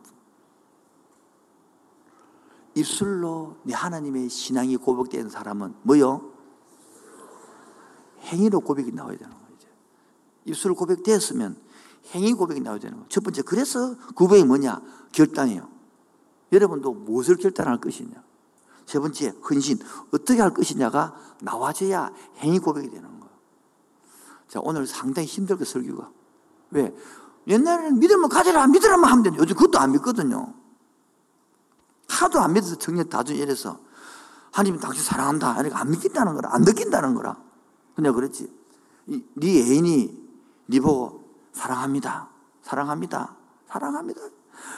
입술로 2.74 3.56
내 3.64 3.74
하나님의 3.74 4.28
신앙이 4.28 4.76
고백된 4.76 5.28
사람은 5.28 5.74
뭐요? 5.82 6.32
행위로 8.20 8.60
고백이 8.60 8.92
나와야 8.92 9.16
되는 9.16 9.32
거예요. 9.32 9.40
입술 10.44 10.74
고백되었으면 10.74 11.56
행위 12.14 12.32
고백이 12.32 12.60
나와야 12.60 12.80
되는 12.80 12.96
거예요. 12.96 13.08
첫 13.08 13.22
번째, 13.22 13.42
그래서 13.42 13.96
고백이 14.14 14.44
뭐냐? 14.44 14.80
결단이에요. 15.12 15.68
여러분도 16.52 16.92
무엇을 16.92 17.36
결단할 17.36 17.80
것이냐? 17.80 18.22
세 18.86 18.98
번째, 18.98 19.32
헌신. 19.48 19.78
어떻게 20.12 20.40
할 20.40 20.52
것이냐가 20.52 21.14
나와줘야 21.40 22.12
행위 22.38 22.58
고백이 22.58 22.90
되는 22.90 23.08
거예요. 23.08 23.30
자, 24.48 24.60
오늘 24.62 24.86
상당히 24.86 25.28
힘들게 25.28 25.64
설교가. 25.64 26.10
왜? 26.70 26.94
옛날에는 27.46 28.00
믿으면 28.00 28.28
가져라, 28.28 28.66
믿으라면 28.66 29.04
하면 29.04 29.22
되는데 29.22 29.42
요즘 29.42 29.56
그것도 29.56 29.78
안 29.78 29.92
믿거든요. 29.92 30.54
하도 32.08 32.40
안 32.40 32.52
믿어서 32.52 32.76
정년 32.76 33.08
다중 33.08 33.36
이래서 33.36 33.78
하나님 34.50 34.80
당신 34.80 35.04
사랑한다. 35.04 35.60
이렇게 35.60 35.74
안 35.74 35.90
믿긴다는 35.90 36.34
거라, 36.34 36.52
안 36.52 36.62
느낀다는 36.62 37.14
거라. 37.14 37.36
근데 37.94 38.10
그렇지. 38.10 38.52
네 39.06 39.48
애인이 39.48 40.30
네 40.66 40.80
보고 40.80 41.19
사랑합니다. 41.52 42.28
사랑합니다. 42.62 43.36
사랑합니다. 43.66 44.20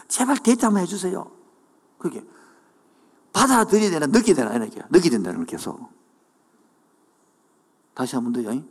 제발 0.08 0.38
데이트 0.38 0.64
한번 0.64 0.82
해주세요. 0.82 1.30
그게 1.98 2.24
받아들여야 3.32 3.90
되나, 3.90 4.06
느끼야 4.06 4.34
되나, 4.34 4.52
이렇게. 4.54 4.82
느끼야 4.90 5.10
된다는 5.10 5.38
걸 5.38 5.46
계속. 5.46 5.90
다시 7.94 8.14
한 8.16 8.24
번 8.24 8.32
더요. 8.32 8.62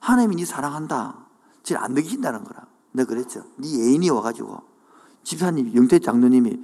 하나님이 0.00 0.36
네 0.36 0.44
사랑한다. 0.44 1.26
지금 1.62 1.82
안 1.82 1.94
느낀다는 1.94 2.44
거라. 2.44 2.66
내가 2.92 3.08
그랬죠. 3.08 3.44
네 3.56 3.68
애인이 3.68 4.10
와가지고, 4.10 4.60
집사님, 5.22 5.74
영태 5.74 5.98
장로님이, 5.98 6.62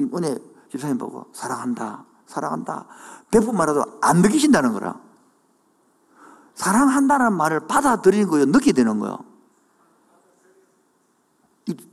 이번에 0.00 0.38
집사님 0.70 0.96
보고, 0.98 1.26
사랑한다. 1.32 2.04
사랑한다. 2.26 2.86
백분 3.30 3.56
말해도 3.56 3.84
안 4.02 4.22
느끼신다는 4.22 4.72
거라. 4.72 4.98
사랑한다는 6.54 7.34
말을 7.34 7.66
받아들이는 7.66 8.28
거예요. 8.28 8.46
느끼게 8.46 8.72
되는 8.72 8.98
거예요. 8.98 9.18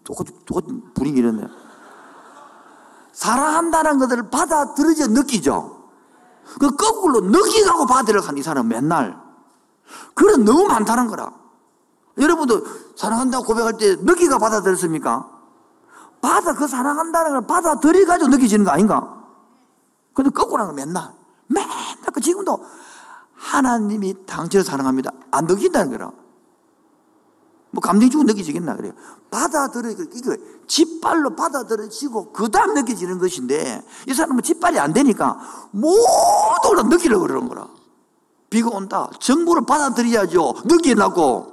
똑같은, 0.03 0.35
똑같은 0.45 0.93
분위기 0.93 1.19
이렇네요. 1.19 1.47
사랑한다는 3.11 3.99
것을 3.99 4.29
받아들이죠, 4.29 5.07
느끼죠. 5.07 5.89
그 6.59 6.75
거꾸로 6.75 7.21
느끼고 7.21 7.85
받아들여간 7.85 8.37
이 8.37 8.43
사람 8.43 8.67
맨날. 8.67 9.19
그런 10.13 10.43
너무 10.43 10.65
많다는 10.67 11.07
거라. 11.07 11.31
여러분도 12.17 12.61
사랑한다고 12.95 13.45
고백할 13.45 13.77
때 13.77 13.95
느끼가 13.95 14.37
받아들였습니까? 14.37 15.29
받아, 16.21 16.53
그 16.53 16.67
사랑한다는 16.67 17.31
걸 17.31 17.47
받아들여가지고 17.47 18.29
느끼지는 18.29 18.65
거 18.65 18.71
아닌가? 18.71 19.23
근데 20.13 20.29
거꾸로 20.29 20.63
하는 20.63 20.75
거 20.75 20.85
맨날. 20.85 21.11
맨날, 21.47 21.69
그 22.13 22.21
지금도 22.21 22.63
하나님이 23.35 24.25
당신을 24.25 24.63
사랑합니다. 24.63 25.11
안 25.31 25.45
느낀다는 25.47 25.91
거라. 25.91 26.11
뭐 27.73 27.81
감정적으로 27.81 28.27
느껴지겠나 28.27 28.75
그래요. 28.75 28.93
받아들여 29.31 29.89
이거 29.89 30.37
짓발로 30.67 31.35
받아들여지고 31.35 32.31
그 32.31 32.49
다음 32.51 32.75
느껴지는 32.75 33.17
것인데 33.17 33.83
이 34.07 34.13
사람은 34.13 34.43
짓발이 34.43 34.77
안 34.77 34.93
되니까 34.93 35.39
모두 35.71 36.75
다 36.75 36.83
느끼려고 36.83 37.25
그러는 37.25 37.49
거라. 37.49 37.67
비가 38.51 38.69
온다. 38.69 39.09
정보를 39.19 39.65
받아들여야죠. 39.65 40.53
느끼라고. 40.65 41.51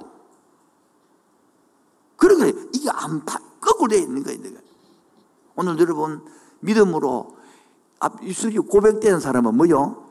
그러니까 2.17 2.61
이게 2.71 2.87
안 2.91 3.25
파, 3.25 3.39
거꾸로 3.59 3.89
되어 3.89 4.01
있는 4.01 4.21
거예요. 4.21 4.39
오늘 5.55 5.79
여러분 5.79 6.23
믿음으로 6.59 7.35
앞 7.99 8.23
입술이 8.23 8.59
고백되는 8.59 9.19
사람은 9.19 9.57
뭐요? 9.57 10.05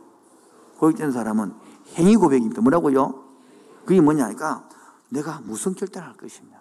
고백되는 0.78 1.12
사람은 1.12 1.54
행위 1.94 2.16
고백입니다. 2.16 2.62
뭐라고요? 2.62 3.14
그게 3.84 4.00
뭐냐니까 4.00 4.68
내가 5.10 5.40
무슨 5.40 5.74
결단을 5.74 6.08
할 6.08 6.16
것이냐. 6.16 6.60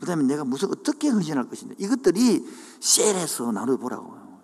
그 0.00 0.06
다음에 0.06 0.24
내가 0.24 0.44
무슨 0.44 0.70
어떻게 0.70 1.08
헌신할 1.08 1.48
것이냐. 1.48 1.74
이것들이 1.78 2.46
셀에서 2.80 3.52
나눠보라고요. 3.52 4.38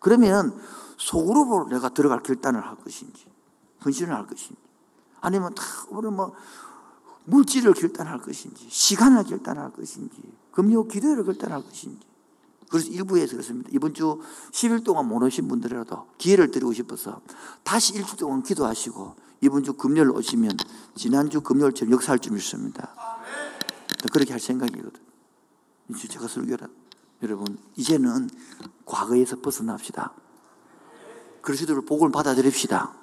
그러면 0.00 0.58
속으로 0.98 1.68
내가 1.68 1.88
들어갈 1.90 2.22
결단을 2.22 2.66
할 2.66 2.76
것인지, 2.76 3.26
헌신을 3.84 4.14
할 4.14 4.26
것인지, 4.26 4.56
아니면 5.20 5.54
다 5.54 5.62
오늘 5.90 6.10
뭐 6.10 6.34
물질을 7.24 7.74
결단할 7.74 8.18
것인지, 8.20 8.68
시간을 8.68 9.24
결단할 9.24 9.72
것인지, 9.72 10.20
금요 10.52 10.88
기도를 10.88 11.24
결단할 11.24 11.62
것인지. 11.62 12.06
그래서 12.68 12.88
일부에서 12.88 13.32
그렇습니다. 13.32 13.70
이번 13.72 13.94
주 13.94 14.20
10일 14.50 14.84
동안 14.84 15.06
못 15.06 15.22
오신 15.22 15.48
분들이라도 15.48 16.06
기회를 16.18 16.50
드리고 16.50 16.72
싶어서 16.72 17.20
다시 17.62 17.94
일주 17.94 18.16
동안 18.16 18.42
기도하시고 18.42 19.14
이번 19.40 19.62
주 19.62 19.74
금요일 19.74 20.10
오시면 20.10 20.56
지난주 20.94 21.40
금요일처럼 21.40 21.92
역사할 21.92 22.18
줄 22.18 22.32
믿습니다. 22.32 22.94
그렇게 24.12 24.32
할 24.32 24.40
생각이거든. 24.40 25.02
제가 26.08 26.28
설교라 26.28 26.66
여러분 27.22 27.58
이제는 27.76 28.30
과거에서 28.86 29.40
벗어납시다. 29.40 30.12
그리스도를 31.42 31.84
복을 31.84 32.10
받아들입시다. 32.10 32.94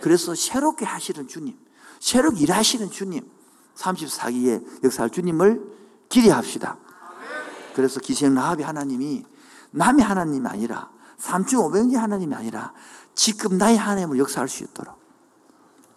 그래서 0.00 0.34
새롭게 0.34 0.84
하시는 0.84 1.26
주님, 1.26 1.56
새롭게 2.00 2.42
일하시는 2.42 2.90
주님, 2.90 3.28
34기에 3.74 4.84
역사할 4.84 5.10
주님을 5.10 5.62
기대합시다. 6.08 6.78
그래서 7.74 8.00
기생 8.00 8.34
라합이 8.34 8.62
하나님이 8.62 9.24
남의 9.70 10.04
하나님이 10.04 10.46
아니라 10.46 10.90
3,500의 11.18 11.96
하나님이 11.96 12.34
아니라 12.34 12.72
지금 13.14 13.58
나의 13.58 13.76
하나님을 13.76 14.18
역사할 14.18 14.48
수 14.48 14.64
있도록 14.64 15.01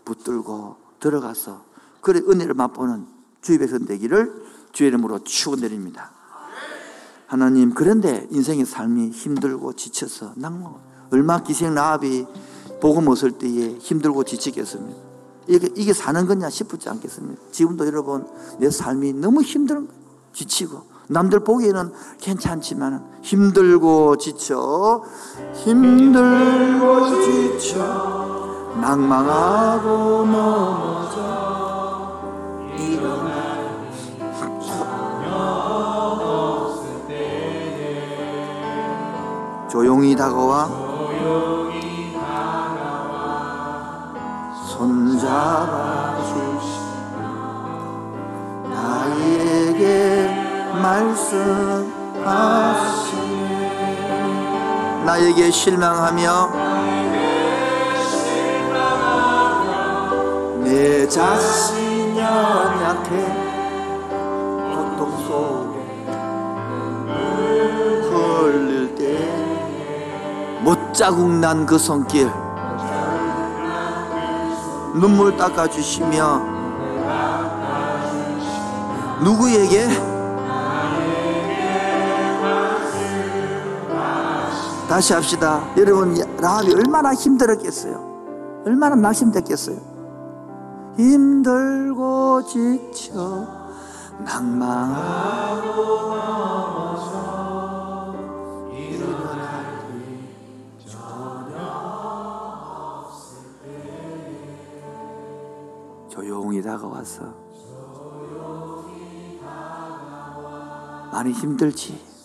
붙들고 0.05 0.77
들어가서 0.99 1.63
그래 2.01 2.19
은혜를 2.19 2.53
맛보는 2.53 3.07
주의 3.41 3.57
백성 3.57 3.85
되기를 3.85 4.43
주의 4.71 4.87
이름으로 4.89 5.19
축원드립니다. 5.19 6.11
하나님 7.27 7.73
그런데 7.73 8.27
인생의 8.31 8.65
삶이 8.65 9.09
힘들고 9.09 9.73
지쳐서 9.73 10.33
낭만 10.35 10.73
얼마 11.11 11.41
기생 11.41 11.73
라합이 11.73 12.25
복음 12.79 13.07
얻을 13.07 13.31
때에 13.31 13.77
힘들고 13.79 14.23
지치겠습니까? 14.23 14.99
이게, 15.47 15.69
이게 15.75 15.93
사는 15.93 16.25
거냐 16.25 16.49
싶지 16.49 16.89
않겠습니까? 16.89 17.41
지금도 17.51 17.85
여러분 17.87 18.27
내 18.59 18.69
삶이 18.69 19.13
너무 19.13 19.41
힘든 19.41 19.87
지치고 20.33 20.83
남들 21.07 21.41
보기에는 21.41 21.91
괜찮지만 22.19 23.05
힘들고 23.21 24.17
지쳐 24.17 25.03
힘들고 25.53 27.21
지쳐 27.59 28.24
낭망하고 28.81 30.25
넘어져 30.25 31.17
일어나 32.77 33.55
조용히 39.69 40.15
다가와 40.15 40.67
손잡아 44.67 46.15
주시고 46.23 47.15
나에게 48.69 50.29
말씀하시네. 50.81 51.95
나에게 55.05 55.51
실망하며 55.51 56.64
내 60.75 61.07
자신 61.07 62.17
연약해 62.17 63.09
고통 64.75 65.17
속에 65.25 65.79
흘릴 68.11 68.93
때 68.95 70.59
못 70.61 70.93
자국 70.93 71.29
난 71.31 71.65
그 71.65 71.77
손길 71.77 72.29
눈물 74.95 75.37
닦아주시며 75.37 76.41
누구에게 79.23 79.87
다시 84.89 85.13
합시다. 85.13 85.61
여러분, 85.77 86.13
라합이 86.37 86.73
얼마나 86.73 87.13
힘들었겠어요? 87.13 88.63
얼마나 88.65 88.95
낙심됐겠어요? 88.95 89.94
힘들고 90.97 92.43
지쳐 92.45 93.47
낭망하고 94.19 95.67
넘어서 96.15 97.15
일어나기 98.71 100.29
전혀 100.87 101.57
없을 103.03 103.37
때 103.61 103.67
조용히 106.09 106.61
다가와서 106.61 107.45
많이 111.11 111.31
힘들지 111.31 112.15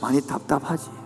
많이 0.00 0.20
답답하지. 0.20 1.03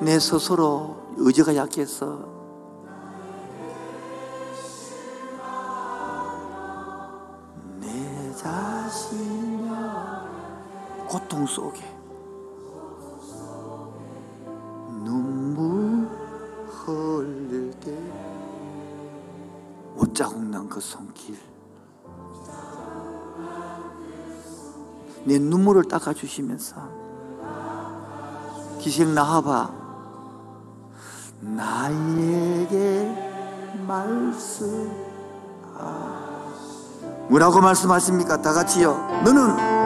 내 0.00 0.18
스스로 0.18 0.96
의지가 1.16 1.56
약해서 1.56 2.18
내 7.80 8.34
자신의 8.34 9.70
고통 11.08 11.46
속에 11.46 11.82
눈물 15.02 16.08
흘릴 16.66 17.70
때 17.80 17.96
옷자국 19.96 20.42
난 20.44 20.68
그 20.68 20.80
손길 20.80 21.38
내 25.24 25.38
눈물을 25.38 25.84
닦아주시면서 25.84 26.76
기생 28.78 29.14
나하바 29.14 29.85
나에게 31.40 33.14
말씀 33.86 34.90
뭐라고 37.28 37.60
말씀하십니까? 37.60 38.40
다 38.40 38.52
같이요 38.52 39.22
너는 39.24 39.85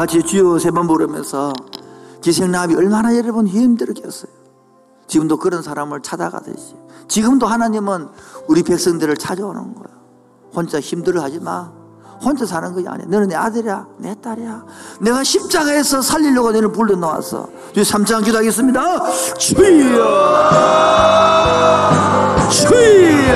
같이 0.00 0.22
주여 0.22 0.58
세 0.58 0.70
번 0.70 0.86
부르면서 0.86 1.52
기생나비 2.22 2.74
얼마나 2.74 3.14
여러분 3.14 3.46
힘들겠어요. 3.46 4.32
지금도 5.06 5.36
그런 5.36 5.60
사람을 5.60 6.00
찾아가듯이 6.00 6.74
지금도 7.06 7.46
하나님은 7.46 8.08
우리 8.48 8.62
백성들을 8.62 9.14
찾아오는 9.18 9.74
거야. 9.74 9.88
혼자 10.54 10.80
힘들어 10.80 11.20
하지 11.20 11.38
마. 11.38 11.70
혼자 12.24 12.46
사는 12.46 12.72
것이 12.72 12.88
아니야. 12.88 13.06
너는 13.08 13.28
내 13.28 13.34
아들이야, 13.34 13.88
내 13.98 14.14
딸이야. 14.18 14.64
내가 15.00 15.22
십자가에서 15.22 16.00
살리려고 16.00 16.50
너를 16.52 16.72
불러 16.72 16.96
놓았어. 16.96 17.50
주여 17.74 17.84
3장 17.84 18.24
기도하겠습니다. 18.24 19.10
주여, 19.38 19.68
주여, 22.48 23.34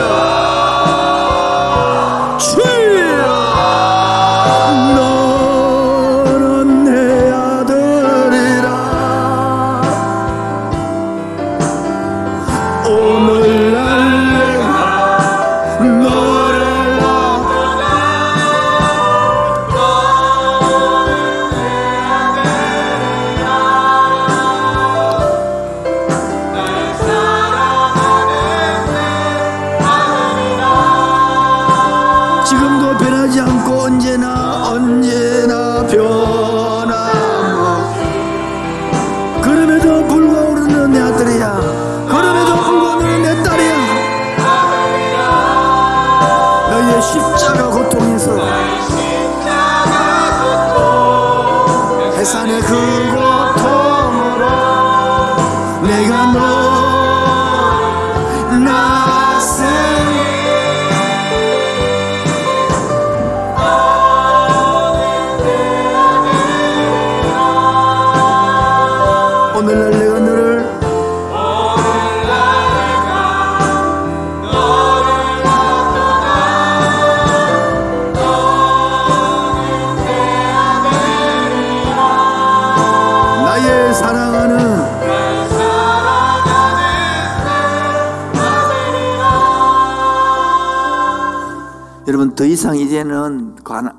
주여. 2.38 2.73
이제는 92.94 93.56
관- 93.64 93.90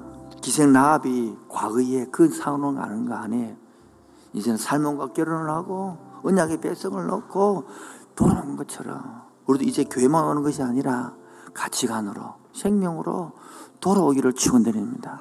기생 0.42 0.72
나합이 0.72 1.36
과거에 1.50 2.06
그 2.14 2.30
상황을 2.30 2.82
아는 2.82 3.06
거 3.06 3.14
아니에요. 3.16 3.58
이제는 4.32 4.58
살몬과 4.58 5.08
결혼을 5.08 5.50
하고 5.50 5.98
언약의 6.24 6.62
백성을 6.62 7.06
넣고 7.06 7.66
돌아온 8.16 8.56
것처럼 8.56 9.24
우리도 9.48 9.66
이제 9.66 9.84
교회만 9.84 10.24
오는 10.24 10.44
것이 10.44 10.64
아니라 10.64 11.14
가치관으로 11.54 12.36
생명으로 12.54 13.34
돌아오기를 13.82 14.32
축원드립니다. 14.32 15.20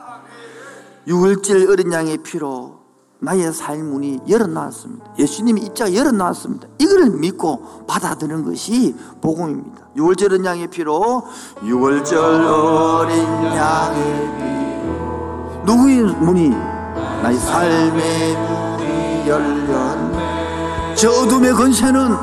유월절 1.08 1.68
어린 1.68 1.92
양의 1.92 2.18
피로 2.18 2.83
나의 3.24 3.52
삶 3.52 3.90
문이 3.90 4.20
열어놨습니다. 4.28 5.14
예수님이 5.18 5.62
입자가 5.62 5.94
열어놨습니다. 5.94 6.68
이걸 6.78 7.10
믿고 7.10 7.86
받아들이는 7.86 8.44
것이 8.44 8.94
복음입니다. 9.20 9.88
유월절 9.96 10.32
어린 10.32 10.44
양의 10.44 10.66
피로 10.68 11.26
유월절 11.62 12.18
어린 12.44 13.24
양의 13.56 14.38
피로 14.38 15.62
누구의 15.64 16.02
문이 16.16 16.50
나의 16.50 17.38
삶의 17.38 18.36
문이 18.36 19.28
열렸네 19.28 20.94
저 20.94 21.10
어둠의 21.10 21.52
권세는 21.52 22.16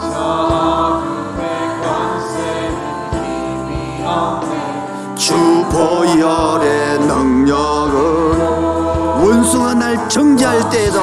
주 5.16 5.34
보혈의 5.72 7.00
능력은 7.00 8.41
날 9.92 10.08
정죄할 10.08 10.70
때에도 10.70 11.02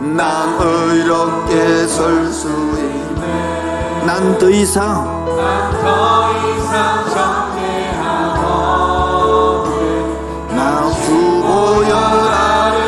난 0.00 0.58
의롭게 0.60 1.86
설 1.86 2.32
수 2.32 2.48
있네. 2.48 4.02
난 4.04 4.36
더 4.40 4.50
이상 4.50 5.22
나 10.56 10.90
주보혈 10.90 11.92
아래 12.34 12.78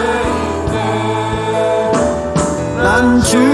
난주 2.82 3.53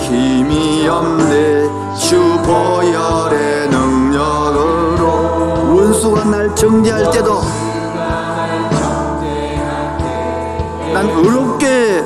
힘이 0.00 0.86
없네. 0.88 1.64
주 1.96 2.18
보혈의 2.44 3.68
능력으로 3.68 5.06
원수가 5.76 6.24
날 6.24 6.54
정죄할 6.54 7.10
때도 7.10 7.40
난 10.92 11.08
의롭게 11.08 12.04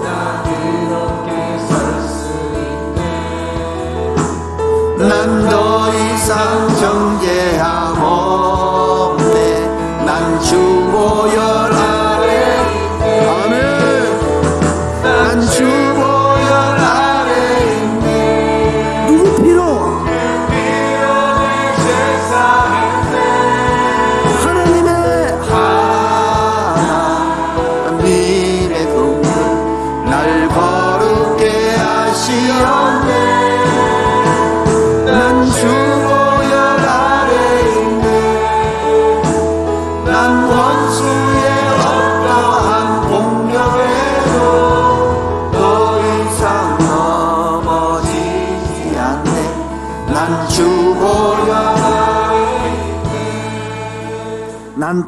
정죄함없네 6.78 7.37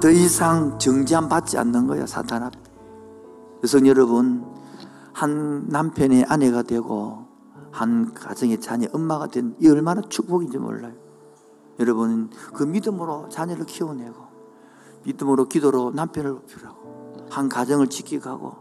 더 0.00 0.10
이상 0.10 0.78
정죄함 0.78 1.28
받지 1.28 1.58
않는 1.58 1.86
거야 1.86 2.06
사탄 2.06 2.42
앞에. 2.42 2.58
여성 3.62 3.86
여러분 3.86 4.46
한 5.12 5.68
남편의 5.68 6.24
아내가 6.26 6.62
되고 6.62 7.26
한 7.70 8.14
가정의 8.14 8.60
자녀 8.60 8.88
엄마가 8.92 9.26
된 9.26 9.54
이 9.60 9.68
얼마나 9.68 10.00
축복인지 10.00 10.56
몰라요. 10.58 10.94
여러분 11.78 12.30
그 12.54 12.62
믿음으로 12.64 13.28
자녀를 13.28 13.66
키워내고 13.66 14.16
믿음으로 15.04 15.46
기도로 15.46 15.92
남편을 15.92 16.30
높이라고 16.30 17.26
한 17.30 17.48
가정을 17.48 17.88
지키고 17.88 18.56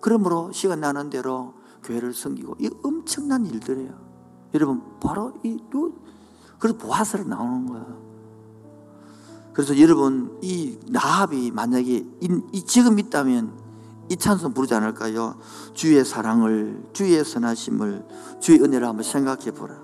그러므로 0.00 0.52
시간 0.52 0.80
나는 0.80 1.10
대로 1.10 1.54
교회를 1.82 2.14
섬기고 2.14 2.56
이 2.60 2.70
엄청난 2.84 3.44
일들이에요. 3.44 3.92
여러분 4.54 4.82
바로 5.00 5.34
이 5.42 5.58
그래서 6.58 6.78
보아스로 6.78 7.24
나오는 7.24 7.66
거예요 7.66 8.05
그래서 9.56 9.80
여러분 9.80 10.38
이 10.42 10.78
나합이 10.90 11.50
만약에 11.50 11.90
이, 12.20 12.42
이 12.52 12.62
지금 12.66 12.98
있다면 12.98 13.52
이 14.10 14.16
찬송 14.18 14.52
부르지 14.52 14.74
않을까요? 14.74 15.38
주의 15.72 16.04
사랑을 16.04 16.84
주의 16.92 17.24
선하심을 17.24 18.04
주의 18.38 18.60
은혜를 18.60 18.86
한번 18.86 19.02
생각해 19.02 19.52
보라. 19.52 19.74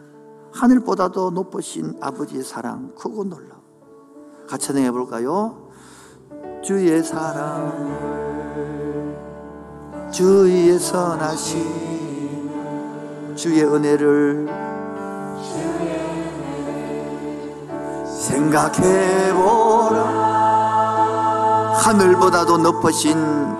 하늘보다도 0.53 1.31
높으신 1.31 1.95
아버지의 2.03 2.45
사랑 2.45 2.95
크고 2.97 3.25
놀라. 3.25 3.57
같이 4.47 4.67
찬양해 4.67 4.91
볼까요? 4.91 5.71
주의 6.63 7.03
사랑 7.03 8.13
주의 10.13 10.79
선하심 10.79 11.63
주의 13.35 13.65
은혜를 13.65 14.62
생각해보라. 18.33 20.01
하늘보다도 21.75 22.59
높으신 22.59 23.59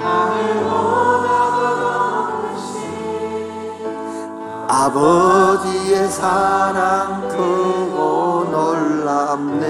아버지의 4.69 6.09
사랑 6.09 7.29
크고 7.29 8.49
놀랍네. 8.51 9.67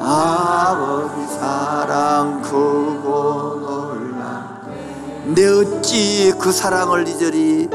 아버지 0.00 1.26
사랑 1.34 2.42
크고 2.42 3.58
놀랍네. 3.60 5.34
내 5.34 5.48
어찌 5.48 6.32
그 6.38 6.52
사랑을 6.52 7.08
잊으리 7.08 7.68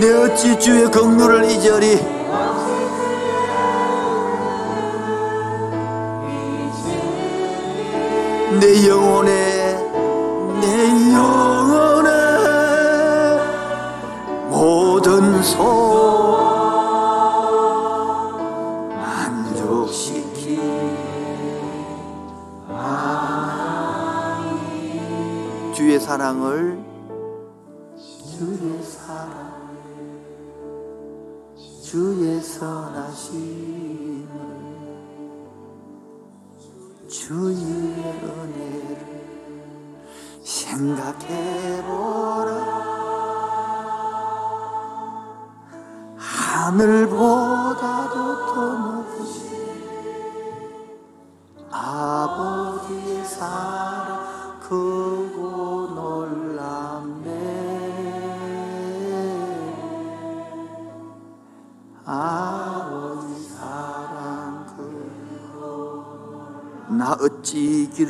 내 0.00 0.10
어찌 0.14 0.58
주의 0.58 0.90
긍휼을 0.90 1.44
잊으리. 1.50 2.00
내 8.58 8.88
영혼에 8.88 9.49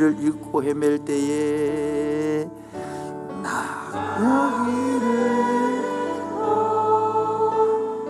길을 0.01 0.17
잃고 0.19 0.63
헤맬 0.63 1.05
때에 1.05 2.49
나 3.43 3.69
여기를 4.17 5.07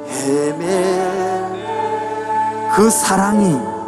헤맬 0.07 1.51
그 2.77 2.89
사랑이 2.89 3.80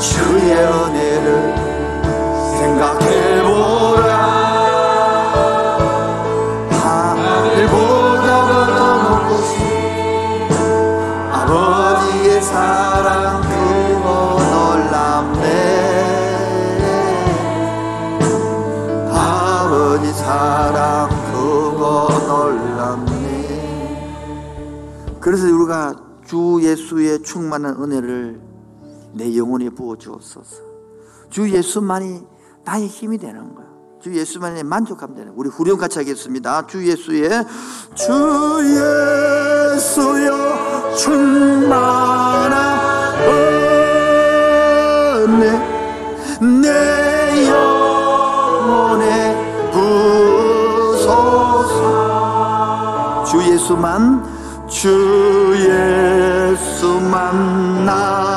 주의 0.00 0.54
은혜를 0.54 1.54
생각해보라. 2.58 4.10
하늘보다 6.70 8.26
더 8.46 8.80
높으신 9.10 9.60
아버지의 11.30 12.40
사랑 12.40 13.42
크고 13.42 14.08
놀랍네. 14.50 15.44
아버지 19.12 20.12
사랑 20.14 21.10
크고 21.30 21.78
놀랍네. 22.26 23.10
그래서 25.20 25.44
우리가 25.46 25.94
주 26.24 26.58
예수의 26.62 27.22
충만한 27.22 27.76
은혜를 27.82 28.49
내 29.12 29.36
영혼에 29.36 29.70
부어 29.70 29.96
주옵소서. 29.96 30.56
주 31.30 31.50
예수만이 31.50 32.22
나의 32.64 32.86
힘이 32.86 33.18
되는 33.18 33.54
거야. 33.54 33.66
주 34.00 34.14
예수만이 34.14 34.62
만족함 34.62 35.14
되는. 35.14 35.28
거야. 35.28 35.36
우리 35.36 35.48
후렴 35.48 35.76
같이 35.78 35.98
하겠습니다. 35.98 36.66
주 36.66 36.86
예수의 36.86 37.28
주 37.94 38.12
예수여 39.74 40.94
충만한 40.96 42.80
은혜 45.28 45.52
내 46.62 47.46
영혼에 47.48 49.10
부소서. 49.72 51.24
주 53.24 53.42
예수만 53.42 54.24
주 54.68 55.54
예수만 56.48 57.84
나 57.84 58.29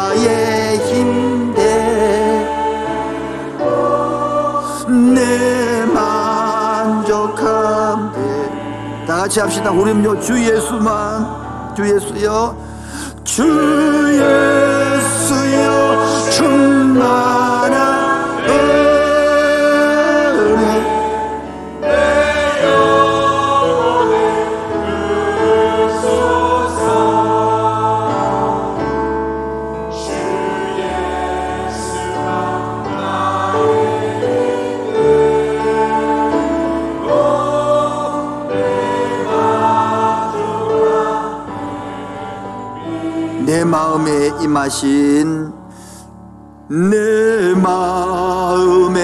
같이 9.23 9.39
합시다. 9.39 9.71
우리는요 9.71 10.19
주 10.19 10.37
예수만. 10.37 11.73
주 11.77 11.95
예수여. 11.95 12.57
주 13.23 13.41
예수여. 14.19 15.63
충만한 16.29 17.92
임하신 44.41 45.53
내 46.69 47.53
마음에 47.55 49.01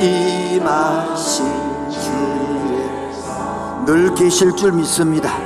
임하신 0.00 1.46
주의 1.90 2.88
늘 3.84 4.14
계실 4.14 4.54
줄 4.56 4.72
믿습니다. 4.72 5.36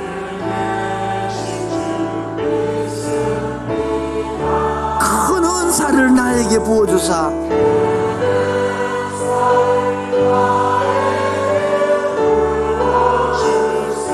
큰 4.99 5.43
은사를 5.43 6.15
나에게 6.15 6.59
부어주사 6.59 7.31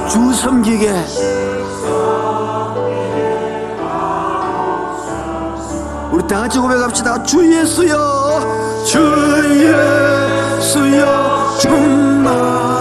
주 0.09 0.33
섬기게 0.33 0.93
다 6.27 6.41
같이 6.41 6.57
고백합시다. 6.57 7.21
주 7.23 7.45
예수여, 7.53 8.83
주 8.85 8.99
예수여, 10.63 11.57
충만 11.59 12.74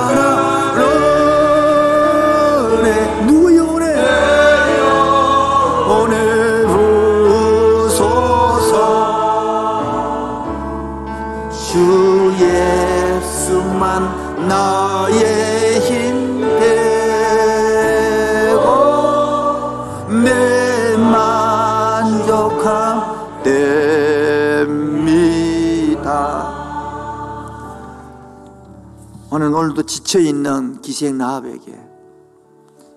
오늘도 30.14 30.14
지쳐 30.14 30.20
있는 30.20 30.80
기생 30.80 31.18
나합에게 31.18 31.76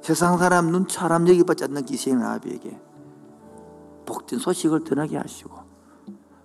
세상 0.03 0.38
사람 0.38 0.72
눈처럼 0.72 1.28
여기받지 1.28 1.63
않는 1.63 1.86
기생 1.86 2.20
나합에게 2.20 2.80
복된 4.05 4.38
소식을 4.38 4.86
전하게 4.86 5.18
하시고 5.18 5.57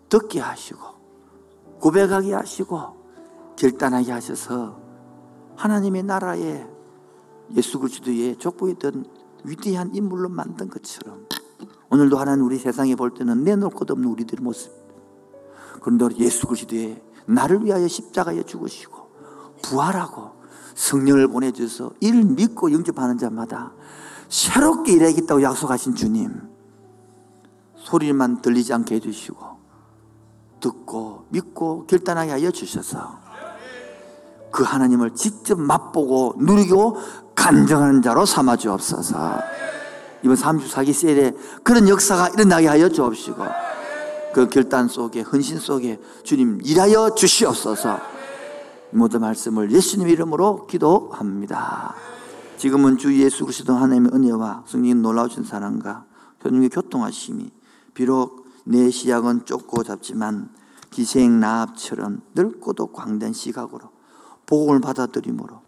듣게 0.09 0.41
하시고 0.41 0.81
고백하게 1.79 2.33
하시고 2.33 3.55
결단하게 3.57 4.13
하셔서 4.13 4.81
하나님의 5.57 6.05
나라에 6.05 6.67
예수 7.55 7.79
그리스도의 7.79 8.37
족보이던 8.39 9.05
위대한 9.45 9.95
인물로 9.95 10.31
만든 10.31 10.71
것처럼 10.71 11.27
오늘도 11.91 12.17
하나님 12.17 12.47
우리 12.47 12.59
세상에 12.59 12.95
볼 12.95 13.13
때는 13.13 13.45
내놓을 13.45 13.71
것 13.73 13.91
없는 13.91 14.09
우리들의 14.09 14.43
모습. 14.43 14.73
그런데 15.83 16.09
예수 16.17 16.47
그리스도의 16.47 17.03
나를 17.27 17.63
위하여 17.63 17.87
십자가에 17.87 18.43
죽으시고 18.45 19.13
부활하고 19.63 20.42
성령을 20.75 21.29
보내주셔서 21.29 21.93
이를 22.01 22.25
믿고 22.25 22.73
영접하는 22.73 23.19
자마다 23.19 23.73
새롭게 24.29 24.93
일하겠다고 24.93 25.43
약속하신 25.43 25.95
주님 25.95 26.31
소리만 27.77 28.41
들리지 28.43 28.73
않게 28.73 28.97
해주시고 28.97 29.53
듣고 30.61 31.27
믿고 31.31 31.87
결단하게 31.87 32.31
하여 32.33 32.51
주셔서 32.51 33.21
그 34.51 34.63
하나님을 34.63 35.15
직접 35.15 35.59
맛보고 35.59 36.37
누리고 36.39 36.97
간증하는 37.35 38.03
자로 38.03 38.25
삼아 38.27 38.57
주옵소서. 38.57 39.41
이번 40.23 40.37
34기 40.37 40.93
세일에 40.93 41.33
그런 41.65 41.89
역사가 41.89 42.29
일어나게 42.29 42.69
하여 42.69 42.89
주옵시고 42.89 43.43
그 44.35 44.49
결단 44.49 44.89
속에 44.89 45.23
헌신 45.23 45.59
속에 45.59 45.99
주님 46.23 46.61
일하여 46.63 47.15
주시옵소서. 47.15 47.99
모든 48.93 49.21
말씀을 49.21 49.71
예수님 49.71 50.09
이름으로 50.09 50.67
기도합니다. 50.67 51.95
지금은 52.57 52.99
주 52.99 53.19
예수 53.19 53.45
그리스도 53.45 53.75
하나님의 53.75 54.13
은혜와 54.13 54.65
성령 54.67 55.03
놀라우신 55.03 55.45
사랑과 55.45 56.05
교님의 56.41 56.69
교통하심이 56.69 57.51
비록 57.95 58.47
내 58.65 58.91
시약은 58.91 59.45
좁고 59.45 59.83
잡지만 59.83 60.51
기생 60.91 61.41
나합처럼 61.41 62.21
넓고도 62.35 62.89
광대한 62.89 63.33
시각으로 63.33 63.91
복음을 64.47 64.81
받아들이므로 64.81 65.61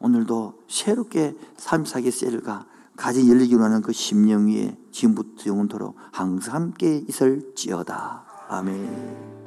오늘도 0.00 0.64
새롭게 0.68 1.36
34개 1.56 2.10
셀과 2.10 2.66
가지 2.96 3.28
열리기로 3.30 3.62
하는 3.62 3.80
그 3.80 3.92
심령 3.92 4.48
위에 4.48 4.76
지금부터 4.90 5.46
영원토록 5.46 5.96
항상 6.10 6.54
함께 6.54 7.02
있을지어다. 7.08 8.24
아멘. 8.48 9.41